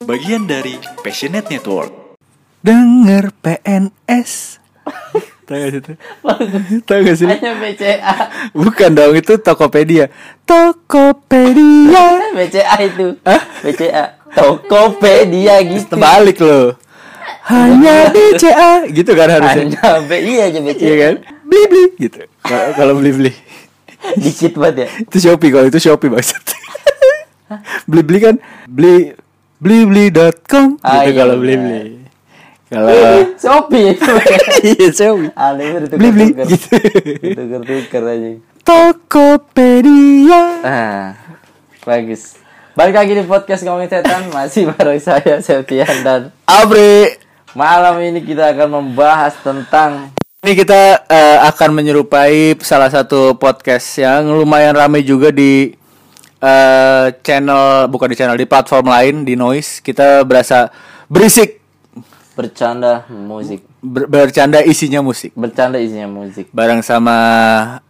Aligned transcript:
Bagian 0.00 0.48
dari 0.48 0.80
Passionate 1.04 1.44
Network. 1.52 2.16
Denger 2.64 3.36
PNS. 3.44 4.56
Tahu 5.44 5.60
gak 5.60 5.68
sih 5.68 5.80
itu? 5.84 5.92
Tahu 6.88 6.98
gak 7.04 7.16
sih? 7.20 7.28
Hanya 7.28 7.52
BCA. 7.60 8.14
Bukan 8.56 8.96
dong, 8.96 9.12
itu 9.12 9.36
Tokopedia. 9.36 10.08
Tokopedia. 10.48 12.32
BCA 12.32 12.76
itu. 12.80 13.20
Hah? 13.28 13.44
BCA. 13.60 14.04
Tokopedia 14.32 15.60
gitu. 15.68 15.92
Terbalik 15.92 16.40
loh. 16.40 16.80
Hanya 17.52 18.08
BCA 18.08 18.88
gitu 18.88 19.12
kan 19.12 19.28
harusnya. 19.28 19.68
Hanya 19.68 20.00
B 20.00 20.10
iya 20.16 20.48
aja 20.48 20.60
BCA. 20.64 20.80
Iya 20.80 20.96
kan? 20.96 21.14
Beli 21.44 21.64
beli 21.68 21.84
gitu. 22.00 22.20
Kalau- 22.40 22.96
beli 22.96 23.10
beli. 23.12 23.32
Dikit 24.16 24.56
banget 24.56 24.76
ya. 24.80 24.88
Itu 25.04 25.16
Shopee 25.20 25.52
kalau 25.52 25.68
itu 25.68 25.76
Shopee 25.76 26.08
maksud. 26.08 26.40
beli 27.84 28.00
beli 28.00 28.18
kan 28.24 28.34
beli 28.64 29.12
beli 29.60 29.84
beli.com 29.84 30.80
Ah, 30.80 31.04
gitu 31.04 31.12
iya, 31.12 31.18
kalau 31.20 31.36
benar. 31.36 31.42
beli 31.42 31.54
beli. 31.56 31.82
Kalau 32.66 32.88
Shopee 33.34 33.84
itu. 33.92 34.12
iya 34.64 34.88
Shopee. 34.90 35.30
Aneh 35.44 35.66
itu 35.76 35.86
Beli 35.92 36.10
beli 36.10 36.26
tuker 36.30 36.46
gitu. 36.46 36.68
Tuker-tuker 37.34 38.02
aja. 38.06 38.30
Tokopedia. 38.62 40.42
Ah, 40.62 41.06
bagus. 41.82 42.38
Balik 42.72 42.94
lagi 42.94 43.12
di 43.12 43.24
podcast 43.24 43.60
ngomongin 43.62 43.90
setan 43.90 44.30
masih 44.30 44.70
bareng 44.70 44.96
saya 44.96 45.42
Septian 45.42 45.90
dan 46.00 46.30
Abre. 46.44 47.18
malam 47.50 47.98
ini 47.98 48.22
kita 48.22 48.54
akan 48.54 48.68
membahas 48.72 49.34
tentang 49.36 50.14
Ini 50.40 50.54
kita 50.54 51.04
eh, 51.04 51.38
akan 51.44 51.70
menyerupai 51.74 52.56
salah 52.60 52.88
satu 52.88 53.34
podcast 53.34 53.84
yang 53.98 54.30
lumayan 54.30 54.72
ramai 54.72 55.02
juga 55.02 55.28
di 55.28 55.74
eh, 56.40 57.06
channel 57.20 57.86
bukan 57.86 58.08
di 58.08 58.16
channel 58.16 58.34
di 58.34 58.48
platform 58.48 58.88
lain 58.88 59.14
di 59.22 59.36
Noise. 59.36 59.80
Kita 59.80 60.24
berasa 60.24 60.72
berisik 61.06 61.60
bercanda 62.32 63.04
musik. 63.08 63.60
ber- 63.80 64.08
bercanda 64.08 64.60
isinya 64.60 65.00
musik. 65.00 65.32
Bercanda 65.36 65.76
isinya 65.76 66.08
musik. 66.08 66.48
Bareng 66.50 66.80
sama 66.80 67.16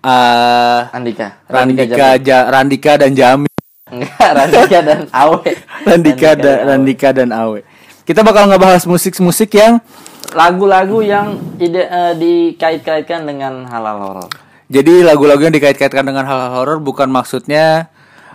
eh, 0.03 0.81
Andika, 0.91 1.39
Randika, 1.47 2.19
Ja- 2.19 2.51
Randika 2.51 2.93
dan 2.99 3.15
Jami. 3.15 3.49
Enggak, 3.91 4.31
Randika 4.35 4.79
dan 4.83 5.01
Awe. 5.23 5.51
Randika 5.83 6.31
dan 6.35 6.57
Awe. 6.59 6.67
Randika 6.67 7.09
dan 7.11 7.29
Awe. 7.31 7.61
Kita 8.03 8.23
bakal 8.23 8.51
ngebahas 8.51 8.87
musik-musik 8.87 9.55
yang 9.55 9.79
Lagu-lagu 10.31 11.03
yang 11.03 11.43
ide 11.59 11.91
eh, 11.91 12.15
dikait-kaitkan 12.15 13.27
dengan 13.27 13.67
halal 13.67 13.99
horor. 13.99 14.29
Jadi 14.71 15.03
lagu-lagu 15.03 15.43
yang 15.43 15.51
dikait-kaitkan 15.51 16.07
dengan 16.07 16.23
hal-hal 16.23 16.55
horor 16.55 16.79
bukan 16.79 17.11
maksudnya 17.11 17.91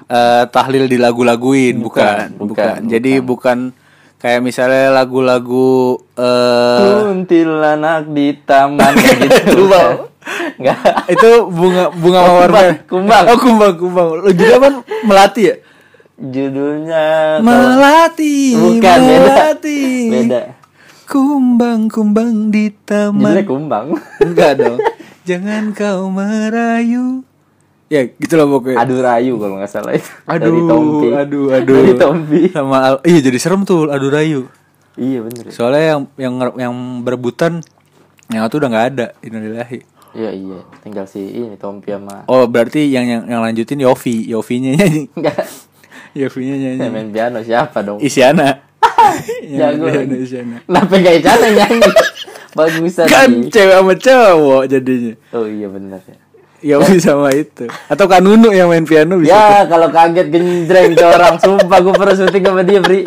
eh, 0.08 0.44
tahlil 0.50 0.86
di 0.86 0.98
lagu-laguin, 0.98 1.82
bukan, 1.82 2.36
bukan, 2.36 2.48
bukan, 2.50 2.80
Jadi 2.88 3.20
bukan 3.22 3.58
kayak 4.16 4.42
misalnya 4.42 4.90
lagu-lagu 4.90 6.02
eh 6.18 7.04
Kuntilanak 7.06 8.10
di 8.10 8.34
taman 8.42 8.94
gitu. 9.22 9.70
Bang. 9.70 10.10
Enggak. 10.58 11.06
itu 11.06 11.30
bunga 11.54 11.94
bunga 11.94 12.20
mawar 12.26 12.50
kumbang, 12.50 12.74
kumbang. 12.90 13.24
Oh, 13.30 13.38
kumbang, 13.38 13.74
kumbang. 13.78 14.08
Lo 14.26 14.32
juga 14.34 14.56
kan 14.58 14.74
melati 15.06 15.42
ya? 15.54 15.56
Judulnya 16.16 17.06
Melati, 17.44 18.56
Bukan, 18.56 19.00
beda. 19.04 19.20
melati. 19.22 19.82
beda. 20.10 20.42
Kumbang, 21.06 21.80
kumbang 21.92 22.50
di 22.50 22.72
taman. 22.72 23.22
Judulnya 23.22 23.46
kumbang. 23.46 23.88
Enggak 24.24 24.52
dong. 24.58 24.80
Jangan 25.30 25.76
kau 25.76 26.10
merayu. 26.10 27.22
Ya, 27.86 28.02
gitu 28.10 28.34
lah 28.34 28.46
pokoknya. 28.46 28.78
Adu 28.78 28.96
rayu 28.98 29.34
kalau 29.36 29.56
nggak 29.56 29.70
salah 29.70 29.94
itu. 29.94 30.10
Aduh, 30.26 30.42
Dari 30.42 30.62
Tompi. 30.66 31.08
aduh, 31.14 31.46
aduh. 31.52 31.76
Dari 31.76 31.94
Tompi. 31.94 32.42
Sama 32.50 32.78
Al- 32.82 33.04
iya 33.04 33.20
jadi 33.22 33.38
serem 33.38 33.62
tuh 33.62 33.88
adu 33.88 34.10
rayu. 34.10 34.50
Iya 34.96 35.22
bener. 35.22 35.44
Soalnya 35.50 35.84
yang 35.86 36.02
yang 36.18 36.34
yang 36.58 36.74
berebutan 37.02 37.62
yang 38.28 38.42
itu 38.42 38.56
udah 38.56 38.70
nggak 38.70 38.88
ada 38.90 39.06
Innalillahi. 39.20 39.80
Iya 40.12 40.32
iya. 40.32 40.60
Tinggal 40.82 41.06
si 41.06 41.22
ini 41.22 41.54
Tompi 41.56 41.92
sama. 41.92 42.26
Oh, 42.26 42.48
berarti 42.48 42.88
yang 42.88 43.06
yang, 43.06 43.22
yang 43.28 43.42
lanjutin 43.42 43.78
Yofi, 43.78 44.26
Yofinya 44.26 44.74
nyanyi. 44.74 45.12
Enggak. 45.12 45.46
Yofinya 46.18 46.56
Yang 46.56 46.76
nyanyi. 46.80 46.90
main 46.90 47.10
piano 47.12 47.38
siapa 47.44 47.84
dong? 47.84 48.00
Isyana. 48.00 48.66
Jago 49.52 49.86
Yang 49.86 50.10
lagi. 50.10 50.16
Isyana. 50.24 50.58
Kenapa 50.64 50.94
gak 50.96 51.16
Isyana 51.20 51.48
nyanyi? 51.54 51.90
Bagusan 52.56 53.06
Kan 53.06 53.30
nih. 53.36 53.52
cewek 53.52 53.76
sama 53.76 53.94
cowok 53.94 54.64
jadinya. 54.66 55.14
Oh 55.36 55.44
iya 55.44 55.68
bener 55.68 56.00
ya. 56.02 56.16
Yofi 56.58 56.98
sama 57.04 57.32
itu. 57.32 57.68
Atau 57.86 58.06
Kanunu 58.06 58.50
yang 58.50 58.68
main 58.68 58.84
piano 58.84 59.18
bisa. 59.18 59.32
Ya 59.32 59.46
kalau 59.66 59.88
kaget 59.88 60.28
genjreng 60.28 60.92
ke 60.92 61.04
orang 61.04 61.36
Sumpah 61.36 61.80
gue 61.80 61.94
pernah 61.94 62.16
syuting 62.16 62.44
sama 62.44 62.62
dia 62.62 62.80
Bri 62.80 63.02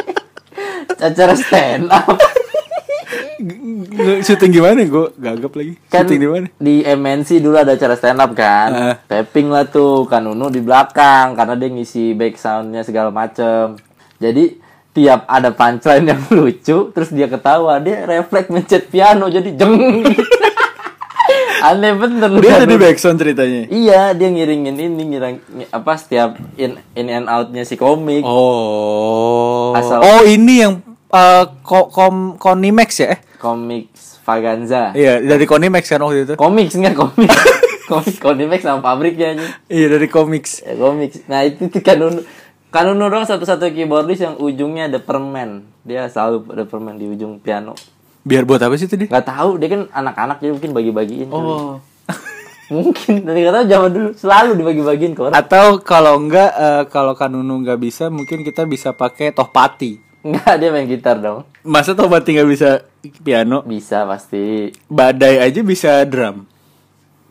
Acara 0.94 1.32
stand 1.32 1.87
up 1.88 2.19
Syuting 4.20 4.50
gimana 4.53 4.81
gue 4.81 5.06
gagap 5.16 5.53
lagi. 5.53 5.75
kan 5.87 6.03
Syuting 6.03 6.19
di 6.19 6.28
mana? 6.28 6.47
di 6.56 6.75
MNC 6.81 7.38
dulu 7.38 7.56
ada 7.56 7.72
acara 7.72 7.94
stand 7.94 8.19
up 8.19 8.31
kan 8.32 8.69
Heeh. 8.69 8.94
tapping 9.06 9.48
lah 9.48 9.64
tuh 9.64 10.04
kan 10.04 10.20
Nunu 10.20 10.48
di 10.48 10.58
belakang 10.58 11.32
karena 11.32 11.54
dia 11.54 11.69
ngisi 11.69 12.12
back 12.12 12.34
soundnya 12.34 12.82
segala 12.82 13.08
macem 13.08 13.78
jadi 14.16 14.58
tiap 14.91 15.25
ada 15.25 15.50
punchline 15.50 16.04
yang 16.04 16.20
lucu 16.34 16.91
terus 16.91 17.08
dia 17.08 17.26
ketawa 17.26 17.78
dia 17.78 18.03
refleks 18.04 18.50
mencet 18.50 18.87
piano 18.87 19.26
jadi 19.28 19.50
jeng 19.53 20.03
aneh 21.60 21.92
bener 21.92 22.30
Dia 22.36 22.50
Kan 22.50 22.56
ada 22.56 22.64
di 22.64 22.72
Nunu. 22.72 22.84
backsound 22.84 23.16
ceritanya. 23.16 23.62
iya 23.69 24.12
dia 24.12 24.28
ngiringin 24.28 24.74
ini 24.74 25.02
ngiring 25.06 25.36
apa 25.69 25.92
setiap 25.94 26.30
in 26.54 26.76
in 26.92 27.06
and 27.08 27.26
outnya 27.26 27.62
si 27.62 27.74
komik 27.74 28.22
Oh. 28.22 29.72
Asal- 29.72 30.00
Oh, 30.00 30.22
ini 30.22 30.54
yang 30.60 30.80
uh, 31.08 31.44
ko 31.60 31.88
kom 31.88 32.34
Konimax 32.34 32.91
ya? 32.98 33.19
Komik 33.36 33.91
Vaganza 34.22 34.92
iya, 34.92 35.19
dari 35.19 35.44
Konimax 35.44 35.88
kan 35.88 36.00
waktu 36.00 36.24
itu. 36.24 36.34
Komik 36.34 36.69
enggak 36.70 36.94
komik. 36.94 37.30
komik 37.86 38.16
Konimax 38.25 38.60
sama 38.60 38.82
pabriknya 38.82 39.32
aja. 39.32 39.46
Iya, 39.66 39.86
dari 39.90 40.04
Comics. 40.06 40.60
Ya, 40.60 40.75
komik. 40.75 41.25
Nah, 41.25 41.40
itu 41.42 41.64
tuh 41.66 41.80
kanun 41.80 42.20
kanun 42.69 43.00
doang 43.00 43.25
satu-satu 43.25 43.64
keyboardis 43.69 44.20
yang 44.20 44.36
ujungnya 44.36 44.86
ada 44.86 45.00
permen. 45.00 45.64
Dia 45.80 46.04
selalu 46.06 46.44
ada 46.50 46.64
permen 46.64 46.94
di 46.94 47.08
ujung 47.08 47.40
piano. 47.40 47.72
Biar 48.28 48.44
buat 48.44 48.60
apa 48.60 48.76
sih 48.76 48.84
itu 48.84 49.00
dia? 49.00 49.08
Nggak 49.08 49.24
tahu, 49.24 49.56
dia 49.56 49.68
kan 49.72 49.82
anak-anak 49.88 50.36
jadi 50.44 50.52
mungkin 50.52 50.72
bagi-bagiin. 50.76 51.28
Oh. 51.32 51.80
Mungkin, 52.68 53.24
nggak 53.24 53.54
tahu 53.56 53.64
zaman 53.64 53.90
dulu 53.96 54.08
selalu 54.12 54.50
dibagi-bagiin 54.60 55.16
ke 55.16 55.20
orang. 55.24 55.32
Atau 55.40 55.80
kalau 55.80 56.20
enggak 56.20 56.52
eh, 56.52 56.84
kalau 56.92 57.16
Kanunu 57.16 57.64
nggak 57.64 57.80
bisa, 57.80 58.12
mungkin 58.12 58.44
kita 58.44 58.68
bisa 58.68 58.92
pakai 58.92 59.32
tohpati. 59.32 59.96
Enggak, 60.20 60.60
dia 60.60 60.68
main 60.68 60.84
gitar 60.84 61.16
dong. 61.16 61.48
Masa 61.64 61.96
tohpati 61.96 62.36
nggak 62.36 62.50
bisa 62.52 62.84
piano? 63.24 63.64
Bisa 63.64 64.04
pasti. 64.04 64.68
Badai 64.84 65.40
aja 65.40 65.64
bisa 65.64 66.04
drum. 66.04 66.44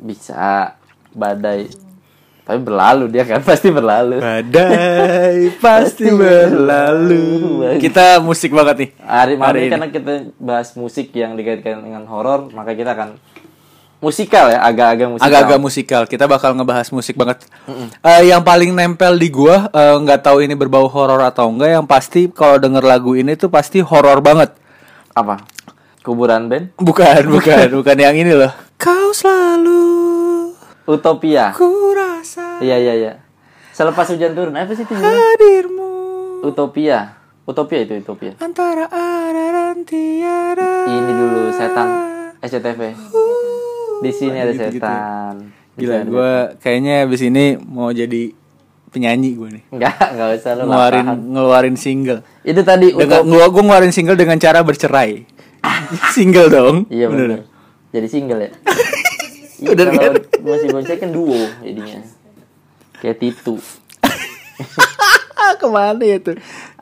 Bisa. 0.01 0.73
Badai. 1.13 1.86
Tapi 2.47 2.59
berlalu 2.63 3.11
dia 3.11 3.27
kan 3.27 3.43
pasti 3.51 3.67
berlalu. 3.67 4.23
Badai 4.23 5.51
pasti 5.59 6.07
berlalu. 6.07 7.23
Kita 7.77 8.23
musik 8.23 8.55
banget 8.55 8.75
nih. 8.79 8.89
Hari, 8.97 9.33
Hari 9.35 9.37
hari 9.37 9.59
ini. 9.67 9.71
karena 9.75 9.87
kita 9.91 10.13
bahas 10.39 10.71
musik 10.73 11.11
yang 11.11 11.35
dikaitkan 11.35 11.83
dengan 11.83 12.07
horor, 12.07 12.47
maka 12.55 12.71
kita 12.71 12.95
akan 12.95 13.19
musikal 13.97 14.47
ya, 14.47 14.61
agak-agak 14.61 15.07
musikal. 15.09 15.27
agak-agak 15.27 15.59
musikal. 15.59 16.01
Kita 16.05 16.25
bakal 16.25 16.55
ngebahas 16.55 16.87
musik 16.93 17.17
banget. 17.17 17.43
Eh, 17.99 18.29
yang 18.29 18.39
paling 18.41 18.71
nempel 18.71 19.17
di 19.17 19.27
gua 19.27 19.67
eh, 19.67 19.95
nggak 19.97 20.23
tahu 20.23 20.39
ini 20.39 20.55
berbau 20.55 20.87
horor 20.87 21.19
atau 21.19 21.51
enggak. 21.51 21.75
Yang 21.75 21.85
pasti 21.89 22.21
kalau 22.31 22.55
denger 22.57 22.81
lagu 22.81 23.11
ini 23.11 23.35
tuh 23.35 23.51
pasti 23.51 23.83
horor 23.83 24.23
banget. 24.23 24.55
apa? 25.11 25.41
Kuburan 25.99 26.47
band? 26.47 26.71
Bukan, 26.79 27.27
bukan, 27.27 27.67
bukan 27.83 27.97
yang 27.97 28.15
ini 28.15 28.31
loh. 28.31 28.53
Kau 28.79 29.11
selalu 29.11 29.86
Utopia. 30.87 31.51
ku 31.51 31.67
rasa 31.91 32.57
Iya 32.59 32.79
iya 32.79 32.93
iya. 32.95 33.13
Selepas 33.69 34.07
hujan 34.07 34.33
turun, 34.33 34.55
apa 34.55 34.71
sih 34.71 34.81
itu? 34.81 34.95
hadirmu 34.95 35.91
Utopia. 36.41 37.13
Utopia 37.43 37.79
itu 37.81 37.93
Utopia. 37.97 38.33
antara 38.37 38.87
ada 38.87 39.45
dan 39.53 39.83
tiada. 39.83 40.83
Ini 40.85 41.11
dulu 41.13 41.43
setan 41.51 41.87
SCTV. 42.39 42.81
Di 43.97 44.11
sini 44.11 44.37
ada 44.37 44.51
ya. 44.51 44.67
setan. 44.67 45.33
Di 45.71 45.83
Gila, 45.83 45.93
ada 45.95 46.03
gua 46.05 46.31
kayaknya 46.57 47.03
abis 47.03 47.21
ini 47.21 47.45
mau 47.59 47.89
jadi 47.89 48.33
penyanyi 48.87 49.29
gue 49.33 49.49
nih. 49.51 49.63
Enggak, 49.69 49.93
enggak 50.09 50.27
usah 50.35 50.51
lu 50.53 50.63
Ngeluarin 50.65 51.03
latahan. 51.03 51.17
ngeluarin 51.29 51.75
single. 51.75 52.19
Itu 52.41 52.61
tadi 52.63 52.87
Dengan 52.89 53.21
Utopia. 53.21 53.29
gua 53.29 53.45
gua 53.47 53.61
ngeluarin 53.61 53.91
single 53.91 54.15
dengan 54.15 54.37
cara 54.37 54.59
bercerai. 54.61 55.27
single 56.15 56.49
dong. 56.49 56.75
Iya 56.87 57.05
benar. 57.07 57.43
Jadi 57.91 58.07
single 58.07 58.39
ya. 58.41 58.51
Iya, 59.57 59.69
Udah 59.73 59.83
kalau 59.89 60.01
kan? 60.01 60.13
masih 60.45 60.67
bonceng 60.69 60.99
kan 61.01 61.09
duo 61.09 61.41
jadinya. 61.59 61.99
Kayak 62.97 63.17
Titu. 63.17 63.55
Ke 65.61 65.67
mana 65.69 66.01
ya 66.01 66.17
tuh? 66.21 66.37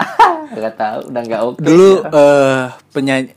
Enggak 0.56 0.76
tahu, 0.76 1.00
udah 1.12 1.22
enggak 1.24 1.42
oke. 1.44 1.60
Dulu 1.60 1.90
sekarang. 2.02 2.14
eh 2.16 2.62
penyanyi 2.92 3.32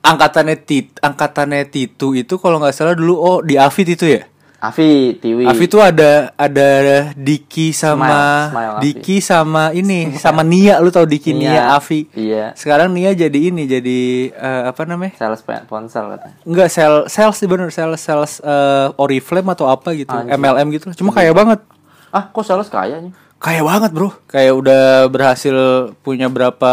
angkatannya 0.00 0.56
Tit, 0.60 0.86
angkatannya 1.00 1.64
Titu 1.66 2.12
itu 2.12 2.34
kalau 2.36 2.60
nggak 2.60 2.74
salah 2.74 2.94
dulu 2.94 3.14
oh 3.16 3.38
di 3.40 3.54
Afid 3.56 3.94
itu 3.94 4.06
ya. 4.06 4.22
Afi, 4.64 5.20
Tiwi. 5.20 5.44
Afi 5.44 5.68
tuh 5.68 5.78
ada 5.78 6.32
ada 6.34 6.68
Diki 7.12 7.70
sama 7.70 8.48
Smile, 8.48 8.48
Smile. 8.48 8.76
Diki 8.80 9.16
sama 9.20 9.62
ini 9.70 10.16
sama 10.16 10.40
Nia 10.40 10.80
lu 10.80 10.88
tau 10.88 11.04
Diki 11.04 11.36
Nia, 11.36 11.52
Nia, 11.52 11.62
Afi. 11.76 12.08
iya. 12.16 12.56
Sekarang 12.56 12.88
Nia 12.88 13.12
jadi 13.12 13.52
ini 13.52 13.68
jadi 13.68 14.00
eh, 14.30 14.62
apa 14.64 14.88
namanya? 14.88 15.12
sales 15.14 15.44
ponsel 15.44 16.16
katanya. 16.16 16.36
Enggak 16.42 16.72
sales 16.72 17.12
sales 17.12 17.36
sih 17.36 17.44
bener 17.44 17.68
sales 17.68 18.00
sales 18.00 18.40
eh, 18.40 18.88
Oriflame 18.96 19.52
atau 19.52 19.68
apa 19.68 19.92
gitu 19.92 20.08
Anjir. 20.10 20.32
MLM 20.32 20.66
gitu 20.72 20.86
cuma 20.96 21.12
kaya 21.12 21.30
banget 21.30 21.60
Ah, 22.08 22.30
kok 22.30 22.42
sales 22.42 22.70
kayaknya? 22.70 23.12
kaya 23.36 23.60
banget 23.60 23.92
bro 23.92 24.08
kayak 24.24 24.56
udah 24.56 25.04
berhasil 25.06 25.52
punya 26.00 26.32
berapa 26.32 26.72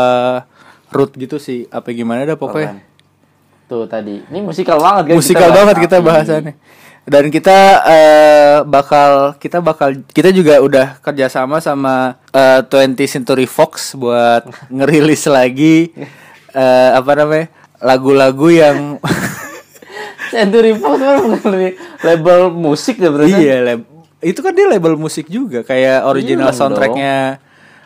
root 0.87 1.11
gitu 1.17 1.35
sih 1.35 1.67
apa 1.67 1.91
gimana 1.91 2.23
dah 2.23 2.39
pokoknya 2.39 2.79
Keren. 2.79 2.89
Tuh 3.67 3.87
tadi. 3.87 4.19
Ini 4.21 4.39
musikal 4.39 4.79
banget 4.79 5.11
kan 5.11 5.15
musikal 5.15 5.49
banget 5.49 5.75
kita 5.79 5.97
bahasannya 5.99 6.53
dan 7.03 7.27
kita 7.27 7.57
eh, 7.83 8.55
bakal 8.63 9.33
kita 9.35 9.57
bakal 9.59 9.89
kita 10.07 10.29
juga 10.29 10.61
udah 10.61 11.01
kerjasama 11.01 11.57
sama 11.57 12.21
20 12.31 12.69
Century 13.09 13.45
Fox 13.45 13.93
buat 13.93 14.45
ngerilis 14.75 15.25
lagi 15.25 15.91
eh, 16.51 16.89
apa 16.91 17.11
namanya 17.15 17.45
lagu-lagu 17.81 18.47
yang 18.47 18.77
Century 20.33 20.71
Fox 20.73 20.95
kan 20.97 21.17
bukan 21.21 21.75
label 22.01 22.39
musik 22.49 22.95
ya 22.97 23.09
berarti. 23.09 23.35
iya 23.35 23.57
lab- 23.61 23.89
itu 24.21 24.39
kan 24.39 24.53
dia 24.53 24.69
label 24.69 24.93
musik 24.95 25.25
juga 25.25 25.65
kayak 25.65 26.05
original 26.05 26.53
Iya 26.53 26.55
soundtracknya 26.55 27.15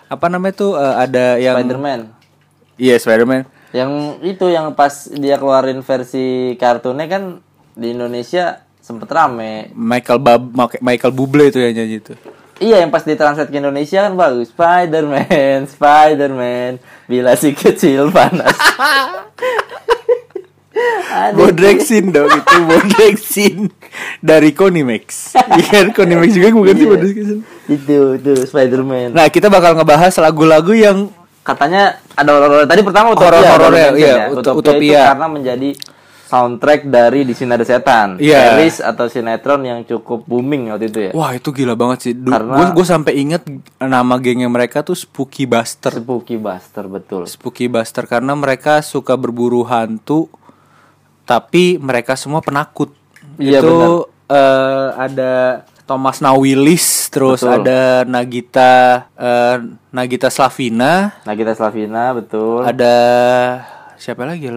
apa 0.06 0.25
namanya 0.27 0.53
tuh 0.53 0.71
eh, 0.75 0.95
ada 1.00 1.25
yang 1.39 1.56
Spider-Man. 1.57 2.00
iya 2.75 2.95
Spider-Man 3.00 3.44
Yang 3.71 3.91
itu 4.23 4.45
yang 4.47 4.71
pas 4.71 5.07
dia 5.09 5.35
keluarin 5.35 5.79
versi 5.79 6.56
kartunnya 6.56 7.07
kan 7.07 7.23
di 7.73 7.91
Indonesia 7.91 8.63
sempet 8.85 9.09
rame. 9.09 9.73
Michael 9.73 10.21
Bab 10.21 10.41
Michael 10.79 11.09
Bublé 11.11 11.49
itu 11.49 11.57
yang 11.57 11.73
nyanyi 11.73 11.97
itu 11.97 12.13
Iya 12.55 12.79
yang 12.79 12.87
pas 12.87 13.01
ditranslate 13.01 13.49
ke 13.49 13.57
Indonesia 13.57 13.99
kan 13.99 14.13
bagus 14.13 14.47
Spider-Man, 14.47 15.65
Spider-Man 15.73 16.77
Bila 17.03 17.33
si 17.33 17.51
kecil 17.51 18.07
panas 18.09 18.53
Bodrexin 21.33 22.11
dong 22.11 22.27
itu 22.27 22.55
Bodrexin 22.61 23.55
dari 24.19 24.51
Konimax. 24.51 25.33
Iya 25.55 25.65
kan 25.65 25.85
Konimax 25.91 26.29
juga 26.31 26.51
bukan 26.53 26.73
sih 26.73 26.83
Iya. 26.83 26.91
Bodrexin. 26.91 27.37
Itu, 27.65 27.97
itu 28.15 28.31
Spider-Man 28.45 29.09
Nah, 29.11 29.27
kita 29.27 29.47
bakal 29.47 29.73
ngebahas 29.73 30.13
lagu-lagu 30.15 30.71
yang 30.71 31.07
Katanya 31.41 31.97
ada 32.13 32.29
horor 32.31 32.65
Tadi 32.65 32.81
pertama 32.81 33.11
Utopia 33.11 33.39
mention 33.55 33.95
iya, 33.95 34.07
ya. 34.07 34.25
Ut- 34.27 34.39
Utopia, 34.39 34.59
Utopia. 34.59 34.91
itu 34.95 35.09
karena 35.09 35.27
menjadi 35.27 35.69
soundtrack 36.35 36.81
dari 36.85 37.23
Di 37.23 37.31
Sini 37.31 37.47
Ada 37.49 37.63
Setan 37.63 38.19
Iya. 38.19 38.59
Series 38.59 38.83
atau 38.83 39.07
sinetron 39.07 39.63
yang 39.63 39.79
cukup 39.81 40.27
booming 40.27 40.67
waktu 40.67 40.85
itu 40.85 40.99
ya 41.01 41.11
wah 41.11 41.31
itu 41.31 41.49
gila 41.49 41.73
banget 41.73 41.97
sih. 42.01 42.13
Karena- 42.13 42.67
Gue 42.67 42.83
sampai 42.83 43.15
inget 43.15 43.47
nama 43.77 44.19
gengnya 44.19 44.51
mereka 44.51 44.83
tuh 44.83 44.93
Spooky 44.93 45.47
Buster. 45.47 45.95
Spooky 45.95 46.35
Buster 46.35 46.83
betul 46.85 47.23
Spooky 47.23 47.65
Buster 47.65 48.03
karena 48.03 48.35
mereka 48.35 48.83
suka 48.83 49.15
berburu 49.15 49.63
hantu 49.63 50.27
tapi 51.23 51.79
mereka 51.79 52.13
semua 52.13 52.37
penakut. 52.37 52.91
Iya, 53.35 53.59
itu 53.59 54.05
eh, 54.27 54.87
ada 54.93 55.33
Thomas 55.85 56.17
Nawilis, 56.17 57.09
terus 57.09 57.41
Betul. 57.41 57.61
ada 57.61 57.81
Nagita 58.03 58.71
eh, 59.13 59.55
Nagita 59.89 60.29
Slavina, 60.29 61.21
Nagita 61.23 61.53
Slavina 61.53 62.09
betul 62.11 62.61
ada 62.61 62.95
siapa 63.95 64.25
lagi? 64.25 64.49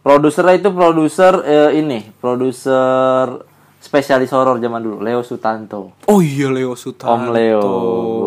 Produsernya 0.00 0.56
itu 0.56 0.72
produser 0.72 1.44
eh, 1.44 1.76
ini, 1.76 2.08
produser 2.20 3.44
spesialis 3.80 4.32
horor 4.32 4.60
zaman 4.60 4.80
dulu, 4.80 5.00
Leo 5.00 5.20
Sutanto. 5.20 5.92
Oh 6.08 6.20
iya 6.24 6.48
Leo 6.48 6.72
Sutanto. 6.72 7.12
Om 7.12 7.24
Leo, 7.32 7.64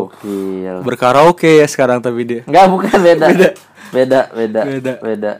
gokil. 0.06 0.86
Berkaraoke 0.86 1.62
ya 1.62 1.68
sekarang 1.70 2.02
tapi 2.02 2.26
dia. 2.26 2.42
Enggak, 2.46 2.66
bukan 2.70 2.98
beda. 3.02 3.26
Beda, 3.94 4.22
beda, 4.34 4.62
Beda. 4.66 4.94
beda. 4.98 5.34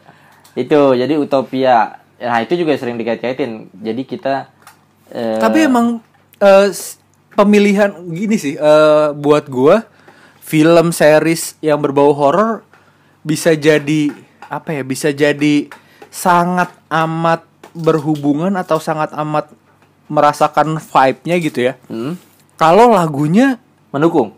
Itu 0.54 0.94
jadi 0.94 1.18
Utopia. 1.18 1.98
Nah, 2.22 2.40
itu 2.46 2.54
juga 2.54 2.78
sering 2.78 2.98
dikait-kaitin. 3.02 3.74
Jadi 3.74 4.02
kita 4.06 4.54
eh, 5.10 5.42
Tapi 5.42 5.66
emang 5.66 5.98
eh, 6.38 6.70
pemilihan 7.34 7.90
gini 8.14 8.38
sih 8.38 8.54
eh, 8.54 9.08
buat 9.18 9.50
gua 9.50 9.86
film 10.42 10.94
series 10.94 11.58
yang 11.66 11.82
berbau 11.82 12.14
horor 12.14 12.62
bisa 13.26 13.58
jadi 13.58 14.14
apa 14.46 14.78
ya? 14.78 14.86
Bisa 14.86 15.10
jadi 15.10 15.70
sangat 16.14 16.70
amat 16.88 17.42
berhubungan 17.74 18.54
atau 18.54 18.78
sangat 18.78 19.10
amat 19.18 19.50
merasakan 20.06 20.78
vibe-nya 20.78 21.36
gitu 21.42 21.60
ya. 21.60 21.74
hmm, 21.90 22.14
Kalau 22.54 22.94
lagunya 22.94 23.58
mendukung. 23.90 24.38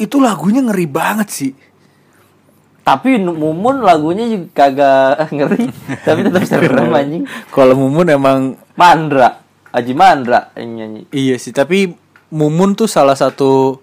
itu 0.00 0.16
lagunya 0.16 0.64
ngeri 0.64 0.88
banget 0.88 1.28
sih. 1.28 1.52
Tapi 2.80 3.20
Mumun 3.20 3.84
lagunya 3.84 4.24
juga 4.24 4.48
kagak 4.56 5.28
ngeri, 5.36 5.68
tapi 6.00 6.20
tetap 6.24 6.42
serem 6.48 6.88
anjing. 6.96 7.22
Kalau 7.52 7.76
Mumun 7.76 8.08
emang 8.08 8.56
Mandra, 8.72 9.44
Haji 9.68 9.92
Mandra 9.92 10.48
yang 10.56 10.80
nyanyi. 10.80 11.00
iya 11.12 11.36
sih, 11.36 11.52
tapi 11.52 11.92
Mumun 12.32 12.72
tuh 12.72 12.88
salah 12.88 13.12
satu 13.12 13.76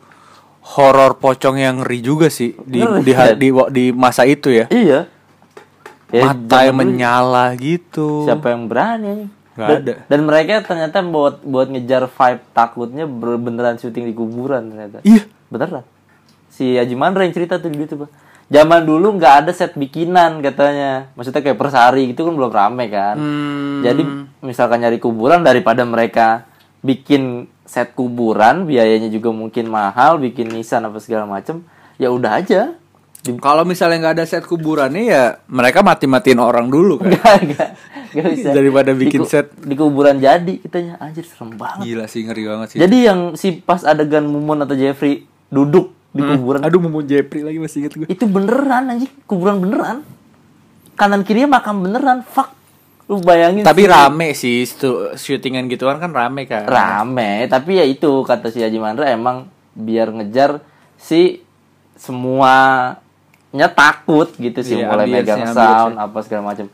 horor 0.74 1.22
pocong 1.22 1.62
yang 1.62 1.86
ngeri 1.86 2.02
juga 2.02 2.28
sih 2.28 2.58
di 2.66 2.82
Ngeri, 2.82 3.06
di, 3.06 3.12
kan? 3.14 3.38
di, 3.38 3.48
di 3.72 3.86
masa 3.94 4.26
itu 4.26 4.50
ya. 4.50 4.66
Iya. 4.68 5.06
Ya, 6.08 6.32
mata 6.32 6.64
yang 6.64 6.78
menyala 6.80 7.52
gitu. 7.60 8.24
Siapa 8.24 8.56
yang 8.56 8.72
berani? 8.72 9.28
Nggak 9.58 9.68
dan, 9.68 9.80
ada. 9.82 9.94
dan 10.06 10.20
mereka 10.24 10.52
ternyata 10.64 10.98
buat 11.04 11.42
buat 11.44 11.68
ngejar 11.68 12.08
vibe 12.08 12.44
takutnya 12.54 13.06
beneran 13.42 13.76
syuting 13.82 14.08
di 14.08 14.14
kuburan 14.16 14.72
ternyata. 14.72 15.04
Iya. 15.04 15.28
Beneran. 15.52 15.84
Si 16.48 16.78
Haji 16.78 16.96
Mandra 16.96 17.28
yang 17.28 17.36
cerita 17.36 17.60
tuh 17.60 17.68
di 17.74 17.82
YouTube. 17.82 18.08
Zaman 18.48 18.88
dulu 18.88 19.20
nggak 19.20 19.34
ada 19.44 19.52
set 19.52 19.76
bikinan 19.76 20.40
katanya. 20.40 21.12
Maksudnya 21.20 21.44
kayak 21.44 21.60
persari 21.60 22.16
gitu 22.16 22.24
kan 22.24 22.34
belum 22.40 22.52
rame 22.54 22.86
kan. 22.88 23.16
Hmm. 23.20 23.84
Jadi 23.84 24.04
misalkan 24.40 24.80
nyari 24.80 25.04
kuburan 25.04 25.44
daripada 25.44 25.84
mereka 25.84 26.48
bikin 26.80 27.52
set 27.68 27.92
kuburan 27.92 28.64
biayanya 28.64 29.12
juga 29.12 29.36
mungkin 29.36 29.68
mahal, 29.68 30.24
bikin 30.24 30.48
nisan 30.56 30.88
apa 30.88 31.04
segala 31.04 31.28
macem 31.28 31.68
ya 32.00 32.14
udah 32.14 32.40
aja. 32.40 32.80
Di- 33.30 33.38
Kalau 33.38 33.64
misalnya 33.64 33.98
nggak 34.02 34.16
ada 34.16 34.26
set 34.26 34.44
kuburannya 34.44 35.04
ya 35.04 35.24
mereka 35.46 35.80
mati-matiin 35.80 36.38
orang 36.38 36.68
dulu 36.68 36.98
kan. 36.98 37.12
Enggak, 37.12 37.36
enggak. 37.42 37.70
Enggak 38.10 38.26
bisa. 38.34 38.50
Daripada 38.52 38.92
Di 38.92 39.00
bikin 39.00 39.22
ku- 39.22 39.28
set. 39.28 39.52
di 39.54 39.74
kuburan 39.74 40.18
jadi 40.18 40.54
kitanya 40.56 40.96
anjir 40.98 41.24
serem 41.24 41.54
banget. 41.54 41.84
Gila 41.84 42.06
sih 42.06 42.22
ngeri 42.22 42.44
banget 42.44 42.68
sih. 42.70 42.78
Jadi 42.78 42.98
yang 43.02 43.20
si 43.34 43.48
pas 43.56 43.82
adegan 43.82 44.24
Mumun 44.24 44.60
atau 44.60 44.74
Jeffrey 44.74 45.24
duduk 45.48 45.92
di 46.10 46.24
kuburan 46.24 46.60
Aduh 46.60 46.80
mau 46.82 47.00
Jepri 47.00 47.42
lagi 47.42 47.58
masih 47.58 47.78
inget 47.80 47.94
gue. 47.96 48.08
itu 48.08 48.24
beneran 48.24 48.88
anjing, 48.88 49.12
kuburan 49.24 49.60
beneran. 49.60 50.02
Kanan 50.94 51.22
kirinya 51.22 51.54
makam 51.54 51.80
beneran. 51.80 52.24
Fuck. 52.24 52.58
Lu 53.06 53.22
bayangin 53.22 53.62
Tapi 53.62 53.82
sih. 53.82 53.88
rame 53.88 54.28
sih 54.34 54.58
syutingan 55.14 55.68
gituan 55.68 55.96
kan 55.96 56.10
rame 56.10 56.44
kan. 56.44 56.66
rame, 56.66 57.46
tapi 57.46 57.78
ya 57.78 57.86
itu 57.86 58.20
kata 58.22 58.50
si 58.50 58.60
Haji 58.60 58.76
Mandra 58.76 59.08
emang 59.08 59.48
biar 59.72 60.12
ngejar 60.12 60.60
si 60.94 61.40
semuanya 63.48 63.70
takut 63.72 64.28
gitu 64.36 64.60
sih 64.62 64.76
Iya, 64.84 64.92
mulai 64.92 65.08
megang 65.08 65.40
ambience-nya. 65.48 65.56
sound 65.56 65.96
apa 65.98 66.18
segala 66.22 66.44
macam. 66.52 66.66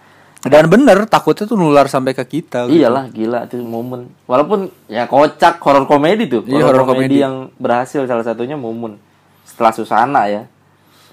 Dan 0.44 0.66
bener 0.68 1.08
takutnya 1.08 1.48
tuh 1.48 1.56
nular 1.56 1.88
sampai 1.88 2.12
ke 2.12 2.26
kita. 2.28 2.68
gitu. 2.68 2.76
Iyalah 2.84 3.08
gila 3.08 3.48
itu 3.48 3.64
momen. 3.64 4.12
Walaupun 4.28 4.68
ya 4.92 5.08
kocak 5.08 5.64
horor 5.64 5.88
komedi 5.88 6.28
tuh. 6.28 6.44
Iya, 6.44 6.68
horor 6.68 6.84
komedi 6.84 7.16
komedi. 7.16 7.24
yang 7.24 7.36
berhasil 7.56 8.04
salah 8.04 8.28
satunya 8.28 8.60
Mumun. 8.60 9.00
Setelah 9.48 9.72
Susana 9.72 10.28
ya. 10.28 10.44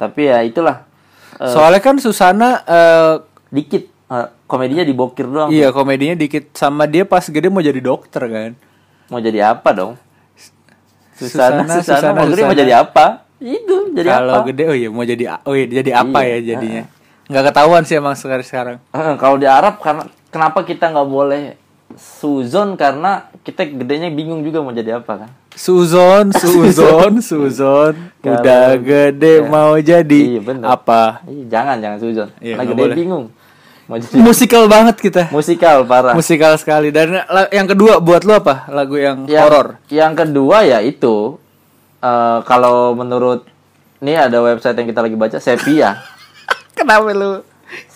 Tapi 0.01 0.27
ya 0.27 0.43
itulah 0.43 0.83
Soalnya 1.41 1.81
kan 1.81 1.97
Susana 2.03 2.61
eh, 2.67 3.15
dikit 3.49 3.87
eh, 3.89 4.29
komedinya 4.45 4.83
dibokir 4.83 5.25
doang. 5.25 5.49
iya 5.49 5.71
komedinya 5.71 6.19
dikit 6.19 6.53
sama 6.53 6.85
dia 6.91 7.07
pas 7.07 7.23
gede 7.23 7.47
mau 7.49 7.63
jadi 7.63 7.79
dokter 7.79 8.27
kan. 8.27 8.51
Mau 9.09 9.23
jadi 9.23 9.55
apa 9.55 9.71
dong? 9.73 9.93
Susana, 11.15 11.65
Susana, 11.69 11.81
Susana, 11.81 11.99
Susana, 12.01 12.19
mau 12.19 12.27
gede 12.29 12.43
mau 12.43 12.53
Susana. 12.53 12.63
jadi 12.67 12.73
apa? 12.77 13.07
Itu 13.41 13.91
jadi 13.91 14.09
Kalau 14.15 14.35
apa? 14.37 14.47
gede 14.47 14.63
oh 14.65 14.77
iya 14.77 14.89
mau 14.89 15.03
jadi 15.03 15.25
oh 15.41 15.53
iya 15.53 15.67
jadi 15.67 15.91
apa 15.97 16.19
Iya, 16.21 16.31
ya 16.31 16.39
jadinya. 16.51 16.83
nggak 17.27 17.45
ketahuan 17.47 17.83
sih 17.83 17.95
emang 17.95 18.13
sekarang 18.13 18.45
sekarang. 18.45 18.77
Kalau 19.17 19.37
di 19.37 19.47
Arab 19.47 19.79
karena 19.79 20.03
kenapa 20.29 20.61
kita 20.61 20.89
nggak 20.89 21.09
boleh 21.09 21.57
suzon 21.95 22.75
karena 22.75 23.11
kita 23.41 23.65
gedenya 23.67 24.09
bingung 24.09 24.41
juga 24.41 24.61
mau 24.61 24.71
jadi 24.71 24.99
apa 24.99 25.13
kan? 25.17 25.31
Suzon, 25.51 26.31
Suzon, 26.37 27.19
Suzon, 27.19 27.95
udah 28.21 28.77
gede 28.77 29.35
ya. 29.37 29.49
mau 29.49 29.75
jadi 29.75 30.21
Iya, 30.31 30.41
bener. 30.41 30.63
apa? 30.65 31.27
Ih, 31.27 31.43
jangan 31.45 31.77
jangan 31.77 31.99
suzon. 31.99 32.29
Iya, 32.39 32.55
Karena 32.55 32.71
gede 32.71 32.83
boleh. 32.85 32.97
bingung. 32.97 33.25
Mau 33.85 33.99
jadi 33.99 34.15
Musikal 34.21 34.63
banget 34.69 34.97
kita. 35.01 35.23
musikal 35.31 35.83
parah. 35.83 36.15
Musikal 36.15 36.55
sekali. 36.55 36.95
Dan 36.95 37.19
yang 37.51 37.67
kedua 37.67 37.99
buat 37.99 38.23
lu 38.23 38.31
apa? 38.33 38.71
Lagu 38.71 38.95
yang 38.95 39.27
Yang- 39.27 39.43
horor. 39.43 39.67
Yang 39.89 40.13
kedua 40.21 40.63
ya 40.63 40.79
itu 40.79 41.40
eh, 42.01 42.39
kalau 42.45 42.97
menurut 42.97 43.47
ini 44.01 44.17
ada 44.17 44.41
website 44.41 44.77
yang 44.81 44.89
kita 44.89 45.01
lagi 45.05 45.17
baca 45.17 45.39
Sepia. 45.39 46.01
Kenapa 46.77 47.13
lu? 47.13 47.45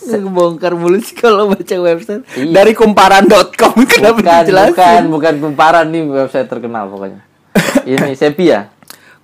Ngebongkar 0.05 0.79
mulu 0.79 1.03
sih 1.03 1.19
kalau 1.19 1.51
baca 1.51 1.75
website. 1.83 2.23
Iya. 2.39 2.53
Dari 2.63 2.73
kumparan.com 2.79 3.75
kenapa 3.91 4.23
bukan, 4.23 4.35
dijelasin? 4.47 4.71
bukan, 4.71 5.03
bukan 5.11 5.35
kumparan 5.43 5.87
nih 5.91 6.07
website 6.07 6.47
terkenal 6.47 6.87
pokoknya. 6.87 7.27
Ini 7.83 8.15
Sepia. 8.21 8.71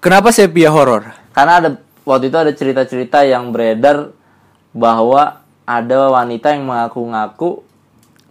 Kenapa 0.01 0.33
sepia 0.33 0.73
horor? 0.73 1.13
Karena 1.37 1.61
ada 1.61 1.71
waktu 2.09 2.33
itu 2.33 2.39
ada 2.41 2.53
cerita-cerita 2.57 3.23
yang 3.29 3.53
beredar 3.53 4.17
bahwa 4.73 5.45
ada 5.69 5.99
wanita 6.09 6.57
yang 6.57 6.65
mengaku-ngaku 6.67 7.63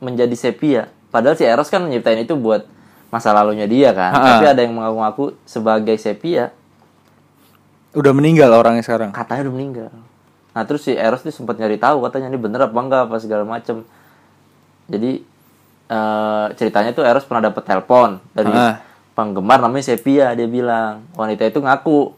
menjadi 0.01 0.35
sepia. 0.35 0.81
Padahal 1.13 1.37
si 1.37 1.45
Eros 1.45 1.69
kan 1.69 1.85
nyiptain 1.85 2.25
itu 2.25 2.35
buat 2.35 2.65
masa 3.09 3.29
lalunya 3.29 3.65
dia 3.65 3.89
kan. 3.91 4.11
Ha-ha. 4.11 4.25
Tapi 4.35 4.45
ada 4.47 4.61
yang 4.61 4.73
mengaku-ngaku 4.73 5.37
sebagai 5.43 5.95
sepia, 5.95 6.53
Udah 7.89 8.13
meninggal 8.13 8.53
orangnya 8.53 8.81
sekarang. 8.81 9.09
katanya 9.09 9.49
udah 9.49 9.55
meninggal. 9.55 9.91
Nah 10.49 10.63
terus 10.63 10.81
si 10.81 10.93
Eros 10.93 11.19
tuh 11.19 11.29
sempat 11.29 11.57
nyari 11.57 11.75
tahu 11.75 12.01
katanya 12.01 12.27
ini 12.27 12.37
bener 12.37 12.61
apa 12.63 12.75
enggak 12.75 13.01
apa 13.05 13.15
segala 13.17 13.43
macem. 13.43 13.81
Jadi 14.85 15.25
eh, 15.87 16.45
ceritanya 16.53 16.91
tuh 16.91 17.01
Eros 17.01 17.25
pernah 17.25 17.43
dapet 17.43 17.63
telepon 17.63 18.21
dari 18.31 18.49
Ah. 18.49 18.77
penggemar 19.11 19.57
namanya 19.57 19.83
Sepia 19.83 20.31
dia 20.31 20.45
bilang 20.45 21.03
wanita 21.13 21.43
itu 21.43 21.59
ngaku 21.59 22.13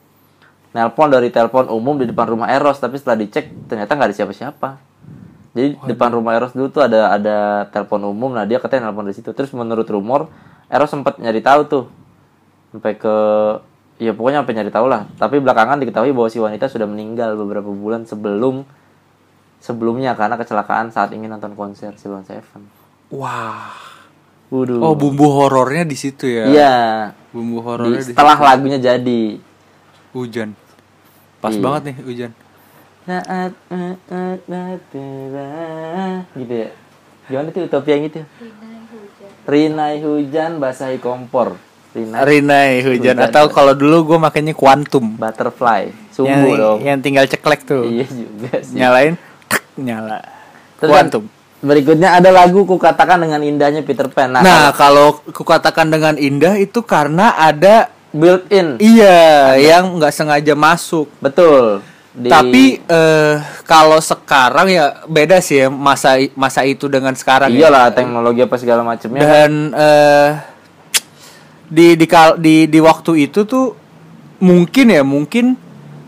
nelpon 0.71 1.07
dari 1.07 1.27
telepon 1.27 1.67
umum 1.67 1.95
di 1.95 2.05
depan 2.05 2.29
rumah 2.29 2.48
Eros 2.48 2.77
tapi 2.77 2.95
setelah 2.95 3.17
dicek 3.17 3.48
ternyata 3.65 3.91
nggak 3.91 4.07
ada 4.07 4.17
siapa-siapa. 4.17 4.69
Jadi 5.51 5.67
depan 5.86 6.12
rumah 6.12 6.31
Eros 6.33 6.51
dulu 6.51 6.67
tuh 6.67 6.83
ada 6.83 7.12
ada 7.12 7.38
telepon 7.67 8.05
umum 8.05 8.31
nah 8.31 8.43
dia 8.43 8.60
katanya 8.60 8.88
nelpon 8.88 9.03
dari 9.03 9.15
situ. 9.15 9.31
Terus 9.31 9.51
menurut 9.51 9.83
rumor 9.86 10.27
Eros 10.72 10.88
sempat 10.88 11.20
nyari 11.20 11.44
tahu 11.44 11.62
tuh 11.68 11.84
sampai 12.72 12.96
ke 12.96 13.16
ya 14.00 14.16
pokoknya 14.16 14.40
sampai 14.42 14.56
nyari 14.56 14.72
tahu 14.72 14.88
lah. 14.88 15.04
Tapi 15.20 15.44
belakangan 15.44 15.84
diketahui 15.84 16.16
bahwa 16.16 16.32
si 16.32 16.40
wanita 16.40 16.72
sudah 16.72 16.88
meninggal 16.88 17.36
beberapa 17.36 17.68
bulan 17.68 18.08
sebelum 18.08 18.63
sebelumnya 19.60 20.16
karena 20.16 20.40
kecelakaan 20.40 20.90
saat 20.90 21.12
ingin 21.12 21.30
nonton 21.30 21.54
konser 21.60 21.94
Silon 22.00 22.24
Seven. 22.24 22.66
Wah. 23.12 23.75
Waduh. 24.51 24.84
Oh, 24.84 24.96
bumbu 25.00 25.28
horornya 25.32 25.88
di 25.88 25.96
situ 25.96 26.28
ya. 26.28 26.44
Iya. 26.48 26.75
Bumbu 27.32 27.63
horornya 27.63 28.04
di 28.04 28.12
setelah 28.12 28.36
lagunya 28.40 28.80
jadi. 28.80 29.40
hujan. 30.12 30.51
Pas 31.40 31.56
Iya. 31.56 31.63
banget 31.63 31.82
nih 31.88 31.96
hujan. 32.04 32.32
Saat 33.08 33.54
gitu 36.36 36.54
ya. 36.54 36.70
Gimana 37.32 37.48
tuh 37.56 37.63
utopia 37.63 37.96
yang 37.96 38.12
gitu? 38.12 38.28
Rinai 39.43 40.00
hujan 40.00 40.57
basahi 40.57 40.98
kompor. 40.98 41.57
Rinai 41.91 42.24
Rinai 42.24 42.71
hujan 42.81 43.13
Hujan. 43.13 43.27
atau 43.27 43.45
kalau 43.48 43.74
dulu 43.74 44.07
gue 44.07 44.17
makanya 44.17 44.53
kuantum. 44.53 45.12
butterfly. 45.13 45.91
yang, 45.91 46.13
Sumbu 46.13 46.50
dong. 46.55 46.77
yang 46.79 47.00
tinggal 47.00 47.25
ceklek 47.25 47.63
tuh. 47.63 47.83
Iya 47.83 48.07
juga 48.07 48.51
sih. 48.62 48.75
Nyalain, 48.75 49.13
tek, 49.45 49.63
nyala. 49.75 50.19
Terus 50.77 50.88
kuantum. 50.89 51.24
Berikutnya 51.60 52.15
ada 52.15 52.29
lagu 52.29 52.63
ku 52.63 52.75
katakan 52.75 53.19
dengan 53.19 53.41
indahnya 53.41 53.81
Peter 53.81 54.07
Pan. 54.07 54.31
Nah, 54.31 54.41
Nah, 54.41 54.65
kalau 54.71 55.19
kukatakan 55.21 55.88
dengan 55.88 56.15
indah 56.15 56.55
itu 56.55 56.81
karena 56.81 57.36
ada 57.36 57.86
built 58.10 58.50
in. 58.50 58.79
iya 58.79 59.53
yang 59.57 59.93
nggak 59.93 60.10
sengaja 60.10 60.53
masuk. 60.53 61.05
Betul. 61.19 61.86
Di- 62.12 62.27
Tapi 62.27 62.63
eh 62.77 63.36
kalau 63.63 63.96
sekarang 63.98 64.68
ya 64.68 65.00
beda 65.08 65.39
sih 65.39 65.63
ya 65.63 65.68
masa 65.72 66.20
masa 66.36 66.68
itu 66.68 66.91
dengan 66.91 67.15
sekarang. 67.15 67.56
ya. 67.56 67.65
iyalah 67.68 67.96
teknologi 67.96 68.44
apa 68.44 68.56
segala 68.60 68.84
macamnya. 68.84 69.24
Dan 69.24 69.51
eh 69.72 70.30
di 71.72 71.96
di 71.96 72.06
kal- 72.06 72.36
di 72.36 72.68
di 72.68 72.80
waktu 72.84 73.32
itu 73.32 73.48
tuh 73.48 73.72
mungkin 74.44 74.91
ya 74.91 75.08
mungkin 75.08 75.56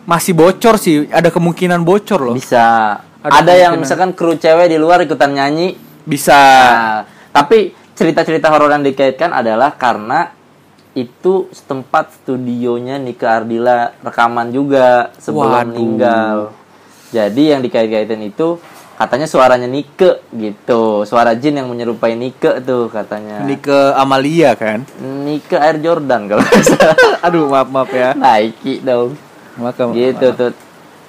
masih 0.03 0.35
bocor 0.35 0.75
sih. 0.75 1.07
Ada 1.07 1.31
kemungkinan 1.31 1.87
bocor 1.87 2.19
loh. 2.19 2.35
Bisa. 2.35 2.99
Ada 3.23 3.39
Ada, 3.39 3.53
yang 3.55 3.73
misalkan 3.79 4.11
kru 4.11 4.35
cewek 4.35 4.67
di 4.67 4.75
luar 4.75 4.99
ikutan 4.99 5.31
nyanyi. 5.31 5.79
Bisa. 6.03 6.35
Nah, 6.35 6.99
tapi 7.31 7.71
cerita-cerita 7.95 8.51
horor 8.51 8.67
yang 8.67 8.83
dikaitkan 8.83 9.31
adalah 9.31 9.79
karena 9.79 10.35
itu 10.93 11.49
setempat 11.49 12.13
studionya 12.21 13.01
Nika 13.01 13.41
Ardila 13.41 13.97
rekaman 14.05 14.53
juga 14.53 15.09
sebelum 15.17 15.49
Waduh. 15.49 15.67
meninggal. 15.73 16.37
Jadi 17.09 17.53
yang 17.53 17.61
dikait-kaitin 17.65 18.21
itu 18.25 18.61
katanya 18.93 19.25
suaranya 19.25 19.65
Nike 19.65 20.21
gitu. 20.33 21.05
Suara 21.05 21.33
jin 21.33 21.57
yang 21.57 21.69
menyerupai 21.69 22.13
Nike 22.13 22.61
tuh 22.61 22.89
katanya. 22.93 23.41
Ini 23.41 23.57
ke 23.57 23.93
Amalia 23.97 24.53
kan. 24.53 24.85
Nike 25.01 25.57
Air 25.57 25.81
Jordan 25.81 26.29
kalau. 26.29 26.45
Aduh 27.25 27.49
maaf 27.49 27.69
maaf 27.73 27.89
ya. 27.89 28.13
Nike 28.13 28.81
dong. 28.85 29.17
Maka 29.57 29.89
gitu 29.93 30.33
tuh 30.33 30.53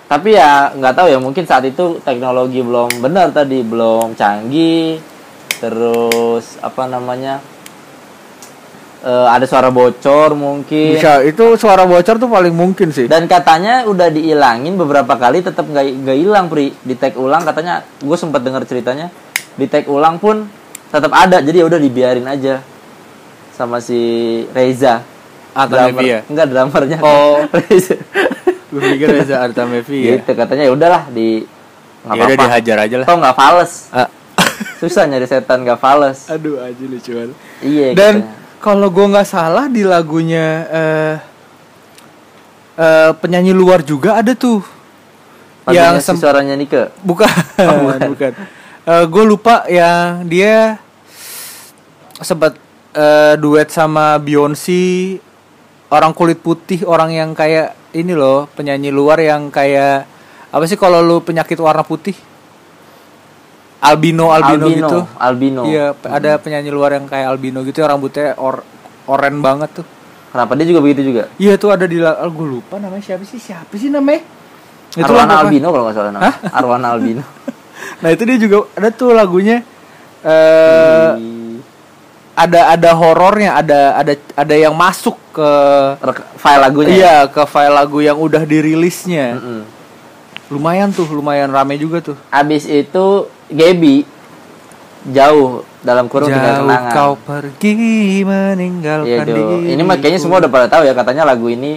tapi 0.05 0.37
ya 0.37 0.69
nggak 0.77 0.95
tahu 0.95 1.09
ya 1.09 1.19
mungkin 1.19 1.49
saat 1.49 1.65
itu 1.65 1.99
teknologi 2.05 2.61
belum 2.61 3.01
benar 3.01 3.33
tadi 3.33 3.65
belum 3.65 4.13
canggih 4.13 5.01
terus 5.59 6.61
apa 6.61 6.85
namanya 6.85 7.41
eh, 9.05 9.27
ada 9.29 9.45
suara 9.45 9.69
bocor 9.69 10.33
mungkin 10.35 10.97
Bisa 10.97 11.21
itu 11.21 11.45
suara 11.55 11.85
bocor 11.85 12.17
tuh 12.17 12.27
paling 12.27 12.51
mungkin 12.51 12.89
sih. 12.89 13.05
dan 13.05 13.25
katanya 13.25 13.85
udah 13.85 14.09
diilangin 14.09 14.75
beberapa 14.75 15.15
kali 15.15 15.41
tetap 15.41 15.65
nggak 15.65 15.85
nggak 16.01 16.19
hilang 16.19 16.47
pri 16.47 16.73
di 16.79 16.95
tag 16.95 17.15
ulang 17.15 17.43
katanya 17.43 17.85
gue 17.99 18.17
sempat 18.17 18.41
dengar 18.41 18.65
ceritanya 18.65 19.13
di 19.53 19.67
tag 19.67 19.85
ulang 19.87 20.17
pun 20.17 20.49
tetap 20.87 21.13
ada 21.13 21.39
jadi 21.39 21.61
ya 21.61 21.67
udah 21.67 21.77
dibiarin 21.77 22.25
aja 22.25 22.65
sama 23.53 23.79
si 23.79 23.99
Reza 24.51 25.05
Atau 25.53 25.79
Drummer- 25.79 25.95
Nevia? 25.97 26.19
enggak 26.27 26.47
drummernya 26.49 26.99
Oh. 26.99 27.39
Reza 27.61 27.95
Gue 28.67 28.83
pikir 28.89 29.07
Reza 29.09 29.39
Artamevi 29.39 29.99
ya. 30.01 30.11
gitu 30.17 30.33
katanya 30.33 30.65
ya 30.65 30.73
udahlah 30.73 31.03
di 31.09 31.47
nggak 32.03 32.11
Ya 32.11 32.19
udah 32.19 32.27
apa-apa. 32.27 32.45
dihajar 32.45 32.77
aja 32.81 32.97
lah. 32.99 33.07
Toh 33.07 33.17
nggak 33.17 33.35
fales 33.35 33.73
Ah. 33.91 34.09
susah 34.77 35.05
nyari 35.05 35.25
setan 35.25 35.63
nggak 35.63 35.79
fales 35.79 36.27
Aduh 36.27 36.59
aja 36.59 36.85
lucu 36.85 37.11
banget. 37.13 37.39
iya 37.61 37.87
Dan 37.93 38.15
katanya. 38.21 38.44
Kalau 38.65 38.89
gue 38.89 39.05
nggak 39.13 39.29
salah 39.29 39.69
di 39.69 39.85
lagunya 39.85 40.47
eh 40.73 41.15
eh, 42.81 43.11
penyanyi 43.21 43.53
luar 43.53 43.85
juga 43.85 44.17
ada 44.25 44.33
tuh. 44.33 44.65
Lagunya 45.69 45.93
yang 45.93 46.01
si 46.01 46.17
suaranya 46.17 46.57
Nike? 46.57 46.89
Bukan. 47.05 47.29
Bukan. 47.85 48.01
bukan, 48.09 48.33
gue 48.85 49.25
lupa 49.29 49.69
yang 49.69 50.25
dia 50.25 50.81
sempat 52.25 52.57
eh, 52.97 53.37
duet 53.37 53.69
sama 53.69 54.17
Beyonce 54.17 55.21
orang 55.93 56.17
kulit 56.17 56.41
putih 56.41 56.83
orang 56.89 57.13
yang 57.13 57.31
kayak 57.37 57.77
ini 57.95 58.17
loh 58.17 58.51
penyanyi 58.57 58.91
luar 58.91 59.21
yang 59.21 59.53
kayak 59.53 60.09
apa 60.51 60.65
sih 60.67 60.79
kalau 60.79 61.03
lu 61.03 61.23
penyakit 61.23 61.59
warna 61.59 61.87
putih 61.87 62.15
albino 63.85 64.33
albino, 64.33 64.65
albino 64.65 64.89
gitu? 64.89 64.99
albino. 65.21 65.63
Iya 65.69 65.93
pe- 65.93 66.09
ada 66.09 66.31
penyanyi 66.41 66.73
luar 66.73 66.97
yang 66.97 67.05
kayak 67.05 67.29
albino 67.29 67.61
gitu 67.61 67.79
yang 67.79 67.93
rambutnya 67.93 68.33
or 68.37 68.65
oren 69.05 69.39
banget 69.39 69.71
tuh. 69.77 69.87
Kenapa? 70.33 70.57
Dia 70.57 70.67
juga 70.67 70.81
begitu 70.81 71.01
juga? 71.05 71.29
Iya 71.37 71.55
tuh 71.55 71.71
ada 71.71 71.85
di 71.85 72.01
gue 72.01 72.47
lupa 72.49 72.81
namanya 72.81 73.05
siapa 73.05 73.23
sih 73.23 73.37
siapa 73.37 73.71
sih 73.77 73.93
namanya? 73.93 74.25
Itu 74.95 75.05
Arwana 75.05 75.37
lagu 75.37 75.47
albino 75.47 75.67
kalau 75.69 75.85
nggak 75.85 75.95
salah 75.95 76.11
namanya. 76.11 76.37
Arwana 76.51 76.87
albino. 76.91 77.25
Nah 78.01 78.09
itu 78.09 78.23
dia 78.25 78.39
juga 78.39 78.57
ada 78.75 78.89
tuh 78.89 79.13
lagunya 79.13 79.61
eh 80.25 81.09
Di- 81.15 81.61
ada 82.35 82.75
ada 82.75 82.91
horornya 82.95 83.55
ada 83.55 83.95
ada 83.95 84.13
ada 84.35 84.55
yang 84.55 84.75
masuk 84.75 85.15
ke 85.31 85.51
rek- 86.01 86.27
file 86.35 86.61
lagunya 86.61 86.91
ya? 86.91 86.97
iya 86.97 87.15
ke 87.29 87.43
file 87.45 87.71
lagu 87.71 87.99
yang 88.01 88.19
udah 88.19 88.43
dirilisnya. 88.43 89.39
Mm-mm. 89.39 89.61
Lumayan 90.53 90.93
tuh 90.93 91.09
lumayan 91.09 91.49
rame 91.49 91.81
juga 91.81 92.05
tuh 92.05 92.17
abis 92.29 92.69
itu 92.69 93.29
Gaby 93.49 94.05
jauh 95.13 95.65
dalam 95.85 96.09
kurung 96.09 96.33
tinggal 96.33 96.65
jauh 96.65 96.65
kenangan 96.65 96.93
kau 96.97 97.13
pergi 97.21 98.25
meninggalkan 98.25 99.09
Iya 99.09 99.19
diriku. 99.29 99.57
Ini 99.61 99.83
mah 99.85 99.97
kayaknya 100.01 100.21
semua 100.21 100.41
udah 100.41 100.49
pada 100.49 100.67
tahu 100.73 100.89
ya 100.89 100.97
katanya 100.97 101.29
lagu 101.29 101.53
ini 101.53 101.77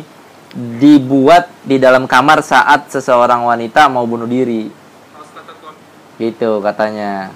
dibuat 0.55 1.51
di 1.67 1.75
dalam 1.75 2.07
kamar 2.07 2.39
saat 2.39 2.87
seseorang 2.87 3.43
wanita 3.43 3.91
mau 3.91 4.07
bunuh 4.07 4.25
diri. 4.27 4.71
Gitu 6.17 6.63
katanya. 6.63 7.29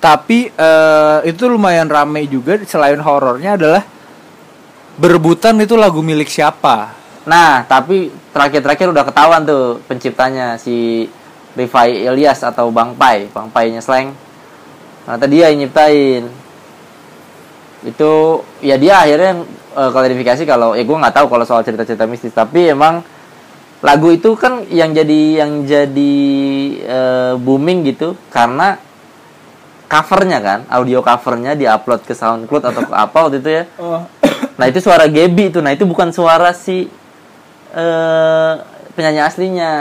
tapi 0.00 0.48
eh, 0.48 1.18
itu 1.28 1.44
lumayan 1.44 1.84
rame 1.84 2.24
juga 2.24 2.56
selain 2.64 2.96
horornya 2.96 3.60
adalah 3.60 3.84
berebutan 4.96 5.60
itu 5.60 5.76
lagu 5.76 6.00
milik 6.00 6.32
siapa 6.32 6.96
Nah, 7.28 7.68
tapi 7.68 8.08
terakhir-terakhir 8.32 8.96
udah 8.96 9.04
ketahuan 9.04 9.44
tuh 9.44 9.84
penciptanya 9.84 10.56
si 10.56 11.04
Rifai 11.52 12.06
Ilyas 12.08 12.40
atau 12.46 12.72
Bang 12.72 12.96
Pai, 12.96 13.28
Bang 13.28 13.52
Pai-nya 13.52 13.84
Slang. 13.84 14.16
Ternyata 15.04 15.26
dia 15.28 15.52
yang 15.52 15.66
nyiptain. 15.66 16.24
Itu 17.84 18.44
ya 18.64 18.80
dia 18.80 19.04
akhirnya 19.04 19.44
eh, 19.76 19.90
klarifikasi 19.90 20.42
kalau 20.48 20.72
ya 20.76 20.84
gue 20.84 20.96
nggak 20.96 21.16
tahu 21.16 21.26
kalau 21.28 21.44
soal 21.44 21.64
cerita-cerita 21.64 22.08
mistis, 22.08 22.32
tapi 22.32 22.72
emang 22.72 23.04
lagu 23.80 24.12
itu 24.12 24.36
kan 24.36 24.68
yang 24.68 24.92
jadi 24.92 25.44
yang 25.44 25.64
jadi 25.64 26.16
eh, 26.84 27.32
booming 27.40 27.88
gitu 27.88 28.16
karena 28.28 28.76
covernya 29.90 30.38
kan, 30.38 30.60
audio 30.70 31.02
covernya 31.02 31.58
diupload 31.58 32.06
ke 32.06 32.14
SoundCloud 32.14 32.62
atau 32.62 32.82
ke 32.86 32.94
apa 32.94 33.16
waktu 33.26 33.42
itu 33.42 33.50
ya. 33.50 33.64
Nah 34.54 34.66
itu 34.70 34.78
suara 34.78 35.10
Gaby 35.10 35.50
itu, 35.50 35.58
nah 35.58 35.74
itu 35.74 35.82
bukan 35.82 36.14
suara 36.14 36.54
si 36.54 36.86
eh 37.74 38.52
penyanyi 38.94 39.20
aslinya. 39.22 39.72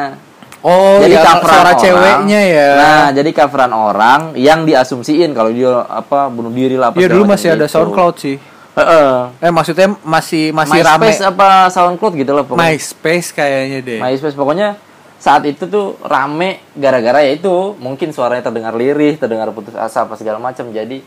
Oh, 0.60 1.00
jadi 1.00 1.16
yang 1.16 1.24
coveran 1.24 1.48
suara 1.48 1.72
orang. 1.72 1.80
ceweknya 1.80 2.42
ya. 2.44 2.70
Nah, 2.76 3.08
jadi 3.16 3.30
coveran 3.32 3.72
orang 3.72 4.20
yang 4.36 4.68
diasumsiin 4.68 5.32
kalau 5.32 5.56
dia 5.56 5.72
apa 5.88 6.28
bunuh 6.28 6.52
diri 6.52 6.76
lah 6.76 6.92
Iya 6.92 7.08
dulu 7.16 7.32
masih 7.32 7.56
ada 7.56 7.64
gitu. 7.64 7.80
SoundCloud 7.80 8.16
sih. 8.20 8.36
Heeh. 8.76 9.12
Eh 9.40 9.52
maksudnya 9.56 9.88
masih 10.04 10.52
masih 10.52 10.84
rame. 10.84 11.08
MySpace 11.08 11.24
apa 11.24 11.72
SoundCloud 11.72 12.14
gitu 12.20 12.32
loh 12.36 12.44
pokoknya. 12.44 12.76
MySpace 12.76 13.32
kayaknya 13.32 13.80
deh. 13.80 14.00
MySpace 14.04 14.36
pokoknya 14.36 14.76
saat 15.16 15.48
itu 15.48 15.64
tuh 15.64 15.96
rame 16.04 16.60
gara-gara 16.76 17.24
ya 17.24 17.40
itu 17.40 17.76
mungkin 17.80 18.12
suaranya 18.12 18.44
terdengar 18.44 18.76
lirih, 18.76 19.16
terdengar 19.16 19.56
putus 19.56 19.80
asa 19.80 20.04
apa 20.04 20.20
segala 20.20 20.44
macam. 20.44 20.68
Jadi 20.76 21.00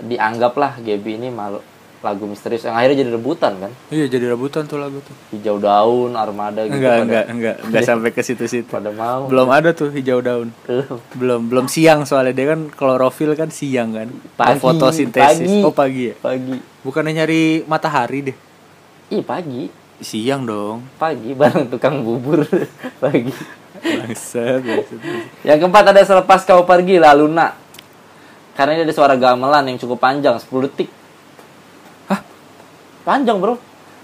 dianggaplah 0.00 0.80
Gaby 0.80 1.20
ini 1.20 1.28
malu 1.28 1.60
lagu 1.98 2.30
misterius 2.30 2.62
yang 2.62 2.78
akhirnya 2.78 3.02
jadi 3.02 3.10
rebutan 3.14 3.58
kan. 3.58 3.72
Iya 3.90 4.06
jadi 4.06 4.30
rebutan 4.30 4.70
tuh 4.70 4.78
lagu 4.78 5.02
tuh. 5.02 5.10
Hijau 5.34 5.58
daun, 5.58 6.14
armada 6.14 6.62
gitu 6.62 6.78
Enggak 6.78 6.94
pada, 6.94 7.02
enggak 7.02 7.24
enggak 7.26 7.56
enggak 7.66 7.82
sampai 7.90 8.10
ke 8.14 8.22
situ-situ. 8.22 8.70
pada 8.70 8.94
mau. 8.94 9.26
Belum 9.26 9.50
ada 9.50 9.74
tuh 9.74 9.90
hijau 9.90 10.22
daun. 10.22 10.54
Belum. 10.62 10.98
Belum 11.18 11.40
belum 11.50 11.66
siang 11.66 12.06
soalnya 12.06 12.32
dia 12.32 12.54
kan 12.54 12.70
klorofil 12.70 13.34
kan 13.34 13.50
siang 13.50 13.90
kan. 13.92 14.08
Pagi, 14.38 14.62
Fotosintesis. 14.62 15.42
pagi. 15.42 15.58
Oh 15.66 15.74
pagi 15.74 16.02
ya. 16.10 16.14
Pagi. 16.14 16.56
Bukannya 16.86 17.12
nyari 17.18 17.66
matahari 17.66 18.30
deh. 18.30 18.36
Ih, 19.10 19.24
pagi. 19.26 19.66
Siang 19.98 20.46
dong. 20.46 20.86
Pagi 20.94 21.34
bareng 21.34 21.66
tukang 21.66 22.06
bubur 22.06 22.46
pagi. 23.02 23.34
Bangsat. 23.78 24.62
Yang 25.42 25.58
keempat 25.58 25.84
ada 25.90 26.02
selepas 26.02 26.42
kau 26.42 26.62
pergi 26.62 27.02
lah 27.02 27.14
Luna. 27.14 27.54
Karena 28.54 28.74
ini 28.74 28.82
ada 28.86 28.94
suara 28.94 29.14
gamelan 29.14 29.66
yang 29.66 29.78
cukup 29.78 29.98
panjang 29.98 30.34
10 30.34 30.66
detik. 30.66 30.90
Panjang, 33.08 33.40
Bro. 33.40 33.56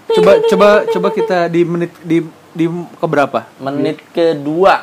Coba 0.09 0.31
coba 0.49 0.67
coba 0.89 1.07
kita 1.13 1.45
di 1.45 1.61
menit 1.61 1.93
di 2.01 2.25
di 2.57 2.65
keberapa? 2.97 3.45
Menit 3.61 4.01
kedua. 4.09 4.81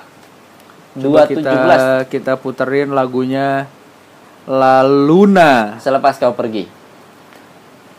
Coba 0.95 1.27
kita 1.27 2.07
2.17 2.07 2.13
kita 2.13 2.33
puterin 2.39 2.95
lagunya 2.95 3.67
La 4.47 4.87
Luna. 4.87 5.83
selepas 5.83 6.23
kau 6.23 6.39
pergi. 6.39 6.71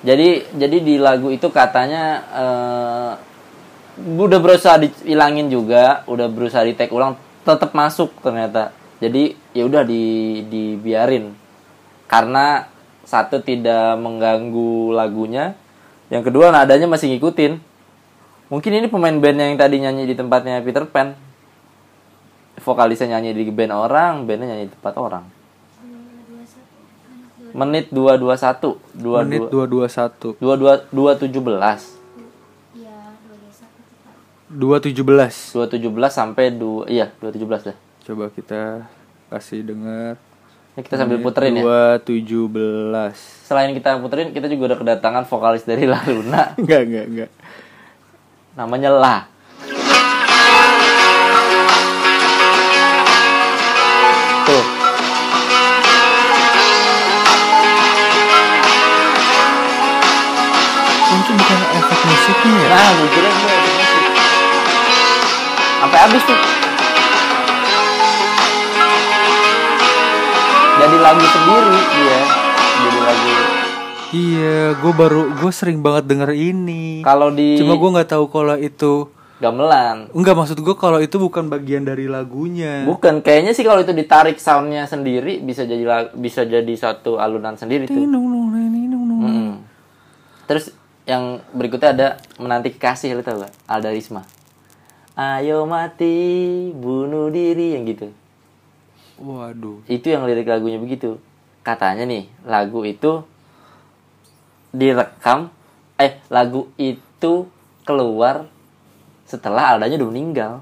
Jadi 0.03 0.48
jadi 0.56 0.77
di 0.80 0.96
lagu 0.96 1.27
itu 1.27 1.51
katanya 1.51 2.03
eh, 2.32 3.12
udah 4.00 4.39
berusaha 4.39 4.80
dihilangin 4.80 5.51
juga, 5.51 6.08
udah 6.08 6.27
berusaha 6.32 6.63
di 6.63 6.75
take 6.75 6.96
ulang, 6.96 7.20
tetap 7.44 7.75
masuk 7.75 8.15
ternyata. 8.24 8.72
Jadi 9.03 9.36
ya 9.51 9.68
udah 9.68 9.84
di 9.84 10.39
dibiarin. 10.48 11.36
Karena 12.08 12.68
satu 13.03 13.42
tidak 13.42 13.98
mengganggu 14.00 14.92
lagunya, 14.96 15.56
yang 16.13 16.22
kedua 16.22 16.53
nadanya 16.53 16.86
masih 16.86 17.10
ngikutin. 17.17 17.58
Mungkin 18.53 18.70
ini 18.70 18.86
pemain 18.86 19.17
band 19.17 19.34
yang 19.34 19.58
tadi 19.58 19.82
nyanyi 19.82 20.05
di 20.05 20.13
tempatnya 20.13 20.62
Peter 20.62 20.86
Pan. 20.86 21.17
Vokalisnya 22.62 23.17
nyanyi 23.17 23.34
di 23.34 23.50
band 23.50 23.74
orang, 23.74 24.29
bandnya 24.29 24.53
nyanyi 24.53 24.70
di 24.70 24.74
tempat 24.77 24.93
orang. 25.01 25.25
Menit 27.53 27.89
221, 27.89 28.77
22 28.93 29.25
Menit 29.25 29.41
221. 29.50 30.38
22 30.38 30.86
217. 30.93 32.03
217. 34.53 35.58
217 35.58 36.13
sampai 36.13 36.53
2 36.53 36.93
iya 36.93 37.10
217 37.17 37.74
dah. 37.74 37.77
Coba 38.05 38.29
kita 38.29 38.86
kasih 39.34 39.65
dengar. 39.65 40.22
Kita 40.74 40.98
sambil 40.98 41.22
puterin 41.22 41.62
ya. 41.62 42.01
217. 42.01 43.13
Selain 43.46 43.70
kita 43.77 44.01
puterin, 44.01 44.34
kita 44.34 44.50
juga 44.50 44.74
udah 44.74 44.80
kedatangan 44.82 45.24
vokalis 45.30 45.70
dari 45.70 45.86
La 45.86 46.01
Luna. 46.10 46.53
Enggak, 46.62 46.82
enggak, 46.89 47.06
enggak. 47.13 47.30
namanya 48.58 48.89
La. 48.89 49.18
Tuh, 54.44 54.65
itu 61.13 61.32
bukan 61.38 61.60
efek 61.72 62.00
musiknya 62.03 62.53
ya? 62.58 62.68
nah 62.74 62.89
gue 62.98 63.08
kira 63.13 63.30
ada 63.30 63.48
musik. 63.48 64.03
Sampai 65.80 66.00
habis 66.01 66.24
tuh. 66.25 66.52
Jadi 70.84 71.00
lagu 71.00 71.24
sendiri 71.24 71.80
dia. 71.96 72.20
Jadi 72.76 73.00
lagu. 73.00 73.32
Iya, 74.12 74.60
gue 74.76 74.91
baru 74.91 75.22
gue 75.32 75.52
sering 75.56 75.80
banget 75.80 76.12
denger 76.12 76.36
ini. 76.36 77.00
Kalau 77.00 77.32
di 77.32 77.56
Cuma 77.56 77.80
gue 77.80 77.88
nggak 77.88 78.12
tahu 78.12 78.28
kalau 78.28 78.60
itu 78.60 79.08
gamelan. 79.39 80.12
Enggak 80.12 80.36
maksud 80.36 80.60
gue 80.60 80.76
kalau 80.76 81.00
itu 81.00 81.15
bukan 81.15 81.48
bagian 81.48 81.88
dari 81.88 82.12
lagunya. 82.12 82.84
Bukan, 82.84 83.24
kayaknya 83.24 83.56
sih 83.56 83.63
kalau 83.63 83.80
itu 83.80 83.96
ditarik 83.96 84.36
soundnya 84.36 84.84
sendiri 84.84 85.39
bisa 85.39 85.63
jadi 85.63 85.88
la- 85.88 86.12
bisa 86.12 86.43
jadi 86.43 86.74
satu 86.76 87.15
alunan 87.15 87.56
sendiri 87.56 87.88
tuh. 87.88 88.04
Mm-mm. 89.24 89.52
Terus 90.52 90.67
yang 91.08 91.39
berikutnya 91.56 91.89
ada 91.91 92.08
menanti 92.36 92.76
kekasih 92.76 93.15
lu 93.15 93.24
tau 93.24 93.39
gak? 93.39 93.56
Alda 93.72 93.88
Risma. 93.88 94.28
Ayo 95.15 95.63
mati, 95.63 96.19
bunuh 96.76 97.32
diri 97.32 97.72
yang 97.72 97.88
gitu. 97.88 98.12
Waduh. 99.23 99.79
Itu 99.88 100.12
yang 100.12 100.27
lirik 100.27 100.45
lagunya 100.45 100.75
begitu. 100.75 101.15
Katanya 101.63 102.03
nih, 102.03 102.27
lagu 102.43 102.83
itu 102.83 103.23
direkam 104.69 105.47
eh 105.95 106.17
lagu 106.27 106.67
itu 106.75 107.47
keluar 107.83 108.49
setelah 109.23 109.71
Aldanya 109.71 109.95
udah 109.95 110.09
meninggal. 110.09 110.53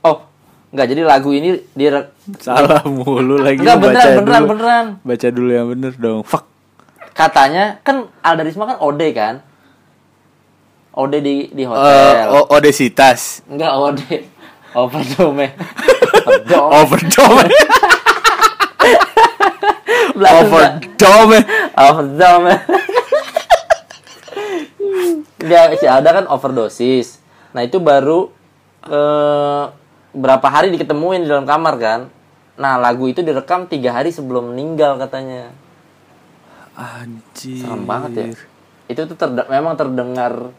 Oh, 0.00 0.24
enggak 0.70 0.86
jadi 0.88 1.02
lagu 1.02 1.30
ini 1.30 1.60
direk 1.74 2.14
Salah 2.40 2.80
mulu 2.86 3.36
lagi. 3.36 3.60
Enggak 3.60 3.78
beneran 3.78 4.00
baca 4.00 4.16
beneran 4.16 4.40
dulu. 4.40 4.50
beneran. 4.50 4.84
Baca 5.02 5.28
dulu 5.28 5.50
yang 5.50 5.68
bener 5.68 5.92
dong. 5.94 6.20
Fuck. 6.24 6.44
Katanya 7.12 7.78
kan 7.80 8.08
Alda 8.20 8.42
Risma 8.42 8.64
kan 8.66 8.78
OD 8.80 9.02
kan? 9.12 9.34
OD 10.94 11.12
di 11.18 11.34
di 11.50 11.62
hotel. 11.62 12.30
o- 12.30 12.48
Odesitas. 12.48 13.44
Enggak 13.44 13.72
OD. 13.72 14.00
Overdome. 14.74 15.54
Overdome. 16.24 16.72
Overdome. 16.72 17.44
Overdome. 20.14 21.38
Overdome. 21.76 22.54
Enggak, 25.44 25.76
si 25.76 25.84
Alda 25.84 26.10
kan 26.22 26.26
overdosis. 26.28 27.20
Nah, 27.52 27.60
itu 27.60 27.76
baru 27.78 28.32
eh, 28.88 29.64
berapa 30.14 30.46
hari 30.48 30.72
diketemuin 30.72 31.24
di 31.24 31.28
dalam 31.28 31.44
kamar 31.44 31.74
kan? 31.76 32.00
Nah, 32.54 32.78
lagu 32.78 33.10
itu 33.10 33.20
direkam 33.20 33.66
tiga 33.66 33.92
hari 33.92 34.14
sebelum 34.14 34.54
meninggal 34.54 34.96
katanya. 34.96 35.50
Anjir. 36.74 37.62
Serem 37.62 37.84
banget 37.84 38.10
ya. 38.14 38.24
Itu 38.90 39.06
tuh 39.10 39.16
terde- 39.18 39.46
memang 39.50 39.74
terdengar 39.76 40.54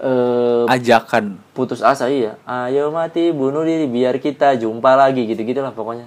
eh, 0.00 0.64
Ajakan. 0.68 1.40
putus 1.56 1.80
asa 1.80 2.08
iya. 2.08 2.36
Ayo 2.44 2.92
mati 2.92 3.32
bunuh 3.32 3.64
diri 3.64 3.88
biar 3.88 4.20
kita 4.20 4.56
jumpa 4.56 4.92
lagi 4.96 5.24
gitu-gitu 5.24 5.64
lah 5.64 5.72
pokoknya. 5.72 6.06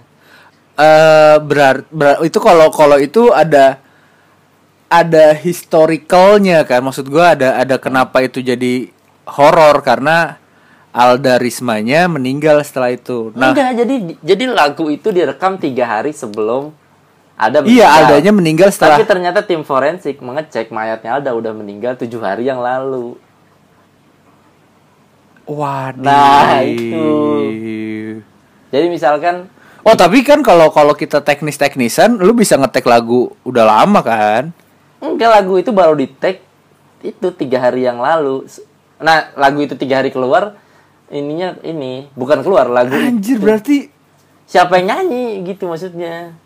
Eh 0.80 1.38
berar, 1.44 1.84
berar- 1.92 2.22
itu 2.24 2.40
kalau 2.40 2.72
kalau 2.72 2.96
itu 2.96 3.34
ada 3.36 3.82
ada 4.90 5.38
historicalnya 5.38 6.66
kan 6.66 6.82
maksud 6.82 7.06
gua 7.12 7.38
ada 7.38 7.62
ada 7.62 7.78
kenapa 7.78 8.26
itu 8.26 8.42
jadi 8.42 8.90
horor 9.30 9.86
karena 9.86 10.42
Alda 10.90 11.38
Rismanya 11.38 12.10
meninggal 12.10 12.66
setelah 12.66 12.90
itu. 12.90 13.30
Nah, 13.38 13.54
Enggak, 13.54 13.86
jadi 13.86 13.96
jadi 14.26 14.44
lagu 14.50 14.90
itu 14.90 15.14
direkam 15.14 15.62
tiga 15.62 15.86
hari 15.86 16.10
sebelum 16.10 16.74
ada 17.38 17.62
iya 17.64 17.88
meninggal. 17.88 17.94
Aldanya 18.10 18.32
meninggal 18.34 18.70
setelah 18.74 18.98
Tapi 18.98 19.06
ternyata 19.06 19.40
tim 19.46 19.62
forensik 19.62 20.18
mengecek 20.20 20.74
mayatnya 20.74 21.22
Alda 21.22 21.32
udah 21.38 21.54
meninggal 21.54 21.94
tujuh 21.96 22.20
hari 22.20 22.50
yang 22.50 22.60
lalu. 22.60 23.16
Waduh. 25.50 26.06
Nah, 26.06 26.62
itu. 26.62 27.10
Jadi 28.70 28.86
misalkan 28.88 29.50
Oh, 29.82 29.96
tapi 29.98 30.22
kan 30.22 30.44
kalau 30.46 30.70
kalau 30.70 30.94
kita 30.94 31.24
teknis-teknisan 31.24 32.20
lu 32.22 32.36
bisa 32.38 32.60
ngetek 32.60 32.86
lagu 32.86 33.34
udah 33.42 33.66
lama 33.66 34.00
kan? 34.06 34.54
enggak 35.00 35.32
lagu 35.32 35.56
itu 35.56 35.72
baru 35.72 35.96
di 35.96 36.12
take 36.12 36.44
itu 37.00 37.32
tiga 37.34 37.64
hari 37.64 37.88
yang 37.88 37.98
lalu. 37.98 38.44
Nah 39.00 39.32
lagu 39.40 39.64
itu 39.64 39.80
tiga 39.80 40.04
hari 40.04 40.12
keluar 40.12 40.60
ininya 41.10 41.58
ini 41.66 42.06
bukan 42.14 42.46
keluar 42.46 42.70
lagu 42.70 42.94
Anjir 42.94 43.40
itu. 43.40 43.42
berarti 43.42 43.78
siapa 44.46 44.78
yang 44.78 44.94
nyanyi 44.94 45.42
gitu 45.48 45.66
maksudnya 45.66 46.38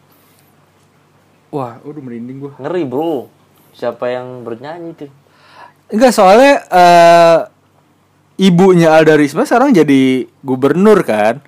wah, 1.51 1.77
udah 1.83 2.01
merinding 2.01 2.37
gua. 2.39 2.53
ngeri 2.61 2.83
bro 2.87 3.27
siapa 3.75 4.07
yang 4.07 4.45
bernyanyi 4.47 4.95
tuh 4.95 5.11
Enggak 5.91 6.15
soalnya 6.15 6.53
eh 6.71 7.37
ibunya 8.35 8.89
Alda 8.91 9.13
Risma 9.13 9.43
sekarang 9.43 9.71
jadi 9.71 10.25
gubernur 10.39 11.01
kan? 11.01 11.41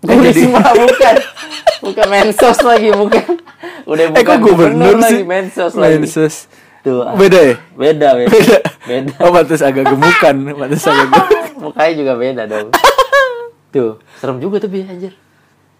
Eh, 0.00 0.16
jadi 0.22 0.50
bukan 0.50 1.14
bukan 1.84 2.06
mensos 2.06 2.58
lagi 2.60 2.88
bukan 2.90 3.24
udah 3.84 4.04
bukan 4.10 4.16
eh 4.16 4.24
kok 4.26 4.38
gubernur, 4.38 4.94
lagi 4.96 5.10
sih? 5.10 5.20
mensos 5.22 5.72
lagi 5.74 5.96
Mensos. 5.98 6.34
tuh 6.80 7.00
ah. 7.02 7.12
Beda 7.14 7.40
ya? 7.42 7.54
beda 7.72 8.08
beda 8.14 8.28
Beda. 8.30 8.58
beda 8.84 9.12
Oh, 9.18 9.30
pantas 9.30 9.60
agak 9.60 9.84
gemukan, 9.86 10.34
pantas 10.54 10.82
agak 10.82 11.06
gemukan. 11.08 11.42
mukanya 11.58 11.92
juga 11.94 12.12
beda 12.14 12.42
dong 12.46 12.68
Tuh, 13.74 13.98
serem 14.14 14.38
juga 14.38 14.56
tuh 14.58 14.70
bi 14.70 14.80
anjir. 14.82 15.10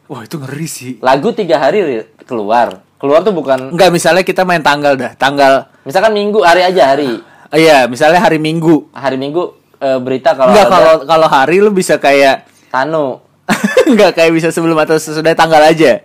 Wah 0.04 0.20
itu 0.20 0.34
ngeri 0.34 0.66
sih. 0.66 0.92
Lagu 0.98 1.30
tiga 1.30 1.56
hari 1.56 1.78
ri- 1.80 2.08
keluar. 2.24 2.82
Keluar 2.96 3.22
tuh 3.22 3.30
bukan 3.30 3.70
Enggak 3.70 3.88
misalnya 3.88 4.20
kita 4.20 4.42
main 4.42 4.58
tanggal 4.60 4.92
dah, 4.94 5.14
tanggal. 5.14 5.70
misalkan 5.80 6.10
minggu 6.10 6.42
hari 6.42 6.64
aja 6.64 6.90
hari. 6.90 7.22
eh, 7.48 7.58
Iya, 7.60 7.86
misalnya 7.86 8.18
hari 8.18 8.36
Minggu. 8.36 8.90
Hari 8.90 9.14
Minggu 9.14 9.54
eh, 9.78 9.98
berita 9.98 10.34
kalau 10.34 10.50
Enggak 10.52 10.66
ada 10.66 10.74
kalau 10.74 10.94
kalau 11.06 11.28
hari 11.28 11.58
lu 11.58 11.70
bisa 11.70 11.96
kayak 11.96 12.46
Tanu. 12.68 13.22
Enggak 13.90 14.16
kayak 14.16 14.32
bisa 14.34 14.48
sebelum 14.50 14.74
atau 14.78 14.98
sesudah 14.98 15.34
tanggal 15.34 15.62
aja. 15.62 16.02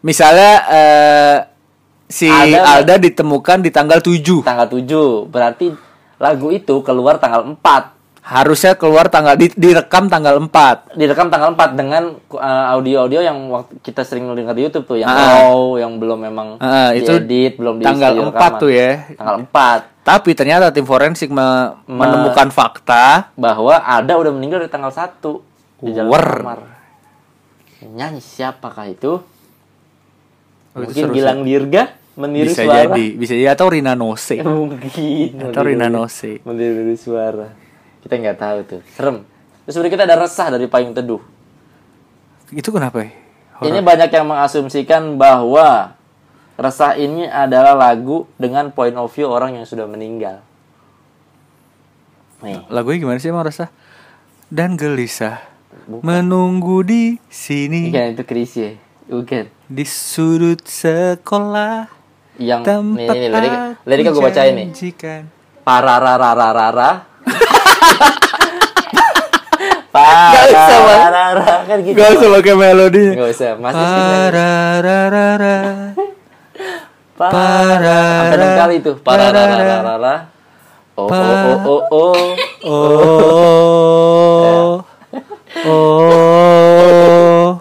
Misalnya 0.00 0.52
eh, 0.68 1.36
si 2.10 2.26
Alda- 2.26 2.82
Alda 2.82 2.94
ditemukan 2.98 3.62
di 3.62 3.70
tanggal 3.70 4.02
7. 4.02 4.42
tanggal 4.42 4.66
7 4.66 5.30
berarti 5.30 5.70
lagu 6.18 6.50
itu 6.50 6.82
keluar 6.82 7.22
tanggal 7.22 7.46
4 7.46 7.99
Harusnya 8.22 8.74
keluar 8.74 9.08
tanggal 9.08 9.32
di, 9.32 9.48
direkam 9.50 10.06
tanggal 10.06 10.36
4. 10.38 10.92
direkam 10.92 11.26
tanggal 11.26 11.50
4 11.50 11.72
dengan 11.72 12.02
uh, 12.28 12.38
audio-audio 12.70 13.20
yang 13.20 13.48
waktu 13.48 13.80
kita 13.80 14.02
sering 14.02 14.28
dengar 14.30 14.52
di 14.52 14.62
YouTube 14.62 14.84
tuh 14.84 14.96
yang 14.96 15.08
Ah. 15.08 15.40
raw 15.42 15.56
yang 15.76 15.96
belum 15.96 16.20
memang 16.20 16.48
Ah, 16.56 16.92
itu 16.92 17.16
diedit 17.18 17.56
belum 17.56 17.76
di 17.76 17.84
tanggal 17.84 18.12
studio 18.12 18.24
4 18.26 18.30
rekaman. 18.30 18.60
tuh 18.60 18.70
ya. 18.70 18.90
tanggal 19.14 19.36
4 19.42 19.80
Tapi 20.02 20.30
ternyata 20.32 20.68
tim 20.68 20.84
forensik 20.84 21.28
me- 21.28 21.72
menemukan 21.86 22.48
fakta 22.48 23.32
bahwa 23.34 23.78
ada 23.78 24.12
udah 24.14 24.30
meninggal 24.30 24.60
di 24.60 24.68
tanggal 24.68 24.90
1 24.90 25.40
di 25.80 25.90
jalan 25.90 26.10
Wer. 26.10 26.28
kamar 26.36 26.60
nyanyi 27.82 28.20
siapakah 28.20 28.86
itu 28.86 29.12
Oh, 30.70 30.78
itu 30.78 30.86
mungkin 30.86 31.02
seru 31.02 31.12
Gilang 31.12 31.40
Dirga 31.42 31.82
meniru 32.12 32.46
bisa 32.46 32.62
suara 32.62 32.84
jadi, 32.86 33.06
bisa 33.12 33.32
jadi 33.32 33.48
atau 33.50 33.66
Rina 33.66 33.92
Nose. 33.92 34.38
mungkin 34.44 35.40
Atau 35.42 35.62
Rina 35.64 35.88
Nose. 35.88 36.38
meniru 36.42 36.94
suara 36.94 37.48
kita 38.02 38.14
nggak 38.16 38.38
tahu 38.38 38.58
tuh 38.64 38.80
serem 38.96 39.22
terus 39.64 39.76
berikutnya 39.76 40.06
ada 40.08 40.18
resah 40.20 40.48
dari 40.52 40.66
payung 40.66 40.96
teduh 40.96 41.20
Itu 42.50 42.74
kenapa 42.74 43.06
ya? 43.06 43.10
Ini 43.60 43.78
banyak 43.84 44.10
yang 44.10 44.26
mengasumsikan 44.26 45.20
bahwa 45.20 45.92
resah 46.56 46.96
ini 46.96 47.28
adalah 47.28 47.76
lagu 47.76 48.24
dengan 48.40 48.72
point 48.72 48.96
of 48.96 49.12
view 49.12 49.28
orang 49.28 49.54
yang 49.60 49.68
sudah 49.68 49.84
meninggal. 49.84 50.40
Nih, 52.40 52.56
Lagunya 52.72 53.04
gimana 53.04 53.20
sih 53.20 53.28
emang 53.28 53.44
rasa? 53.44 53.68
Dan 54.48 54.80
gelisah 54.80 55.44
menunggu 55.86 56.82
di 56.82 57.20
sini 57.28 57.92
bukan 57.92 58.16
itu 58.16 58.24
ya? 58.58 58.72
Bukan. 59.10 59.44
di 59.66 59.84
sudut 59.86 60.62
sekolah 60.62 61.90
Yang 62.40 62.62
tempat 62.62 63.14
nih, 63.14 63.28
lirik, 63.28 63.52
aku 63.52 63.88
lirik 63.90 64.04
gue 64.08 64.22
bacain 64.22 64.54
nih. 64.56 64.68
Parararararara. 65.60 67.09
Gak 69.90 70.44
usah. 70.50 70.78
Parararara 70.86 71.56
kan 71.66 71.78
gitu. 71.82 71.96
Gak 71.98 72.08
usah 72.14 72.28
pakai 72.38 72.54
melodi. 72.54 73.06
Gak 73.18 73.30
usah. 73.34 73.50
Mas 73.58 73.74
nyanyi. 73.74 74.00
Parararara. 74.00 75.58
Pararara. 77.18 77.98
Sampai 78.00 78.36
enam 78.38 78.52
kali 78.56 78.76
tuh. 78.80 78.94
Pararararara. 79.02 80.14
Oh, 81.00 81.08
oh, 81.08 81.16
oh, 81.64 81.82
oh, 81.90 82.12
oh. 82.64 83.10
Oh. 85.60 85.70
Oh. 85.70 87.48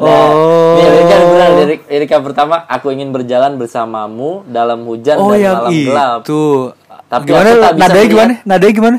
Nah, 0.00 0.32
yang 0.80 1.24
benar 1.28 1.50
lirik 1.60 1.80
lirik 1.84 2.08
yang 2.08 2.24
pertama 2.24 2.64
aku 2.64 2.88
ingin 2.88 3.12
berjalan 3.12 3.60
bersamamu 3.60 4.48
dalam 4.48 4.88
hujan 4.88 5.20
Oh 5.20 5.36
dan 5.36 5.60
malam 5.60 5.72
gelap. 5.76 6.20
itu. 6.24 6.72
Tapi 7.04 7.24
gimana? 7.28 7.44
aku 7.44 7.60
tak 7.60 7.72
bisa 7.76 7.82
Nadanya 7.84 8.06
gimana? 8.08 8.32
Nadanya 8.48 8.72
gimana? 8.72 8.98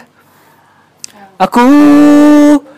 Aku 1.41 1.65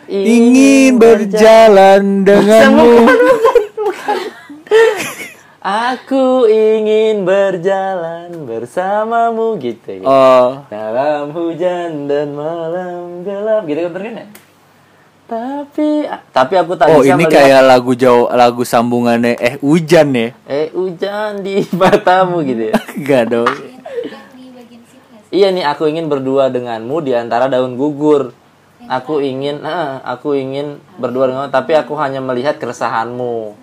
ingin 0.07 0.95
berjalan 0.95 2.23
denganmu. 2.23 2.95
Aku 5.91 6.47
ingin 6.47 7.27
berjalan 7.27 8.31
bersamamu 8.47 9.59
gitu. 9.59 9.99
gitu. 9.99 10.07
Oh, 10.07 10.63
Dalam 10.71 11.35
hujan 11.35 12.07
dan 12.07 12.31
malam 12.31 13.27
gelap 13.27 13.67
gitu 13.67 13.83
kan 13.83 13.91
bener 13.91 14.03
kan 14.07 14.15
ya? 14.15 14.27
Tapi 15.23 15.87
tapi 16.31 16.53
aku 16.55 16.79
tak 16.79 16.87
oh 16.87 17.03
bisa 17.03 17.19
ini 17.19 17.27
melihat 17.27 17.35
kayak 17.43 17.61
lagu 17.67 17.91
jauh 17.99 18.31
lagu 18.31 18.63
sambungannya 18.63 19.39
eh 19.39 19.55
hujan 19.59 20.07
ya? 20.15 20.27
eh 20.47 20.67
hujan 20.71 21.43
di 21.43 21.67
matamu 21.79 22.47
gitu 22.47 22.71
ya. 22.71 22.75
Gak 23.11 23.23
dong. 23.27 23.51
Iya 25.35 25.51
nih 25.51 25.67
aku 25.67 25.91
ingin 25.91 26.07
berdua 26.07 26.47
denganmu 26.47 27.03
di 27.03 27.11
antara 27.11 27.51
daun 27.51 27.75
gugur. 27.75 28.31
Aku 28.91 29.23
ingin, 29.23 29.63
eh, 29.63 29.91
aku 30.03 30.35
ingin 30.35 30.83
berdua 30.99 31.31
denganmu, 31.31 31.51
tapi 31.55 31.71
aku 31.71 31.95
hanya 31.95 32.19
melihat 32.19 32.59
keresahanmu. 32.59 33.55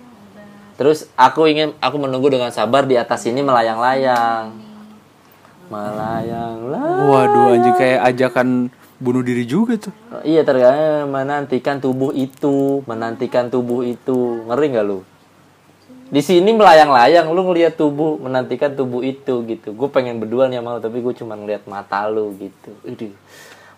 Terus 0.81 1.05
aku 1.13 1.45
ingin, 1.45 1.77
aku 1.77 2.01
menunggu 2.01 2.33
dengan 2.33 2.49
sabar 2.49 2.89
di 2.89 2.97
atas 2.97 3.21
sini 3.21 3.45
melayang-layang, 3.45 4.49
melayang-layang. 5.69 7.05
Waduh 7.05 7.53
anjing 7.53 7.77
kayak 7.77 8.01
ajakan 8.09 8.73
bunuh 8.97 9.21
diri 9.21 9.45
juga 9.45 9.77
tuh. 9.77 9.93
Iya 10.25 10.41
tergantung 10.41 11.13
menantikan 11.13 11.77
tubuh 11.77 12.09
itu, 12.17 12.81
menantikan 12.89 13.53
tubuh 13.53 13.85
itu, 13.85 14.45
ngeri 14.49 14.73
nggak 14.73 14.85
lu? 14.89 15.05
Di 16.11 16.19
sini 16.19 16.51
melayang-layang, 16.51 17.29
lu 17.29 17.45
ngelihat 17.45 17.77
tubuh, 17.77 18.17
menantikan 18.19 18.73
tubuh 18.73 19.05
itu 19.05 19.45
gitu. 19.47 19.71
Gue 19.71 19.87
pengen 19.87 20.17
berdua 20.17 20.49
nih 20.49 20.59
sama 20.59 20.75
lu, 20.75 20.81
tapi 20.81 20.97
gue 20.99 21.13
cuma 21.13 21.37
ngeliat 21.37 21.63
mata 21.69 22.09
lu 22.09 22.33
gitu. 22.35 22.73
Aduh. 22.83 23.13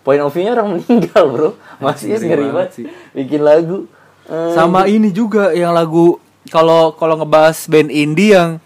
Point 0.04 0.20
of 0.20 0.30
view-nya 0.30 0.52
orang 0.52 0.68
meninggal 0.76 1.24
bro, 1.26 1.50
masih 1.78 2.12
Ngeri 2.12 2.26
ngeri 2.26 2.46
banget 2.50 2.70
sih. 2.72 2.84
Bikin 3.10 3.40
lagu. 3.40 3.88
Eh, 4.24 4.52
Sama 4.52 4.84
ini 4.86 5.08
juga 5.08 5.50
yang 5.50 5.72
lagu 5.72 6.20
kalau 6.46 6.92
kalau 6.92 7.16
ngebahas 7.16 7.56
band 7.66 7.88
indie 7.88 8.32
yang 8.32 8.60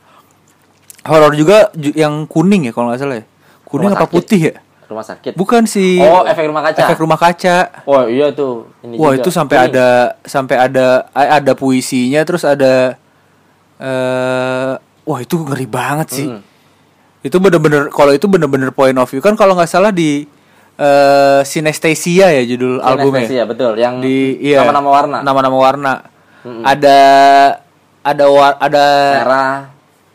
horor 1.03 1.33
juga 1.33 1.71
ju- 1.73 1.95
yang 1.95 2.27
kuning 2.27 2.67
ya 2.67 2.73
kalau 2.73 2.91
nggak 2.91 3.01
salah 3.01 3.17
ya. 3.17 3.27
Kuning 3.65 3.87
Rumah 3.87 3.97
apa 3.97 4.05
sakit. 4.05 4.15
putih 4.15 4.43
ya? 4.45 4.57
rumah 4.89 5.05
sakit. 5.05 5.33
Bukan 5.35 5.63
si 5.65 6.01
Oh, 6.01 6.25
efek 6.25 6.49
rumah 6.49 6.65
kaca. 6.65 6.81
efek 6.81 6.97
rumah 6.99 7.17
kaca. 7.17 7.85
Oh 7.85 8.09
iya 8.09 8.33
tuh. 8.33 8.73
Ini 8.81 8.97
Wah 8.97 9.13
juga. 9.13 9.21
itu 9.21 9.31
sampai 9.31 9.57
ada 9.63 9.89
sampai 10.25 10.57
ada 10.59 10.87
eh, 11.13 11.29
ada 11.31 11.53
puisinya 11.53 12.25
terus 12.25 12.41
ada 12.43 12.97
eh 13.79 14.73
wah 15.05 15.19
itu 15.21 15.37
ngeri 15.39 15.67
banget 15.67 16.09
sih. 16.11 16.27
Mm. 16.27 16.41
Itu 17.21 17.37
bener-bener 17.37 17.91
kalau 17.91 18.11
itu 18.11 18.25
bener-bener 18.25 18.71
point 18.71 18.97
of 18.97 19.07
view 19.07 19.21
kan 19.21 19.35
kalau 19.35 19.53
nggak 19.53 19.69
salah 19.69 19.93
di 19.93 20.25
eh 20.79 21.41
Synesthesia 21.43 22.31
ya 22.31 22.43
judul 22.45 22.79
albumnya. 22.79 23.27
Anestesia, 23.27 23.43
betul. 23.45 23.75
Yang 23.75 23.95
Di 24.01 24.19
iya 24.41 24.63
nama-nama 24.63 24.89
warna. 24.89 25.19
Nama-nama 25.21 25.57
warna. 25.59 25.93
Ada 26.63 26.99
ada 28.01 28.25
war, 28.27 28.55
ada 28.57 28.87
Merah. 29.19 29.55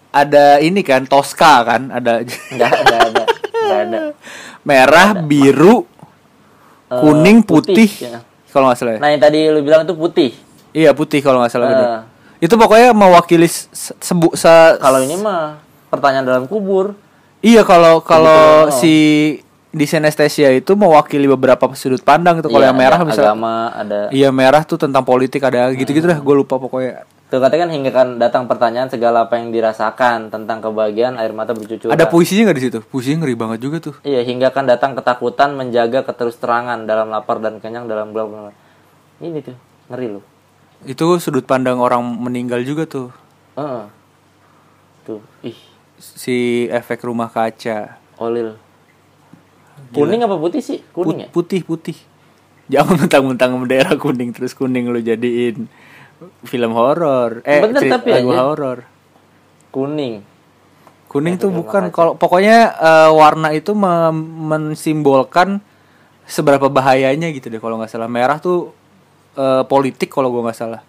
ada 0.09 0.45
ini 0.57 0.81
kan 0.81 1.03
Tosca 1.03 1.61
kan 1.61 1.91
ada 1.91 2.23
Enggak, 2.49 2.71
enggak 2.79 2.99
ada. 3.03 3.23
Enggak 3.53 3.79
ada. 3.81 3.99
merah, 4.63 5.09
biru, 5.19 5.83
Eh, 6.87 6.95
kuning, 6.95 7.43
putih. 7.43 7.91
ya. 7.99 8.23
Kalau 8.47 8.71
nggak 8.71 8.77
salah 8.77 8.93
ya. 8.95 8.99
Nah, 9.01 9.09
yang 9.11 9.21
tadi 9.21 9.39
lu 9.49 9.59
bilang 9.59 9.83
itu 9.83 9.93
putih. 9.93 10.31
Iya 10.71 10.93
putih 10.93 11.19
kalau 11.19 11.41
nggak 11.41 11.51
salah 11.51 11.67
bener. 11.67 11.89
Itu 12.39 12.55
pokoknya 12.55 12.93
mewakili 12.93 13.45
se- 13.45 13.67
sebu 13.97 14.31
se- 14.33 14.77
Kalau 14.77 14.99
ini 14.99 15.17
mah 15.17 15.59
pertanyaan 15.89 16.23
dalam 16.23 16.43
kubur. 16.45 16.95
Iya 17.39 17.61
kalau 17.61 17.99
kalau 17.99 18.69
oh. 18.69 18.73
si 18.73 18.95
di 19.73 19.89
Synesthesia 19.89 20.53
itu 20.53 20.77
mewakili 20.77 21.25
beberapa 21.25 21.65
sudut 21.73 22.05
pandang 22.05 22.37
itu. 22.37 22.47
Kalau 22.47 22.61
Iya, 22.61 22.69
yang 22.69 22.77
merah 22.77 22.99
ada 23.01 23.09
bisa 23.09 23.21
agama, 23.25 23.73
ada. 23.73 23.99
Iya 24.13 24.29
merah 24.29 24.61
tuh 24.61 24.77
tentang 24.77 25.01
politik 25.01 25.41
ada 25.41 25.73
gitu-gitu 25.73 26.05
dah. 26.05 26.21
Gue 26.21 26.37
lupa 26.37 26.61
pokoknya. 26.61 27.09
Tuh 27.33 27.41
katanya 27.41 27.65
kan 27.65 27.71
hingga 27.73 27.91
kan 27.91 28.07
datang 28.21 28.45
pertanyaan 28.45 28.93
segala 28.93 29.25
apa 29.25 29.41
yang 29.41 29.49
dirasakan 29.49 30.29
tentang 30.29 30.61
kebahagiaan 30.61 31.17
air 31.17 31.33
mata 31.33 31.57
bercucuran. 31.57 31.89
Ada 31.89 32.05
puisinya 32.05 32.45
nggak 32.45 32.57
di 32.61 32.63
situ? 32.69 32.79
Puisinya 32.85 33.25
ngeri 33.25 33.33
banget 33.33 33.59
juga 33.65 33.81
tuh. 33.81 33.95
Iya, 34.05 34.21
hingga 34.21 34.53
kan 34.53 34.69
datang 34.69 34.93
ketakutan 34.93 35.57
menjaga 35.57 36.05
keterus 36.05 36.37
terangan 36.37 36.85
dalam 36.85 37.09
lapar 37.09 37.41
dan 37.41 37.57
kenyang 37.57 37.89
dalam 37.89 38.13
gelap. 38.13 38.53
Ini 39.17 39.41
tuh, 39.41 39.57
ngeri 39.89 40.13
loh. 40.13 40.23
Itu 40.85 41.17
sudut 41.17 41.49
pandang 41.49 41.81
orang 41.81 42.05
meninggal 42.05 42.61
juga 42.61 42.85
tuh. 42.85 43.09
Heeh. 43.57 43.89
Tuh, 45.03 45.19
ih, 45.41 45.57
Si 45.97 46.69
efek 46.69 47.01
rumah 47.01 47.33
kaca. 47.33 47.97
olil. 48.21 48.53
Kuning 49.93 50.21
apa 50.25 50.35
putih 50.35 50.61
sih? 50.61 50.79
Put- 50.81 51.07
Kuning 51.07 51.17
ya? 51.23 51.27
Putih 51.29 51.61
putih. 51.61 51.97
Jangan 52.73 53.05
mentang-mentang 53.05 53.53
bendera 53.59 53.93
kuning 53.95 54.31
terus 54.31 54.55
kuning 54.55 54.89
lu 54.89 54.99
jadiin 54.99 55.67
film 56.47 56.71
horor. 56.73 57.43
Eh, 57.43 57.59
Bener, 57.59 57.81
tapi 57.91 58.09
lagu 58.15 58.31
aja. 58.31 58.41
horor. 58.43 58.77
Kuning. 59.69 60.23
Kuning 61.07 61.37
tuh 61.37 61.53
bukan 61.53 61.93
kalau 61.93 62.17
pokoknya 62.17 62.73
eh, 62.73 63.11
warna 63.13 63.53
itu 63.53 63.75
mensimbolkan 63.77 65.61
seberapa 66.23 66.71
bahayanya 66.71 67.29
gitu 67.35 67.51
deh 67.51 67.59
kalau 67.59 67.77
nggak 67.77 67.91
salah. 67.91 68.09
Merah 68.09 68.39
tuh 68.39 68.71
eh, 69.35 69.63
politik 69.67 70.09
kalau 70.09 70.31
gua 70.31 70.49
nggak 70.49 70.57
salah. 70.57 70.81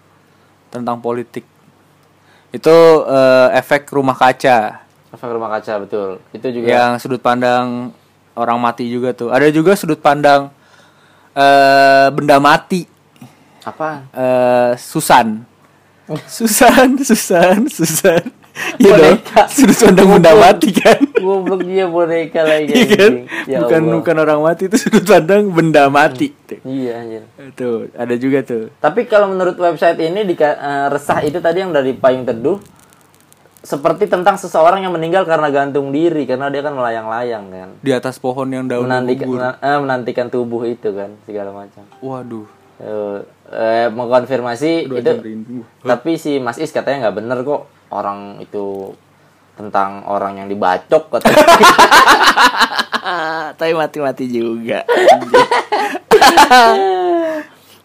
Tentang 0.70 1.02
politik. 1.02 1.44
Itu 2.54 2.72
eh, 3.04 3.48
efek 3.58 3.90
rumah 3.90 4.14
kaca 4.14 4.86
Efek 5.14 5.30
rumah 5.30 5.46
kaca 5.46 5.78
betul. 5.78 6.18
Itu 6.34 6.50
juga 6.50 6.66
yang 6.66 6.90
sudut 6.98 7.22
pandang 7.22 7.94
orang 8.34 8.58
mati 8.58 8.86
juga 8.90 9.14
tuh. 9.14 9.30
Ada 9.30 9.50
juga 9.54 9.78
sudut 9.78 9.98
pandang 9.98 10.50
eh 11.34 12.06
benda 12.14 12.38
mati. 12.38 12.86
Apaan? 13.64 14.06
Eh, 14.12 14.72
Susan. 14.76 15.42
Susan, 16.28 17.00
Susan, 17.00 17.64
Susan. 17.64 18.22
Iya 18.78 18.92
dong. 18.94 19.18
Sudut 19.50 19.78
pandang 19.82 20.08
benda 20.14 20.32
mati 20.38 20.68
kan? 20.70 21.00
Goblok 21.18 21.66
dia 21.66 21.90
boneka 21.90 22.46
lagi. 22.46 22.70
Iya 22.70 22.86
kan? 22.86 22.98
anjing. 23.00 23.50
Ya 23.50 23.58
bukan 23.64 23.80
Allah. 23.82 23.94
bukan 23.98 24.16
orang 24.20 24.40
mati 24.44 24.62
itu 24.70 24.76
sudut 24.78 25.02
pandang 25.02 25.50
benda 25.50 25.90
mati. 25.90 26.30
Tuh. 26.46 26.60
Iya 26.62 26.92
anjir. 27.02 27.22
Tuh, 27.58 27.90
ada 27.96 28.14
juga 28.14 28.38
tuh. 28.46 28.70
Tapi 28.78 29.10
kalau 29.10 29.32
menurut 29.32 29.58
website 29.58 29.98
ini 29.98 30.22
di 30.22 30.36
resah 30.92 31.24
itu 31.26 31.42
tadi 31.42 31.66
yang 31.66 31.74
dari 31.74 31.96
payung 31.96 32.28
teduh 32.28 32.60
seperti 33.64 34.06
tentang 34.06 34.36
seseorang 34.36 34.78
yang 34.78 34.92
meninggal 34.92 35.24
karena 35.24 35.48
gantung 35.48 35.88
diri 35.88 36.22
karena 36.22 36.46
dia 36.46 36.60
kan 36.60 36.70
melayang-layang 36.70 37.44
kan. 37.48 37.68
Di 37.80 37.90
atas 37.90 38.14
pohon 38.16 38.44
yang 38.46 38.68
daun 38.68 38.84
Menantikan 38.84 39.24
gugur. 39.24 39.36
mena- 39.40 39.56
eh, 39.58 39.76
menantikan 39.80 40.26
tubuh 40.28 40.62
itu 40.62 40.92
kan 40.92 41.08
segala 41.24 41.48
macam. 41.50 41.82
Waduh. 41.98 42.44
Eh, 42.76 43.16
eh, 43.50 43.86
mengkonfirmasi 43.88 44.84
Dua 44.84 44.98
itu 44.98 45.10
tapi 45.80 46.14
si 46.14 46.36
Mas 46.36 46.58
Is 46.58 46.68
katanya 46.68 47.08
nggak 47.08 47.16
bener 47.16 47.38
kok 47.40 47.64
orang 47.88 48.36
itu 48.38 48.92
tentang 49.54 50.02
orang 50.04 50.36
yang 50.36 50.46
dibacok 50.46 51.08
katanya. 51.08 51.40
Tapi 53.54 53.70
mati-mati 53.72 54.26
juga. 54.26 54.82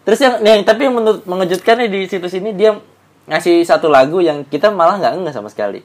Terus 0.00 0.16
yang, 0.18 0.34
yang 0.40 0.60
tapi 0.64 0.88
yang 0.88 0.96
menurut 0.96 1.22
mengejutkan 1.22 1.76
nih 1.78 1.88
di 1.88 2.00
situs 2.08 2.32
ini 2.32 2.50
dia 2.50 2.72
ngasih 3.30 3.62
satu 3.62 3.86
lagu 3.86 4.18
yang 4.18 4.42
kita 4.42 4.74
malah 4.74 4.98
nggak 4.98 5.22
ngeh 5.22 5.34
sama 5.34 5.46
sekali. 5.46 5.80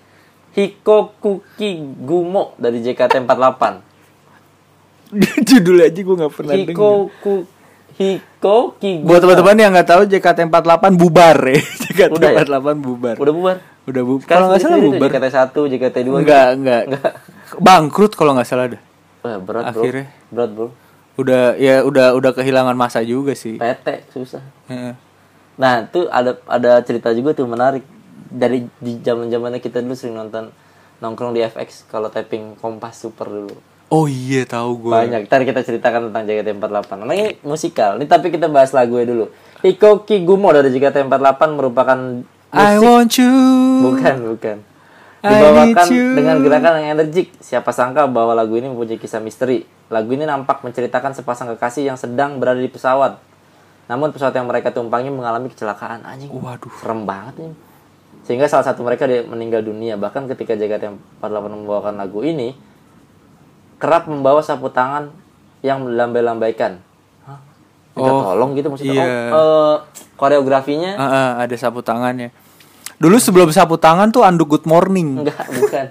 Hikokuki 0.58 1.78
Gumo 2.02 2.58
dari 2.58 2.82
JKT48. 2.82 3.64
Judul 5.48 5.86
aja 5.86 6.00
gue 6.02 6.16
nggak 6.18 6.34
pernah. 6.34 6.54
Hikoku 6.58 7.46
Hikoki 7.96 8.92
Gumo. 9.06 9.08
Buat 9.14 9.22
teman-teman 9.22 9.56
yang 9.62 9.72
nggak 9.78 9.90
tahu 9.94 10.02
JKT48 10.10 10.84
bubar 10.98 11.38
ya. 11.46 11.62
Udah 12.18 12.30
ya? 12.34 12.42
JKT48 12.42 12.78
bubar. 12.82 13.16
udah 13.22 13.34
bubar. 13.36 13.58
Udah 13.86 14.02
bubar. 14.02 14.26
Kalau 14.26 14.46
nggak 14.50 14.62
salah 14.66 14.80
bubar. 14.82 15.10
JKT1, 15.14 15.54
JKT2. 15.54 16.10
Enggak, 16.26 16.48
enggak. 16.58 16.84
Bangkrut 17.62 18.18
kalau 18.18 18.34
nggak 18.34 18.50
salah 18.50 18.74
dah. 18.74 18.82
Wah, 19.22 19.38
berat, 19.38 19.70
Bro. 19.70 19.82
Akhirnya. 19.86 20.06
Berat, 20.34 20.50
Bro. 20.50 20.68
Udah 21.16 21.56
ya 21.56 21.86
udah 21.86 22.12
udah 22.18 22.32
kehilangan 22.36 22.76
masa 22.76 23.00
juga 23.06 23.38
sih. 23.38 23.56
PT 23.56 24.12
susah. 24.12 24.44
Heeh. 24.68 25.05
Nah, 25.56 25.88
itu 25.88 26.08
ada 26.12 26.36
ada 26.48 26.84
cerita 26.84 27.16
juga 27.16 27.32
tuh 27.32 27.48
menarik 27.48 27.84
dari 28.28 28.68
di 28.80 29.00
zaman-zamannya 29.00 29.64
kita 29.64 29.80
dulu 29.80 29.96
sering 29.96 30.20
nonton 30.20 30.52
nongkrong 31.00 31.36
di 31.36 31.44
FX 31.44 31.88
kalau 31.88 32.12
tapping 32.12 32.60
Kompas 32.60 33.00
Super 33.00 33.28
dulu. 33.28 33.56
Oh 33.94 34.10
iya 34.10 34.44
tahu 34.50 34.90
gue. 34.90 34.92
Banyak. 34.92 35.30
Ntar 35.30 35.46
kita 35.46 35.62
ceritakan 35.62 36.10
tentang 36.10 36.26
JKT48. 36.26 36.92
Nah, 37.06 37.14
ini 37.14 37.38
musikal. 37.46 38.02
Ini 38.02 38.06
tapi 38.10 38.34
kita 38.34 38.50
bahas 38.50 38.74
lagunya 38.74 39.06
dulu. 39.06 39.30
Hikoki 39.62 40.26
Gumo 40.26 40.50
dari 40.52 40.74
JKT48 40.74 41.42
merupakan 41.54 42.00
I 42.56 42.80
musik 42.80 42.88
want 42.88 43.14
you. 43.20 43.34
bukan, 43.84 44.16
bukan. 44.36 44.58
I 45.26 45.30
Dibawakan 45.30 45.86
dengan 45.90 46.36
gerakan 46.42 46.74
yang 46.82 46.90
energik. 46.98 47.34
Siapa 47.42 47.74
sangka 47.74 48.06
bahwa 48.06 48.38
lagu 48.38 48.58
ini 48.58 48.70
mempunyai 48.70 49.02
kisah 49.02 49.22
misteri. 49.22 49.66
Lagu 49.90 50.10
ini 50.14 50.26
nampak 50.26 50.62
menceritakan 50.62 51.14
sepasang 51.14 51.50
kekasih 51.58 51.94
yang 51.94 51.98
sedang 51.98 52.38
berada 52.38 52.62
di 52.62 52.70
pesawat. 52.70 53.18
Namun 53.86 54.10
pesawat 54.10 54.34
yang 54.34 54.50
mereka 54.50 54.74
tumpangi 54.74 55.14
mengalami 55.14 55.48
kecelakaan. 55.48 56.02
Anjing. 56.02 56.30
Waduh. 56.30 56.74
Serem 56.82 57.06
banget 57.06 57.36
nih. 57.38 57.54
Sehingga 58.26 58.50
salah 58.50 58.66
satu 58.66 58.82
mereka 58.82 59.06
meninggal 59.06 59.62
dunia. 59.62 59.94
Bahkan 59.96 60.26
ketika 60.34 60.58
JKT48 60.58 61.22
membawakan 61.46 61.96
lagu 61.96 62.26
ini, 62.26 62.58
kerap 63.78 64.10
membawa 64.10 64.42
sapu 64.42 64.74
tangan 64.74 65.14
yang 65.62 65.86
melambai-lambaikan. 65.86 66.82
Hah? 67.24 67.38
Minta 67.94 68.10
Oh, 68.10 68.22
tolong 68.34 68.58
gitu 68.58 68.68
maksudnya. 68.74 68.94
iya. 68.98 69.06
Oh, 69.30 69.38
eh, 69.38 69.76
koreografinya 70.18 70.98
Ah, 70.98 71.06
ah, 71.06 71.30
ada 71.46 71.54
sapu 71.54 71.86
tangannya. 71.86 72.34
Dulu 72.98 73.22
sebelum 73.22 73.54
sapu 73.54 73.78
tangan 73.78 74.10
tuh 74.10 74.26
anduk 74.26 74.58
good 74.58 74.66
morning. 74.66 75.22
enggak, 75.22 75.46
bukan. 75.52 75.86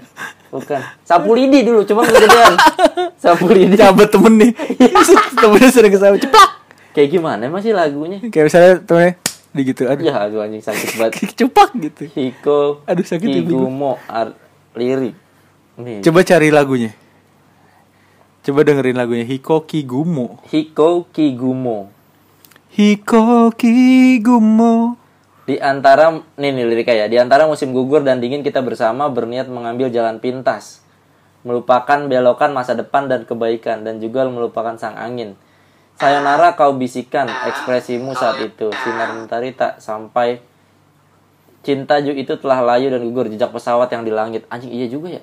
Bukan. 0.51 0.81
Sapu 1.03 1.35
lidi 1.35 1.67
dulu, 1.67 1.83
cuma 1.83 2.07
kegedean. 2.07 2.55
Sapu 3.23 3.51
lidi. 3.51 3.75
Cabut 3.75 4.07
temen 4.07 4.39
nih. 4.39 4.53
Temennya 5.43 5.69
sering 5.69 5.91
kesapu 5.91 6.15
ceplak. 6.15 6.51
Kayak 6.95 7.09
gimana 7.11 7.43
emang 7.51 7.61
sih 7.61 7.75
lagunya? 7.75 8.23
Kayak 8.31 8.47
misalnya 8.47 8.73
temennya 8.87 9.13
di 9.55 9.63
gitu. 9.67 9.83
Aduh. 9.87 10.03
Ya, 10.03 10.15
aduh 10.19 10.43
anjing 10.43 10.63
sakit 10.63 10.99
banget. 10.99 11.13
Cepak 11.39 11.71
gitu. 11.79 12.03
Hiko 12.11 12.83
Aduh, 12.87 13.07
sakit 13.07 13.27
ya, 13.27 13.43
Bego. 13.43 13.67
Kigumo 13.67 13.93
ar- 14.07 14.39
lirik. 14.79 15.15
Nih. 15.79 16.03
Coba 16.03 16.23
cari 16.23 16.55
lagunya. 16.55 16.95
Coba 18.45 18.61
dengerin 18.61 18.99
lagunya 18.99 19.25
Hiko 19.27 19.67
Kigumo. 19.67 20.39
Hiko 20.51 21.09
Kigumo. 21.11 21.91
Hiko 22.75 23.51
Kigumo. 23.55 25.01
Di 25.45 25.57
antara 25.61 26.13
nih 26.37 26.51
nih 26.57 26.65
liriknya 26.65 27.05
ya, 27.05 27.07
di 27.09 27.17
antara 27.21 27.45
musim 27.45 27.73
gugur 27.73 28.01
dan 28.01 28.21
dingin 28.21 28.41
kita 28.41 28.65
bersama 28.65 29.13
berniat 29.13 29.45
mengambil 29.45 29.93
jalan 29.93 30.17
pintas, 30.17 30.81
melupakan 31.45 32.09
belokan 32.09 32.57
masa 32.57 32.73
depan 32.73 33.13
dan 33.13 33.29
kebaikan 33.29 33.85
dan 33.85 34.01
juga 34.01 34.25
melupakan 34.25 34.77
sang 34.81 34.97
angin. 34.97 35.37
Sayonara 35.95 36.59
kau 36.59 36.75
bisikan 36.75 37.31
ekspresimu 37.31 38.19
saat 38.19 38.43
itu, 38.43 38.67
sinar 38.83 39.15
mentari 39.15 39.55
tak 39.55 39.79
sampai 39.79 40.43
cinta 41.63 42.03
itu 42.03 42.35
telah 42.37 42.61
layu 42.61 42.91
dan 42.91 43.01
gugur 43.07 43.31
jejak 43.31 43.55
pesawat 43.55 43.89
yang 43.95 44.03
di 44.03 44.11
langit. 44.11 44.43
Anjing 44.51 44.75
iya 44.75 44.91
juga 44.91 45.17
ya. 45.17 45.23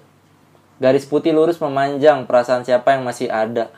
Garis 0.82 1.06
putih 1.06 1.36
lurus 1.36 1.62
memanjang 1.62 2.26
perasaan 2.26 2.66
siapa 2.66 2.98
yang 2.98 3.06
masih 3.06 3.30
ada. 3.30 3.70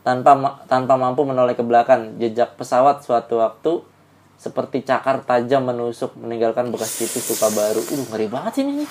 Tanpa 0.00 0.32
ma- 0.32 0.56
tanpa 0.64 0.96
mampu 0.96 1.26
menoleh 1.26 1.52
ke 1.52 1.60
belakang, 1.60 2.16
jejak 2.16 2.56
pesawat 2.56 3.04
suatu 3.04 3.42
waktu 3.42 3.84
seperti 4.40 4.84
cakar 4.84 5.24
tajam 5.24 5.64
menusuk 5.64 6.16
meninggalkan 6.16 6.68
bekas 6.72 7.00
tipis 7.00 7.28
luka 7.34 7.48
baru. 7.52 7.80
Uh, 7.80 8.04
ngeri 8.12 8.26
banget 8.28 8.52
sih 8.56 8.64
ini. 8.64 8.86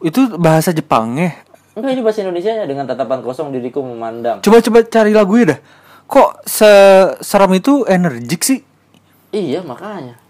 Itu 0.00 0.36
bahasa 0.40 0.72
Jepangnya. 0.72 1.34
Enggak 1.72 1.90
ini 1.96 2.02
bahasa 2.04 2.20
Indonesia 2.20 2.52
dengan 2.68 2.84
tatapan 2.84 3.24
kosong 3.24 3.48
diriku 3.48 3.80
memandang. 3.80 4.44
Coba 4.44 4.60
coba 4.60 4.78
cari 4.84 5.12
lagunya 5.16 5.56
dah. 5.56 5.58
Kok 6.04 6.44
se 6.44 6.70
serem 7.24 7.56
itu 7.56 7.88
energik 7.88 8.44
sih? 8.44 8.60
Iya 9.32 9.64
makanya. 9.64 10.20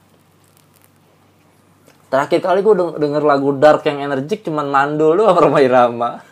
Terakhir 2.07 2.45
kali 2.45 2.61
gue 2.63 2.75
denger 3.03 3.23
lagu 3.27 3.57
dark 3.59 3.83
yang 3.89 4.05
energik 4.05 4.47
cuman 4.47 4.71
Mandul 4.71 5.19
doang 5.19 5.35
sama 5.35 5.59
Irama. 5.59 6.23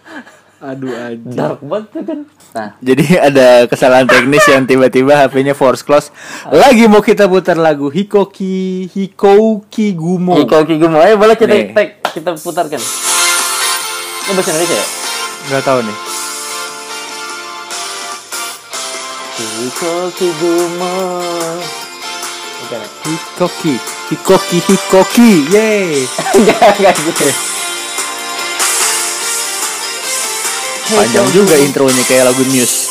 Aduh 0.61 0.93
aja. 0.93 1.17
Dark 1.25 1.65
banget 1.65 2.05
kan. 2.05 2.21
Nah, 2.51 2.69
Jadi 2.79 3.17
ada 3.17 3.65
kesalahan 3.65 4.07
teknis 4.07 4.45
yang 4.47 4.69
tiba-tiba 4.69 5.17
HP-nya 5.17 5.57
force 5.57 5.83
close. 5.83 6.13
Lagi 6.53 6.85
mau 6.87 7.01
kita 7.01 7.27
putar 7.27 7.57
lagu 7.57 7.89
Hikoki 7.89 8.87
Hikoki 8.93 9.97
Gumo. 9.97 10.37
Hiko 10.39 10.69
Kigumo 10.69 11.01
ayo 11.03 11.19
boleh 11.19 11.35
kita 11.35 11.51
Nih. 11.51 11.99
kita 12.13 12.37
putarkan. 12.37 12.79
Ini 14.31 14.39
bahasa 14.39 14.55
Indonesia 14.55 14.79
ya? 14.79 14.87
Gak 15.51 15.63
tahu 15.67 15.79
nih. 15.83 15.97
Hiko 19.43 19.95
Kigumo. 20.15 20.95
Bukan 22.63 22.79
ya? 22.79 22.89
Hikoki 23.11 23.75
Hikoki 24.07 24.59
Hikoki. 24.63 25.31
Yeay. 25.51 26.07
Enggak, 26.39 26.79
enggak 26.79 26.95
gitu. 26.95 27.27
Panjang 30.95 31.29
juga 31.35 31.59
intronya 31.59 32.03
kayak 32.07 32.31
lagu 32.31 32.47
Muse. 32.55 32.90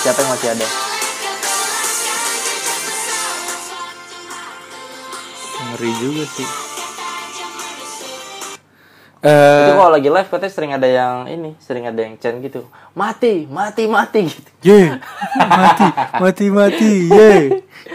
Siapa 0.00 0.18
yang 0.18 0.30
masih 0.30 0.48
ada? 0.50 0.66
Ngeri 5.62 5.90
juga 5.96 6.24
sih. 6.26 6.48
Menusuk 6.48 8.08
Itu 9.20 9.28
Eh, 9.68 9.76
kalau 9.76 9.92
lagi 9.92 10.08
live 10.08 10.26
katanya 10.26 10.48
sering 10.50 10.72
ada 10.72 10.88
yang 10.88 11.28
ini, 11.28 11.50
sering 11.58 11.84
ada 11.84 12.00
yang 12.00 12.16
chant 12.16 12.40
gitu. 12.40 12.64
Mati, 12.90 13.44
mati, 13.46 13.84
mati 13.84 14.20
gitu. 14.26 14.50
ye, 14.62 14.96
mati, 15.38 15.86
mati, 16.16 16.46
mati, 16.48 16.90
ye. 17.06 17.30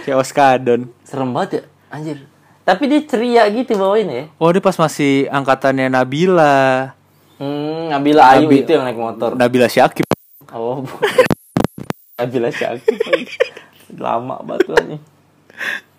Kayak 0.01 0.21
Oskadon. 0.21 0.85
Serem 1.01 1.33
banget 1.33 1.49
ya. 1.51 1.61
Anjir. 1.89 2.17
Tapi 2.61 2.83
dia 2.85 3.01
ceria 3.03 3.43
gitu 3.47 3.73
bawain 3.75 4.05
ya. 4.05 4.23
Oh 4.35 4.49
dia 4.49 4.57
pas 4.59 4.73
masih 4.75 5.25
angkatannya 5.27 5.85
Nabila 5.87 6.93
Hmm, 7.35 7.89
Nabila 7.89 8.31
Ayu 8.31 8.45
Nabi- 8.45 8.61
itu 8.61 8.71
yang 8.71 8.83
naik 8.83 8.95
motor. 8.95 9.33
Nabila 9.33 9.65
Syakib 9.67 10.05
Oh, 10.49 10.85
Nabila 12.15 12.47
Syakib. 12.47 12.95
Lama 13.99 14.39
banget 14.39 14.71
anjing. 14.71 15.01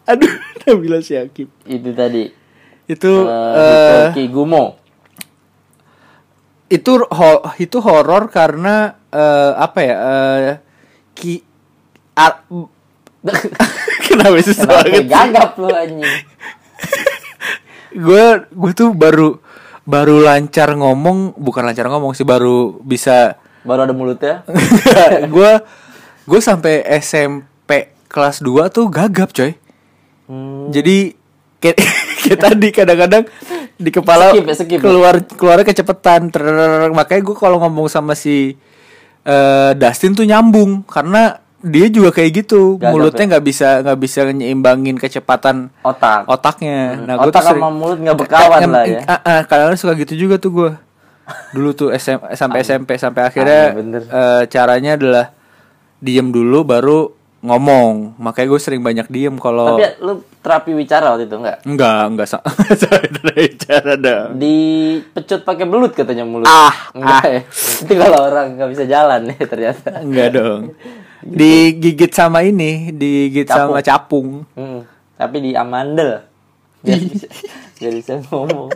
Aduh 0.09 0.33
Nabila 0.65 0.99
Syakib 0.99 1.53
Itu 1.63 1.93
tadi. 1.93 2.33
Itu 2.89 3.29
eh, 3.29 4.17
Ki 4.17 4.25
Gumo. 4.27 4.81
itu 6.67 6.99
ho- 6.99 7.47
itu 7.63 7.79
horor 7.79 8.27
karena 8.27 8.99
eh, 9.07 9.53
apa 9.55 9.79
ya 9.79 9.95
eh, 9.95 10.55
ki 11.15 11.39
ar- 12.13 12.43
kenapa 14.11 14.43
sih 14.43 14.67
banget 14.67 15.07
gagap 15.07 15.55
lu 15.55 15.71
anjing? 15.71 16.11
gue 18.03 18.25
gue 18.51 18.73
tuh 18.75 18.91
baru 18.91 19.39
baru 19.85 20.27
lancar 20.27 20.75
ngomong 20.75 21.39
bukan 21.39 21.63
lancar 21.63 21.87
ngomong 21.87 22.19
sih 22.19 22.27
baru 22.27 22.83
bisa 22.83 23.39
Baru 23.63 23.83
ada 23.83 23.95
mulutnya. 23.95 24.43
gue 25.23 25.53
gue 26.27 26.41
sampai 26.41 26.83
SMP 26.97 27.71
kelas 28.07 28.39
2 28.39 28.67
tuh 28.69 28.87
gagap 28.87 29.31
coy 29.31 29.55
Hmm. 30.27 30.75
jadi 30.75 31.15
kayak, 31.57 31.79
kayak 32.21 32.41
tadi 32.43 32.69
kadang-kadang 32.71 33.31
di 33.73 33.91
kepala 33.91 34.35
Skip 34.35 34.43
ya, 34.43 34.55
skip 34.57 34.71
ya. 34.73 34.83
keluar 34.83 35.15
keluarnya 35.23 35.63
kecepetan 35.65 36.29
Trrrr. 36.29 36.91
makanya 36.91 37.23
gue 37.23 37.37
kalau 37.37 37.63
ngomong 37.63 37.87
sama 37.87 38.13
si 38.13 38.59
eh, 39.23 39.71
Dustin 39.73 40.13
tuh 40.13 40.27
nyambung 40.27 40.83
karena 40.83 41.39
dia 41.59 41.87
juga 41.87 42.11
kayak 42.11 42.43
gitu 42.43 42.75
Gagap 42.75 42.91
mulutnya 42.91 43.23
ya? 43.23 43.29
nggak 43.31 43.45
bisa 43.45 43.69
nggak 43.83 43.99
bisa 44.01 44.19
nyimbangin 44.29 44.99
kecepatan 44.99 45.71
Otak. 45.81 46.27
otaknya 46.27 46.99
nah 46.99 47.15
gue 47.17 47.31
Otak 47.31 47.47
sama 47.47 47.71
mulut 47.71 48.03
nggak 48.03 48.19
berkawan 48.19 48.61
Em- 48.61 48.73
lah 48.73 48.83
ya. 48.85 49.01
ah, 49.07 49.15
ah, 49.21 49.41
kadang-kadang 49.45 49.79
suka 49.79 49.95
gitu 49.95 50.15
juga 50.19 50.37
tuh 50.37 50.51
gue 50.53 50.71
dulu 51.53 51.71
tuh 51.71 51.89
SM, 51.91 52.19
sampai 52.35 52.63
SMP 52.63 52.99
sampai 52.99 53.23
akhirnya 53.23 53.79
eh, 53.79 54.43
caranya 54.47 54.99
adalah 54.99 55.36
diem 55.99 56.29
dulu 56.29 56.63
baru 56.63 57.01
ngomong 57.39 58.19
makanya 58.19 58.49
gue 58.49 58.61
sering 58.61 58.81
banyak 58.81 59.07
diem 59.07 59.37
kalau 59.37 59.77
Tapi 59.77 59.83
ya, 59.83 59.91
lu 60.01 60.13
terapi 60.41 60.73
wicara 60.73 61.15
waktu 61.15 61.25
itu 61.25 61.37
enggak? 61.37 61.59
enggak 61.63 62.01
enggak 62.07 62.27
sa- 62.29 62.45
saya 62.75 63.07
cara 63.57 63.93
dong 63.95 64.31
Dipecut 64.37 65.41
pakai 65.43 65.65
belut 65.65 65.93
katanya 65.93 66.23
mulut. 66.23 66.45
Ah, 66.45 66.91
enggak 66.91 67.25
ya. 67.25 67.41
Itu 67.83 67.93
kalau 67.95 68.19
orang 68.25 68.57
nggak 68.57 68.71
bisa 68.73 68.85
jalan 68.85 69.21
ya 69.29 69.45
ternyata. 69.45 69.89
enggak 70.01 70.29
dong 70.33 70.61
digigit 71.39 72.11
sama 72.11 72.41
ini 72.41 72.91
digigit 72.91 73.47
Capung. 73.47 73.75
sama 73.75 73.81
capung 73.81 74.29
Hmm, 74.53 74.81
tapi 75.15 75.37
di 75.41 75.51
amandel. 75.53 76.23
Biar 76.81 76.99
bisa, 77.05 77.27
biar 77.77 77.93
bisa 77.95 78.13
ngomong. 78.25 78.71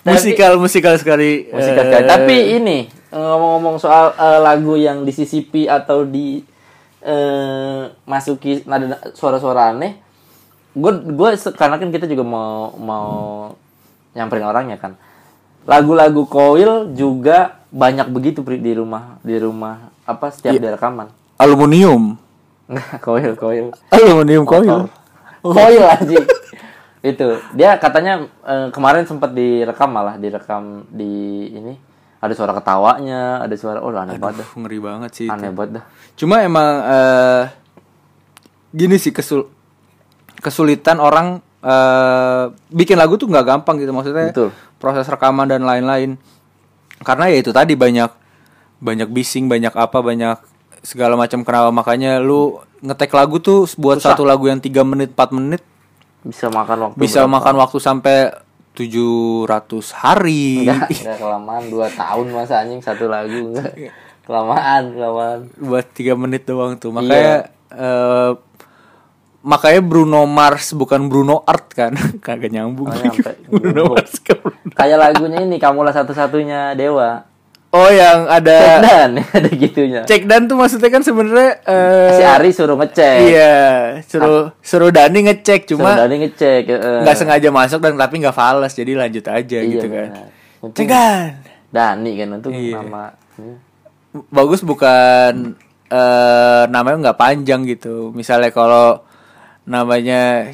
Musikal 0.00 0.56
musikal 0.56 0.94
sekali 0.94 1.48
Musikal 1.48 1.82
eh, 1.82 1.88
sekali. 1.90 2.06
Tapi 2.06 2.36
ini 2.54 2.78
ngomong-ngomong 3.10 3.76
soal 3.78 4.12
eh, 4.14 4.40
lagu 4.40 4.76
yang 4.76 5.02
disisipi 5.02 5.64
atau 5.64 6.04
di 6.04 6.44
eh, 7.00 7.80
masuki 8.04 8.62
nada 8.64 8.98
suara-suara 9.14 9.72
aneh, 9.72 9.96
gue 10.74 10.92
gue 11.08 11.28
karena 11.54 11.76
kan 11.76 11.88
kita 11.88 12.04
juga 12.04 12.24
mau 12.24 12.74
mau 12.76 13.08
nyamperin 14.12 14.46
orangnya 14.46 14.76
kan. 14.76 14.92
Lagu-lagu 15.68 16.24
koil 16.24 16.92
juga 16.96 17.60
banyak 17.68 18.08
begitu 18.08 18.40
Pri, 18.40 18.56
di 18.56 18.72
rumah 18.72 19.20
di 19.20 19.36
rumah 19.36 19.92
apa 20.08 20.32
setiap 20.32 20.56
dia 20.56 20.72
rekaman. 20.72 21.12
aluminium 21.36 22.16
koil 23.04 23.36
koil. 23.36 23.76
aluminium 23.92 24.48
koil 24.48 24.88
Koil 25.44 25.84
anjing. 25.84 26.24
itu 26.98 27.28
dia 27.54 27.76
katanya 27.78 28.26
eh, 28.42 28.68
kemarin 28.72 29.04
sempat 29.04 29.30
direkam 29.30 29.92
malah 29.92 30.16
direkam 30.16 30.82
di 30.90 31.46
ini 31.52 31.76
ada 32.18 32.32
suara 32.34 32.52
ketawanya 32.54 33.42
ada 33.42 33.54
suara 33.54 33.78
oh 33.78 33.94
aneh 33.94 34.18
banget 34.18 34.42
dah 34.42 34.48
ngeri 34.58 34.78
banget 34.82 35.10
sih 35.14 35.26
itu. 35.26 35.34
aneh 35.34 35.50
banget 35.54 35.70
dah 35.78 35.84
Cuma 36.18 36.42
emang 36.42 36.82
eh 36.82 37.42
gini 38.74 38.98
sih 38.98 39.14
kesul 39.14 39.46
kesulitan 40.42 40.98
orang 40.98 41.38
eh 41.62 42.44
bikin 42.74 42.98
lagu 42.98 43.14
tuh 43.14 43.30
nggak 43.30 43.46
gampang 43.46 43.78
gitu 43.78 43.94
maksudnya. 43.94 44.34
Betul. 44.34 44.50
Proses 44.82 45.06
rekaman 45.06 45.46
dan 45.46 45.62
lain-lain. 45.62 46.18
Karena 47.06 47.30
ya 47.30 47.38
itu 47.38 47.54
tadi 47.54 47.78
banyak 47.78 48.10
banyak 48.82 49.08
bising, 49.10 49.46
banyak 49.46 49.74
apa, 49.78 50.02
banyak 50.02 50.38
segala 50.82 51.14
macam 51.14 51.42
kenapa 51.42 51.70
makanya 51.70 52.18
lu 52.18 52.58
ngetek 52.82 53.10
lagu 53.14 53.42
tuh 53.42 53.66
buat 53.78 53.98
Susah. 53.98 54.14
satu 54.14 54.22
lagu 54.22 54.46
yang 54.46 54.62
3 54.62 54.70
menit 54.86 55.10
4 55.14 55.34
menit 55.34 55.62
bisa 56.22 56.46
makan 56.46 56.78
waktu 56.86 56.96
bisa 56.98 57.26
berapa? 57.26 57.34
makan 57.34 57.54
waktu 57.58 57.78
sampai 57.82 58.16
700 58.78 59.50
hari. 59.92 60.62
enggak 60.62 60.86
enggak 60.88 61.18
kelamaan 61.18 61.64
2 61.66 61.74
tahun 61.92 62.26
masa 62.30 62.54
anjing 62.60 62.78
satu 62.78 63.04
lagu 63.06 63.50
enggak 63.50 63.90
kelamaan 64.22 64.82
kelamaan 64.90 65.38
buat 65.56 65.86
tiga 65.90 66.14
menit 66.14 66.44
doang 66.44 66.74
tuh 66.74 66.88
Iya. 66.88 66.96
makanya 66.96 67.34
eh, 67.70 68.30
makanya 69.40 69.80
Bruno 69.80 70.24
Mars 70.24 70.72
bukan 70.72 71.06
Bruno 71.06 71.40
Art 71.42 71.70
kan 71.70 71.92
kagak 72.24 72.50
nyambung 72.50 72.88
Oh. 72.88 73.14
Bruno 73.52 73.92
Mars 73.92 74.18
ke 74.18 74.32
Bruno. 74.32 74.72
kayak 74.72 74.96
lagunya 74.96 75.40
ini 75.40 75.56
kamulah 75.56 75.92
satu-satunya 75.92 76.72
dewa 76.74 77.27
oh 77.68 77.90
yang 77.92 78.24
ada 78.24 78.80
dan 78.80 79.10
ada 79.36 79.50
gitunya 79.52 80.00
cek 80.08 80.24
dan 80.24 80.48
tuh 80.48 80.56
maksudnya 80.56 80.88
kan 80.88 81.04
sebenarnya 81.04 81.60
eh, 81.68 82.16
si 82.16 82.22
Ari 82.24 82.50
suruh 82.52 82.76
ngecek 82.80 83.16
iya 83.28 83.56
suruh 84.00 84.56
suruh 84.64 84.88
Dani 84.88 85.28
ngecek 85.28 85.68
suruh 85.68 85.84
cuma 85.84 86.00
Dani 86.00 86.16
ngecek 86.24 86.62
eh. 86.64 87.00
nggak 87.04 87.16
sengaja 87.16 87.48
masuk 87.52 87.84
dan 87.84 88.00
tapi 88.00 88.24
nggak 88.24 88.36
fals 88.36 88.72
jadi 88.72 88.92
lanjut 88.96 89.24
aja 89.28 89.58
Iya, 89.60 89.68
gitu 89.68 89.86
kan 89.92 90.08
benar. 90.64 90.72
Cek 90.72 90.88
dan 90.88 91.32
Dani 91.68 92.10
kan 92.16 92.28
untuk 92.40 92.50
Iya. 92.56 92.80
nama 92.80 93.04
hmm. 93.36 93.56
bagus 94.32 94.64
bukan 94.64 95.52
eh 95.88 96.62
namanya 96.68 97.12
nggak 97.12 97.20
panjang 97.20 97.64
gitu 97.68 98.12
misalnya 98.12 98.48
kalau 98.52 99.04
namanya 99.68 100.52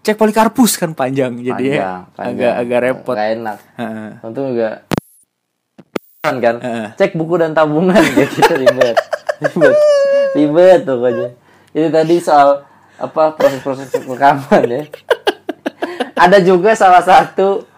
cek 0.00 0.16
Polikarpus 0.16 0.80
kan 0.80 0.96
panjang 0.96 1.36
jadi 1.40 1.64
ya 1.66 2.08
agak 2.16 2.52
agak 2.62 2.78
repot 2.78 3.16
Gak 3.18 3.30
enak. 3.42 3.58
Heeh. 3.74 4.10
Untung 4.22 4.54
juga 4.54 4.86
kan. 6.36 6.56
Heeh. 6.58 6.86
Cek 6.94 7.14
buku 7.14 7.34
dan 7.36 7.52
tabungan 7.52 7.94
kayak 8.16 8.30
gitu 8.30 8.52
ribet. 8.52 8.96
Ribet. 9.40 9.76
Ribet 10.32 10.80
pokoknya. 10.82 11.28
Itu 11.70 11.88
tadi 11.88 12.14
soal 12.18 12.64
apa 12.96 13.32
proses-proses 13.32 13.92
rekaman 13.92 14.62
ya. 14.66 14.82
Ada 16.16 16.40
juga 16.40 16.72
salah 16.72 17.00
satu 17.00 17.68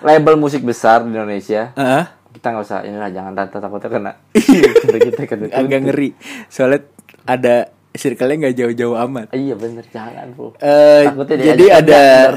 label 0.00 0.34
musik 0.34 0.62
besar 0.62 1.02
di 1.02 1.10
Indonesia. 1.10 1.74
Heeh. 1.74 2.04
Kita 2.30 2.54
nggak 2.54 2.64
usah 2.64 2.78
inilah 2.82 3.10
jangan 3.10 3.32
tata 3.34 3.58
takutnya 3.58 3.90
kena. 3.98 4.12
kita 4.32 5.22
kena. 5.26 5.46
agak 5.50 5.80
ngeri 5.82 6.14
soalnya 6.46 6.86
ada 7.24 7.56
circle-nya 7.90 8.36
nggak 8.38 8.54
jauh-jauh 8.54 8.94
amat 9.02 9.34
Iya 9.34 9.58
bener 9.58 9.82
jangan. 9.90 10.30
Eh, 10.56 11.02
Takutnya 11.04 11.36
jadi 11.36 11.64
ada 11.82 12.02
bener. 12.30 12.34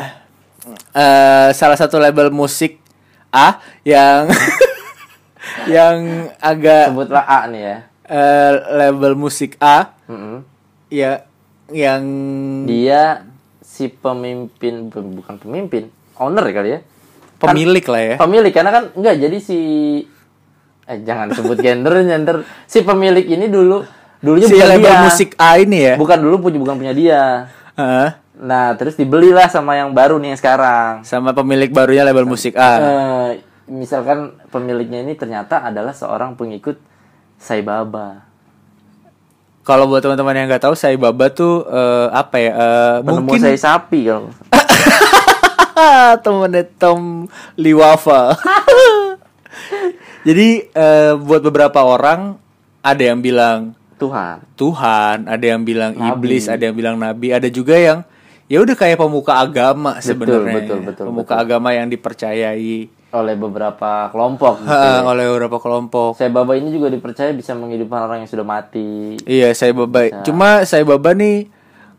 eh, 0.91 1.49
salah 1.53 1.77
satu 1.77 2.01
label 2.01 2.34
musik 2.34 2.81
A 3.29 3.62
yang 3.86 4.25
yang 5.66 5.98
agak 6.38 6.90
sebutlah 6.90 7.24
A 7.24 7.40
nih 7.46 7.62
ya. 7.62 7.78
eh, 8.04 8.52
label 8.74 9.14
musik 9.16 9.56
A. 9.58 9.96
Mm-mm. 10.06 10.44
ya 10.88 11.24
yang 11.68 12.04
dia 12.66 13.24
si 13.62 13.88
pemimpin 13.88 14.88
bu- 14.88 15.16
bukan 15.18 15.36
pemimpin 15.38 15.88
owner 16.16 16.44
kali 16.46 16.70
ya. 16.70 16.80
Pemilik 17.38 17.82
lah 17.84 18.02
ya. 18.02 18.16
Pemilik 18.18 18.52
karena 18.52 18.70
kan 18.70 18.84
enggak 18.94 19.16
jadi 19.18 19.38
si 19.38 19.60
eh 20.84 21.00
jangan 21.02 21.32
sebut 21.32 21.58
gendernya 21.64 22.20
ntar. 22.20 22.44
Si 22.66 22.82
pemilik 22.82 23.24
ini 23.24 23.48
dulu 23.48 23.82
dulunya 24.20 24.46
si 24.46 24.54
bukan 24.54 24.68
label 24.70 24.92
dia. 24.92 25.02
musik 25.02 25.30
A 25.36 25.50
ini 25.58 25.80
ya? 25.82 25.96
Bukan 25.96 26.18
dulu 26.20 26.36
punya 26.44 26.60
bukan 26.60 26.76
punya 26.78 26.94
dia. 26.94 27.22
Heeh. 27.74 28.10
nah 28.42 28.74
terus 28.74 28.98
dibelilah 28.98 29.46
sama 29.48 29.78
yang 29.78 29.94
baru 29.94 30.18
nih 30.18 30.34
yang 30.34 30.40
sekarang. 30.40 30.94
Sama 31.02 31.32
pemilik 31.32 31.70
barunya 31.70 32.02
label 32.02 32.26
musik 32.26 32.54
A. 32.54 32.74
Eh, 32.76 33.30
misalkan 33.71 34.36
pemiliknya 34.51 34.99
ini 34.99 35.15
ternyata 35.15 35.63
adalah 35.63 35.95
seorang 35.95 36.36
pengikut 36.36 36.75
Sai 37.39 37.63
Baba 37.63 38.28
kalau 39.63 39.88
buat 39.88 40.03
teman-teman 40.03 40.36
yang 40.36 40.47
nggak 40.51 40.67
tahu 40.67 40.76
saya 40.76 40.97
baba 40.97 41.30
tuh 41.30 41.61
eh, 41.69 42.07
apa 42.09 42.36
ya 42.41 42.51
eh, 42.51 42.95
penemu 43.05 43.30
mungkin 43.30 43.41
Sai 43.45 43.61
sapi 43.69 44.09
kalau 44.09 44.34
temennya 46.24 46.63
Tom 46.78 47.30
Liwafa. 47.55 48.36
Jadi 50.28 50.65
eh, 50.69 51.13
buat 51.17 51.41
beberapa 51.41 51.82
orang 51.82 52.38
ada 52.82 53.03
yang 53.03 53.22
bilang 53.22 53.78
Tuhan 54.01 54.41
Tuhan, 54.57 55.30
ada 55.30 55.45
yang 55.45 55.61
bilang 55.61 55.93
Nabi. 55.93 56.09
iblis, 56.17 56.49
ada 56.49 56.61
yang 56.65 56.74
bilang 56.74 56.97
nabi, 56.97 57.30
ada 57.30 57.45
juga 57.49 57.78
yang 57.78 58.01
ya 58.52 58.60
udah 58.60 58.76
kayak 58.76 58.99
pemuka 58.99 59.39
agama 59.39 60.04
sebenarnya. 60.04 60.60
betul, 60.60 60.80
betul, 60.84 61.06
pemuka 61.08 61.39
agama 61.39 61.72
yang 61.72 61.88
dipercayai 61.88 62.91
oleh 63.12 63.36
beberapa 63.36 64.12
kelompok 64.12 64.64
gitu 64.64 64.72
ya. 64.72 65.04
oleh 65.08 65.24
beberapa 65.32 65.58
kelompok. 65.60 66.20
Sai 66.20 66.32
Baba 66.32 66.56
ini 66.60 66.72
juga 66.72 66.91
dipercaya 66.91 67.32
bisa 67.32 67.56
menghidupkan 67.56 68.08
orang 68.08 68.24
yang 68.24 68.30
sudah 68.32 68.43
mati. 68.43 69.20
Iya, 69.24 69.56
saya 69.56 69.72
baba. 69.72 70.24
Cuma 70.28 70.64
saya 70.68 70.84
baba 70.84 71.16
nih 71.16 71.47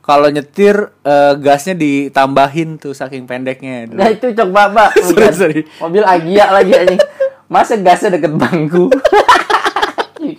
kalau 0.01 0.29
nyetir 0.29 0.93
eh, 1.05 1.33
gasnya 1.41 1.77
ditambahin 1.77 2.77
tuh 2.77 2.93
saking 2.93 3.25
pendeknya. 3.25 3.89
dulu. 3.89 3.97
Nah 4.01 4.09
itu 4.13 4.27
cok 4.33 4.51
baba 4.53 4.93
Sorry, 5.09 5.33
sorry. 5.33 5.61
Mobil 5.81 6.05
Agia 6.05 6.53
lagi 6.53 6.73
anjing. 6.77 7.01
Masa 7.53 7.77
gasnya 7.77 8.17
deket 8.17 8.33
bangku? 8.33 8.89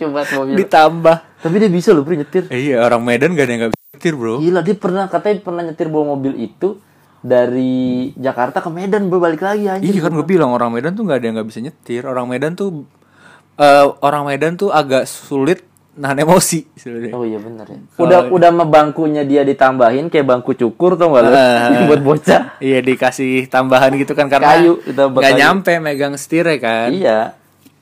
Coba 0.09 0.21
mobil. 0.25 0.55
Ditambah. 0.59 1.15
Tapi 1.43 1.55
dia 1.59 1.71
bisa 1.71 1.89
loh 1.91 2.03
bro 2.03 2.15
nyetir. 2.15 2.43
Eh, 2.51 2.71
iya 2.71 2.83
orang 2.83 3.03
Medan 3.03 3.35
gak 3.35 3.45
ada 3.47 3.51
yang 3.51 3.61
gak 3.67 3.73
bisa 3.75 3.83
nyetir 3.95 4.13
bro. 4.15 4.35
Gila 4.39 4.59
dia 4.63 4.75
pernah 4.75 5.03
katanya 5.11 5.35
pernah 5.43 5.61
nyetir 5.63 5.87
bawa 5.91 6.05
mobil 6.17 6.33
itu 6.39 6.79
dari 7.23 8.11
Jakarta 8.19 8.59
ke 8.59 8.69
Medan 8.71 9.07
bro 9.07 9.19
balik 9.19 9.43
lagi 9.43 9.67
anjing. 9.67 9.91
Iya 9.91 9.99
kan 10.07 10.11
gue 10.15 10.25
bilang 10.27 10.51
orang 10.51 10.71
Medan 10.71 10.95
tuh 10.95 11.03
gak 11.07 11.19
ada 11.19 11.25
yang 11.27 11.35
gak 11.39 11.49
bisa 11.51 11.59
nyetir. 11.63 12.03
Orang 12.07 12.27
Medan 12.31 12.55
tuh 12.55 12.87
eh, 13.59 13.85
orang 14.03 14.23
Medan 14.27 14.55
tuh 14.55 14.71
agak 14.71 15.07
sulit 15.07 15.63
nahan 15.93 16.25
emosi 16.25 16.65
sebenarnya. 16.73 17.13
Oh 17.13 17.21
iya 17.21 17.37
benar 17.37 17.69
ya. 17.69 17.77
Udah 18.01 18.19
udah 18.33 18.49
sama 18.49 18.65
bangkunya 18.65 19.21
dia 19.29 19.45
ditambahin 19.45 20.09
kayak 20.09 20.25
bangku 20.25 20.57
cukur 20.57 20.97
tuh 20.97 21.13
enggak 21.13 21.21
lo? 21.21 21.29
Ah. 21.37 21.85
buat 21.89 22.01
bocah. 22.01 22.57
Iya 22.57 22.81
dikasih 22.81 23.45
tambahan 23.45 23.93
gitu 23.93 24.17
kan 24.17 24.25
karena 24.25 24.57
Kayu, 24.57 24.81
nggak 24.89 25.21
kayu. 25.21 25.37
nyampe 25.37 25.71
megang 25.77 26.17
setirnya 26.17 26.57
kan. 26.57 26.89
Iya. 26.89 27.19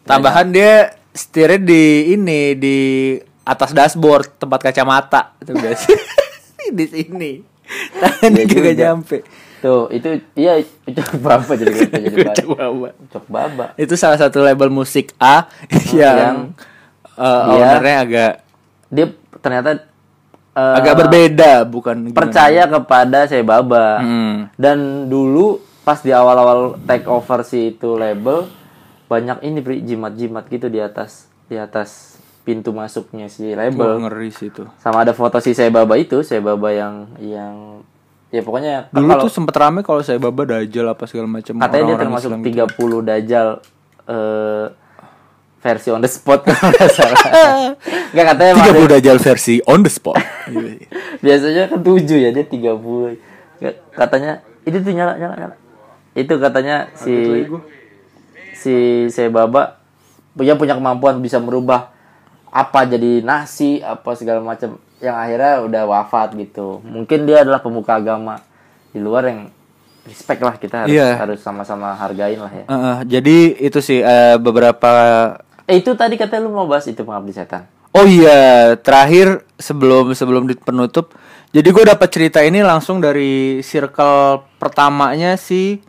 Tambahan 0.03 0.51
dia 0.51 1.00
setirnya 1.11 1.59
di 1.59 1.83
ini 2.11 2.41
di 2.53 2.77
atas 3.41 3.71
dashboard 3.71 4.37
tempat 4.37 4.59
kacamata 4.61 5.35
itu 5.37 5.51
biasa. 5.51 5.87
di 6.77 6.85
sini. 6.85 7.31
Tangannya 7.93 8.41
Iya 8.41 8.47
juga 8.47 8.71
nyampe. 8.73 9.17
Tuh, 9.61 9.87
itu 9.89 10.07
iya 10.33 10.57
itu 10.57 10.99
baba 11.17 11.53
jadi 11.53 11.69
kata 11.69 11.97
jadi 11.99 12.17
baba. 12.25 12.89
Cok 13.07 13.25
baba. 13.27 13.65
Itu 13.75 13.93
salah 13.93 14.17
satu 14.17 14.41
label 14.41 14.67
musik 14.67 15.13
A 15.15 15.45
yang, 15.91 16.17
yang 16.17 16.37
eh, 17.13 17.21
dia- 17.21 17.45
ownernya 17.51 17.95
agak 17.99 18.33
Dia 18.89 19.05
ternyata 19.37 19.69
eh, 20.51 20.75
agak 20.75 20.95
berbeda 20.97 21.51
bukan 21.63 21.95
gimana. 22.03 22.17
percaya 22.17 22.63
kepada 22.65 23.19
saya 23.25 23.41
baba. 23.41 24.01
Hmm. 24.01 24.49
Dan 24.55 24.77
dulu 25.07 25.59
pas 25.81 25.97
di 25.97 26.09
awal-awal 26.09 26.77
take 26.83 27.05
over 27.05 27.41
si 27.41 27.71
itu 27.71 27.95
label 27.95 28.45
banyak 29.11 29.43
ini 29.43 29.59
Pri, 29.59 29.83
jimat-jimat 29.83 30.47
gitu 30.47 30.71
di 30.71 30.79
atas 30.79 31.27
di 31.45 31.59
atas 31.59 32.15
pintu 32.41 32.71
masuknya 32.71 33.27
si 33.27 33.51
label. 33.51 33.99
ngeri 33.99 34.31
sih 34.31 34.47
itu. 34.47 34.63
Sama 34.79 35.03
ada 35.03 35.11
foto 35.11 35.37
si 35.37 35.51
saya 35.51 35.67
baba 35.67 35.93
itu, 35.95 36.23
saya 36.23 36.39
baba 36.39 36.71
yang 36.71 37.11
yang 37.19 37.83
ya 38.31 38.39
pokoknya 38.39 38.87
Dulu 38.89 39.03
kalau 39.05 39.21
tuh 39.21 39.29
sempet 39.29 39.53
rame 39.53 39.83
kalau 39.83 39.99
saya 39.99 40.15
baba 40.17 40.47
dajal 40.49 40.87
apa 40.87 41.03
segala 41.03 41.27
macam. 41.27 41.53
katanya 41.53 41.67
dia 41.67 41.77
orang-orang 41.83 41.99
termasuk 42.01 42.29
Islam 42.31 42.41
gitu. 42.41 42.95
30 43.03 43.09
dajal 43.11 43.47
eh 44.07 44.65
versi 45.61 45.89
on 45.91 46.01
the 46.01 46.09
spot 46.09 46.39
kalau 46.47 46.71
nggak 46.71 46.89
salah. 46.89 47.19
Enggak 48.11 48.25
katanya 48.33 48.49
emang 48.49 48.65
ada- 48.65 48.79
30 48.81 48.93
dajal 48.95 49.17
versi 49.19 49.55
on 49.61 49.79
the 49.83 49.91
spot. 49.91 50.17
biasanya 51.25 51.67
kan 51.67 51.79
7 51.83 51.99
ya 52.17 52.29
dia 52.31 52.45
30. 52.47 53.61
Nggak, 53.61 53.75
Katanya 53.93 54.31
itu 54.63 54.77
tuh 54.79 54.93
nyala 54.95 55.19
nyala 55.19 55.35
nyala. 55.37 55.55
Itu 56.11 56.33
katanya 56.39 56.89
si 56.95 57.45
si 58.61 58.75
saya 59.09 59.33
baba 59.33 59.81
punya 60.31 60.53
punya 60.53 60.77
kemampuan 60.77 61.17
bisa 61.17 61.41
merubah 61.41 61.89
apa 62.47 62.85
jadi 62.85 63.25
nasi 63.25 63.81
apa 63.81 64.13
segala 64.13 64.39
macam 64.39 64.77
yang 65.01 65.17
akhirnya 65.17 65.65
udah 65.65 65.83
wafat 65.89 66.37
gitu. 66.37 66.79
Mungkin 66.85 67.25
dia 67.25 67.41
adalah 67.41 67.59
pemuka 67.59 67.97
agama 67.97 68.37
di 68.93 69.01
luar 69.01 69.25
yang 69.25 69.49
respect 70.05 70.41
lah 70.41 70.55
kita 70.55 70.85
harus 70.85 70.93
Iya. 70.93 71.17
harus 71.17 71.39
sama-sama 71.41 71.97
hargain 71.97 72.37
lah 72.37 72.53
ya. 72.53 72.65
Heeh, 72.69 72.97
jadi 73.09 73.37
itu 73.59 73.79
sih 73.81 73.99
eh, 73.99 74.37
beberapa 74.37 74.91
Eh 75.65 75.79
itu 75.79 75.95
tadi 75.95 76.19
katanya 76.19 76.45
lu 76.45 76.53
mau 76.53 76.67
bahas 76.67 76.85
itu 76.85 77.01
pengabdi 77.01 77.31
setan. 77.31 77.65
Oh 77.91 78.03
iya, 78.03 78.75
terakhir 78.79 79.43
sebelum 79.55 80.11
sebelum 80.11 80.43
di 80.47 80.55
penutup. 80.55 81.11
Jadi 81.51 81.67
gue 81.67 81.83
dapat 81.83 82.07
cerita 82.07 82.39
ini 82.39 82.63
langsung 82.63 82.99
dari 82.99 83.59
circle 83.59 84.47
pertamanya 84.55 85.35
si 85.35 85.79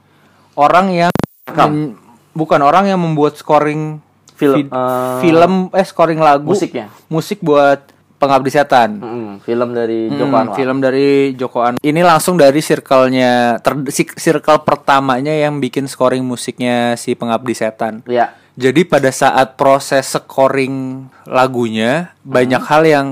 orang 0.55 0.91
yang 0.91 1.13
men- 1.47 1.95
bukan 2.33 2.61
orang 2.61 2.85
yang 2.87 2.99
membuat 2.99 3.35
scoring 3.35 4.01
Film, 4.33 4.57
vid- 4.59 4.71
eh, 4.71 5.17
film 5.21 5.53
eh 5.71 5.85
scoring 5.85 6.19
lagu 6.19 6.51
musiknya. 6.51 6.91
musik 7.07 7.39
buat 7.39 7.79
pengabdi 8.17 8.51
setan. 8.51 8.99
Mm, 8.99 9.33
film 9.41 9.69
dari 9.71 10.07
Joko 10.09 10.35
Anwar. 10.37 10.55
film 10.55 10.77
dari 10.79 11.09
Joko 11.33 11.59
Anwar. 11.61 11.79
Ini 11.79 12.01
langsung 12.01 12.35
dari 12.35 12.59
circle-nya 12.59 13.59
ter- 13.59 13.87
circle 14.15 14.63
pertamanya 14.63 15.31
yang 15.31 15.59
bikin 15.59 15.87
scoring 15.87 16.23
musiknya 16.23 16.95
si 16.95 17.13
pengabdi 17.13 17.53
setan. 17.53 18.03
Ya. 18.05 18.35
Jadi 18.53 18.85
pada 18.85 19.09
saat 19.09 19.55
proses 19.55 20.07
scoring 20.09 21.07
lagunya 21.25 22.13
banyak 22.21 22.63
hal 22.63 22.83
yang 22.85 23.07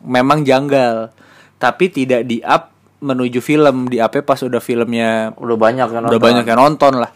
memang 0.00 0.42
janggal, 0.42 1.10
tapi 1.56 1.88
tidak 1.88 2.24
di 2.24 2.40
up 2.40 2.70
menuju 2.98 3.40
film, 3.40 3.86
di 3.86 3.98
up 3.98 4.14
pas 4.18 4.38
udah 4.38 4.60
filmnya 4.60 5.34
Udah 5.34 5.56
banyak 5.56 5.86
kan 5.86 6.00
udah 6.02 6.12
nonton. 6.12 6.22
banyak 6.22 6.44
yang 6.44 6.58
nonton 6.58 6.92
lah. 6.98 7.10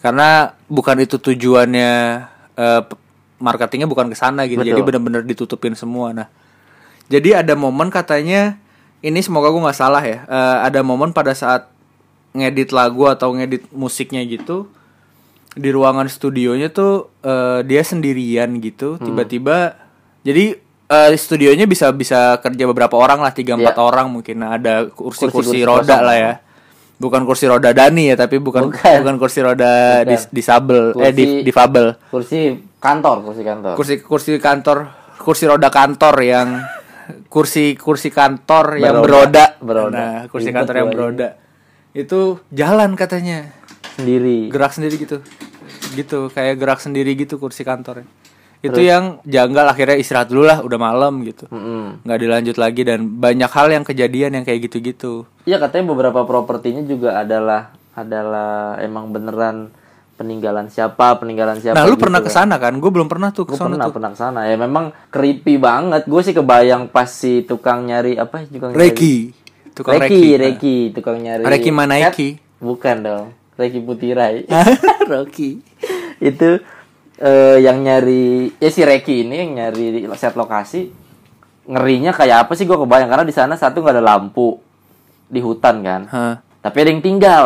Karena 0.00 0.28
bukan 0.66 0.96
itu 0.98 1.16
tujuannya 1.16 1.92
p- 2.82 3.00
marketingnya 3.38 3.84
bukan 3.84 4.08
ke 4.08 4.16
sana 4.16 4.44
gitu. 4.44 4.58
Betul. 4.58 4.70
Jadi 4.70 4.82
benar-benar 4.82 5.22
ditutupin 5.22 5.72
semua. 5.72 6.12
Nah, 6.12 6.28
jadi 7.06 7.40
ada 7.40 7.52
momen 7.52 7.88
katanya 7.88 8.56
ini 9.00 9.20
semoga 9.20 9.48
gue 9.48 9.60
nggak 9.60 9.76
salah 9.76 10.00
ya. 10.00 10.22
eh, 10.22 10.56
ada 10.62 10.80
momen 10.80 11.10
pada 11.10 11.32
saat 11.32 11.68
ngedit 12.30 12.70
lagu 12.70 13.04
atau 13.04 13.32
ngedit 13.32 13.66
musiknya 13.70 14.22
gitu 14.22 14.70
di 15.50 15.68
ruangan 15.68 16.06
studionya 16.06 16.70
tuh 16.70 17.10
eh, 17.20 17.64
dia 17.64 17.82
sendirian 17.82 18.54
gitu 18.56 18.94
Hmm. 18.94 19.04
tiba-tiba 19.04 19.74
jadi 20.22 20.54
eh, 20.86 21.10
studionya 21.16 21.64
bisa 21.64 21.90
bisa 21.90 22.38
kerja 22.38 22.64
beberapa 22.64 22.94
orang 22.94 23.18
lah 23.18 23.32
tiga 23.32 23.58
empat 23.58 23.74
Iya. 23.74 23.82
orang 23.82 24.06
mungkin 24.08 24.36
nah, 24.38 24.54
ada 24.54 24.86
kursi-kursi 24.86 25.58
roda 25.60 25.98
lah 25.98 26.14
ya 26.14 26.32
bukan 27.00 27.24
kursi 27.24 27.48
roda 27.48 27.72
Dani 27.72 28.12
ya 28.12 28.14
tapi 28.14 28.36
bukan 28.36 28.68
Bukan. 28.68 29.00
bukan, 29.00 29.16
kursi 29.16 29.40
roda 29.40 30.04
dis, 30.04 30.28
Bukan. 30.28 30.34
disabel 30.36 30.80
eh 31.00 31.10
di, 31.10 31.24
Kursi- 31.24 31.42
difabel 31.42 31.86
Kursi 32.06 32.40
kantor, 32.76 33.16
kursi 33.24 33.42
kantor. 33.42 33.74
kursi 33.74 33.94
kursi 33.98 34.30
kantor 34.36 34.78
kursi 35.16 35.44
roda 35.44 35.68
kantor 35.68 36.14
yang 36.20 36.48
kursi 37.26 37.74
kursi 37.74 38.08
kantor 38.08 38.76
yang 38.76 39.00
Beroda. 39.00 39.56
beroda, 39.56 39.56
Beroda. 39.58 39.90
nah 39.90 40.14
kursi 40.28 40.48
Ribet 40.48 40.56
kantor 40.60 40.74
yang 40.76 40.88
beroda 40.88 41.28
itu 41.90 42.20
jalan 42.48 42.94
katanya 42.94 43.50
Sendiri. 43.96 44.46
gerak 44.46 44.70
sendiri 44.70 44.94
gitu 44.96 45.18
gitu 45.92 46.28
kayak 46.28 46.54
gerak 46.54 46.78
sendiri 46.78 47.16
gitu 47.16 47.36
kursi 47.36 47.64
kantornya 47.64 48.06
itu 48.60 48.80
yang 48.80 49.24
janggal 49.24 49.66
akhirnya 49.72 49.96
istirahat 49.96 50.28
dulu 50.28 50.44
lah 50.44 50.60
udah 50.60 50.78
malam 50.78 51.24
gitu 51.24 51.48
nggak 52.04 52.18
dilanjut 52.20 52.56
lagi 52.60 52.82
dan 52.84 53.08
banyak 53.20 53.48
hal 53.48 53.68
yang 53.72 53.84
kejadian 53.84 54.36
yang 54.36 54.44
kayak 54.44 54.68
gitu-gitu 54.68 55.24
Iya 55.48 55.56
katanya 55.56 55.96
beberapa 55.96 56.28
propertinya 56.28 56.84
juga 56.84 57.24
adalah 57.24 57.72
adalah 57.96 58.76
emang 58.84 59.10
beneran 59.10 59.72
peninggalan 60.20 60.68
siapa, 60.68 61.16
peninggalan 61.16 61.64
siapa. 61.64 61.80
nah 61.80 61.88
lu 61.88 61.96
gitu 61.96 62.04
pernah 62.04 62.20
kan. 62.20 62.28
ke 62.28 62.30
sana 62.36 62.54
kan 62.60 62.76
gue 62.76 62.90
belum 62.92 63.08
pernah 63.08 63.32
tuh 63.32 63.48
Gue 63.48 63.56
ke 63.56 63.64
sana 63.64 63.72
pernah 63.72 63.86
tuh 63.88 63.94
pernah 63.96 64.10
ke 64.12 64.18
sana 64.20 64.40
ya 64.44 64.56
memang 64.60 64.92
creepy 65.08 65.56
banget. 65.56 66.04
Gue 66.04 66.20
sih 66.20 66.36
kebayang 66.36 66.92
pas 66.92 67.08
si 67.08 67.40
tukang 67.48 67.88
nyari 67.88 68.20
apa 68.20 68.44
tukang 68.44 68.76
Reki 68.76 69.32
tukang 69.72 69.96
Reki, 69.96 70.12
Reki, 70.12 70.30
Reki, 70.36 70.76
tukang 70.92 71.16
nyari. 71.16 71.42
Reki 71.48 71.70
Manaiki. 71.72 72.28
Bukan 72.60 72.96
dong. 73.00 73.26
Reki 73.56 73.80
Putirai. 73.80 74.44
Rocky 75.10 75.64
itu 76.20 76.60
eh, 77.20 77.56
yang 77.60 77.84
nyari 77.84 78.56
ya 78.56 78.70
si 78.72 78.80
Reki 78.80 79.28
ini 79.28 79.36
yang 79.46 79.50
nyari 79.60 80.08
set 80.16 80.34
lokasi 80.34 80.90
ngerinya 81.70 82.10
kayak 82.16 82.48
apa 82.48 82.52
sih? 82.56 82.64
Gue 82.66 82.80
kebayang 82.80 83.06
karena 83.12 83.24
di 83.28 83.34
sana 83.36 83.54
satu 83.54 83.84
nggak 83.84 84.00
ada 84.00 84.04
lampu 84.04 84.58
di 85.30 85.38
hutan 85.38 85.84
kan. 85.84 86.02
Hah. 86.10 86.34
tapi 86.60 86.76
ada 86.84 86.90
yang 86.92 87.00
tinggal. 87.04 87.44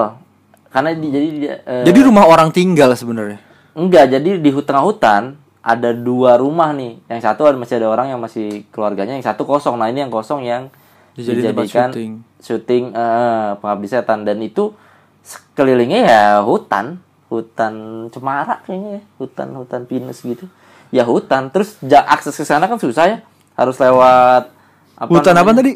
Karena 0.72 0.91
di, 0.91 1.07
jadi 1.07 1.29
eh, 1.55 1.85
jadi 1.87 2.01
rumah 2.03 2.27
orang 2.27 2.51
tinggal 2.51 2.91
sebenarnya? 2.99 3.39
Enggak 3.79 4.11
jadi 4.11 4.43
di 4.43 4.51
tengah 4.51 4.83
hutan 4.83 5.39
ada 5.62 5.95
dua 5.95 6.41
rumah 6.41 6.75
nih. 6.75 6.99
Yang 7.07 7.20
satu 7.31 7.47
ada 7.47 7.57
masih 7.61 7.79
ada 7.79 7.89
orang 7.93 8.11
yang 8.11 8.18
masih 8.18 8.66
keluarganya 8.75 9.14
yang 9.14 9.22
satu 9.22 9.47
kosong. 9.47 9.79
Nah 9.79 9.93
ini 9.93 10.03
yang 10.03 10.11
kosong 10.11 10.43
yang 10.43 10.72
tempat 11.14 11.31
dijadikan 11.31 11.89
syuting. 11.95 12.12
syuting 12.43 12.85
eh, 12.91 13.51
pengabdi 13.61 13.87
setan. 13.87 14.27
Dan 14.27 14.43
itu 14.43 14.75
sekelilingnya 15.22 16.01
ya 16.05 16.22
hutan 16.43 17.03
hutan 17.35 17.74
cemara 18.14 18.62
kayaknya 18.62 19.01
ya 19.01 19.03
hutan 19.18 19.49
hutan 19.59 19.82
pinus 19.85 20.22
gitu. 20.22 20.47
Ya 20.95 21.03
hutan 21.03 21.51
terus 21.51 21.74
ja- 21.82 22.07
akses 22.07 22.35
ke 22.35 22.47
sana 22.47 22.70
kan 22.70 22.78
susah 22.78 23.05
ya. 23.11 23.18
Harus 23.59 23.78
lewat 23.78 24.55
apa 24.95 25.11
hutan 25.11 25.35
apa 25.35 25.51
namanya? 25.51 25.59
tadi? 25.66 25.72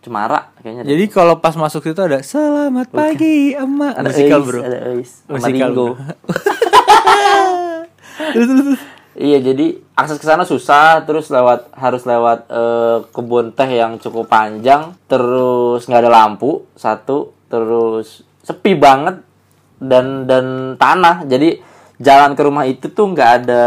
Cemara 0.00 0.52
kayaknya 0.60 0.84
jadi 0.84 1.04
kalau 1.08 1.40
pas 1.40 1.56
masuk 1.56 1.84
situ 1.84 2.00
ada 2.00 2.20
selamat 2.20 2.92
pagi 2.92 3.52
emak. 3.52 3.92
Ada 4.00 4.08
musikal 4.08 4.40
Eis, 4.40 4.46
bro. 4.48 4.60
ada 4.60 4.78
Eis, 4.92 5.10
Musikal, 5.28 5.68
bro. 5.72 5.86
Iya, 9.14 9.38
jadi 9.38 9.78
akses 9.94 10.18
ke 10.18 10.26
sana 10.26 10.42
susah, 10.42 11.06
terus 11.06 11.30
lewat 11.30 11.70
harus 11.78 12.02
lewat 12.02 12.50
eh, 12.50 12.98
kebun 13.14 13.54
teh 13.54 13.70
yang 13.70 14.02
cukup 14.02 14.26
panjang, 14.26 14.98
terus 15.06 15.86
nggak 15.86 16.02
ada 16.02 16.10
lampu 16.10 16.66
satu, 16.74 17.30
terus 17.46 18.26
sepi 18.42 18.74
banget 18.74 19.22
dan 19.78 20.28
dan 20.28 20.76
tanah. 20.78 21.26
Jadi 21.26 21.58
jalan 21.98 22.34
ke 22.34 22.42
rumah 22.42 22.64
itu 22.66 22.90
tuh 22.90 23.06
nggak 23.14 23.30
ada 23.44 23.64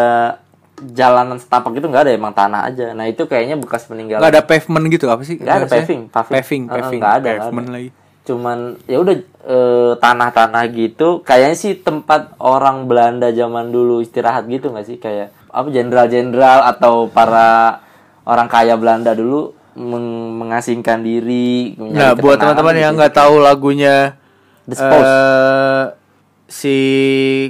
jalanan 0.77 1.41
setapak 1.41 1.73
itu 1.73 1.89
nggak 1.89 2.03
ada 2.05 2.11
emang 2.13 2.33
tanah 2.37 2.69
aja. 2.69 2.93
Nah 2.93 3.09
itu 3.09 3.25
kayaknya 3.25 3.57
bekas 3.57 3.89
peninggalan. 3.89 4.21
Nggak 4.21 4.33
ada 4.37 4.43
pavement 4.45 4.85
gitu 4.93 5.05
apa 5.09 5.21
sih? 5.25 5.41
Nggak 5.41 5.55
ada 5.55 5.65
bahasanya? 5.65 5.85
paving, 5.85 6.01
paving. 6.09 6.33
Paving, 6.33 6.63
paving. 6.69 6.99
nggak 7.01 7.15
ada, 7.17 7.29
Pavement 7.33 7.67
ada. 7.67 7.75
lagi. 7.75 7.89
Cuman 8.27 8.57
ya 8.85 8.97
udah 9.01 9.15
eh, 9.47 9.91
tanah-tanah 9.97 10.63
gitu. 10.75 11.07
Kayaknya 11.25 11.57
sih 11.57 11.73
tempat 11.79 12.37
orang 12.37 12.85
Belanda 12.85 13.33
zaman 13.33 13.73
dulu 13.73 14.03
istirahat 14.03 14.45
gitu 14.45 14.69
nggak 14.69 14.85
sih? 14.85 14.97
Kayak 15.01 15.33
apa 15.49 15.67
jenderal-jenderal 15.73 16.59
atau 16.69 17.09
para 17.09 17.81
orang 18.27 18.45
kaya 18.51 18.75
Belanda 18.77 19.17
dulu 19.17 19.55
meng- 19.73 20.45
mengasingkan 20.45 21.01
diri. 21.01 21.73
Nah, 21.79 22.13
buat 22.13 22.37
teman-teman 22.37 22.75
yang 22.77 22.93
nggak 22.93 23.15
tahu 23.15 23.41
lagunya 23.41 24.19
The 24.67 24.75
Spouse. 24.75 25.07
eh, 25.07 25.85
si 26.47 26.75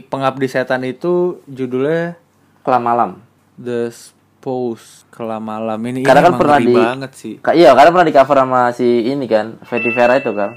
pengabdi 0.08 0.46
setan 0.46 0.86
itu 0.86 1.42
judulnya 1.46 2.14
Kelam 2.62 2.84
malam. 2.84 3.10
The 3.58 3.90
Spouse 3.90 5.08
Kelam 5.10 5.50
Malam 5.50 5.82
ini 5.88 6.06
Karena 6.06 6.22
ini 6.22 6.28
kan 6.30 6.34
pernah 6.38 6.60
di 6.62 6.68
banget 6.70 7.12
sih. 7.18 7.34
Ka- 7.42 7.58
iya, 7.58 7.74
karena 7.74 7.90
pernah 7.90 8.06
di 8.06 8.14
cover 8.14 8.38
sama 8.38 8.62
si 8.70 8.86
ini 9.08 9.26
kan, 9.26 9.58
Fetty 9.66 9.90
Vera 9.92 10.22
itu 10.22 10.30
kan. 10.30 10.54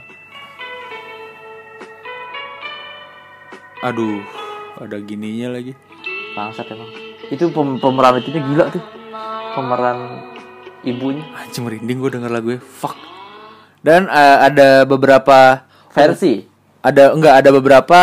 Aduh, 3.81 4.21
ada 4.77 5.01
gininya 5.01 5.57
lagi. 5.57 5.73
Bangsat 6.37 6.69
emang. 6.69 6.93
Itu 7.33 7.49
pem- 7.49 7.81
pemeran 7.81 8.21
itu 8.21 8.37
gila 8.37 8.69
tuh. 8.69 8.85
Pemeran 9.57 9.99
ibunya. 10.85 11.25
Anjing 11.33 11.65
merinding 11.65 11.97
gue 11.97 12.11
denger 12.13 12.29
lagunya. 12.29 12.61
Fuck. 12.61 13.01
Dan 13.81 14.11
eh, 14.13 14.39
ada 14.45 14.85
beberapa 14.85 15.65
Versi. 15.89 16.50
Ada 16.81 17.13
enggak 17.13 17.35
ada 17.45 17.51
beberapa 17.53 18.01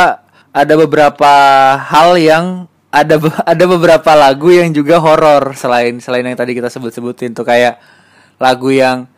ada 0.53 0.73
beberapa 0.77 1.31
hal 1.77 2.17
yang 2.17 2.45
ada 2.93 3.15
ada 3.51 3.65
beberapa 3.67 4.11
lagu 4.17 4.49
yang 4.53 4.73
juga 4.73 4.97
horor 5.01 5.53
selain 5.53 6.01
selain 6.01 6.25
yang 6.25 6.37
tadi 6.37 6.57
kita 6.57 6.69
sebut-sebutin 6.69 7.37
tuh 7.37 7.45
kayak 7.45 7.77
lagu 8.37 8.69
yang 8.69 9.09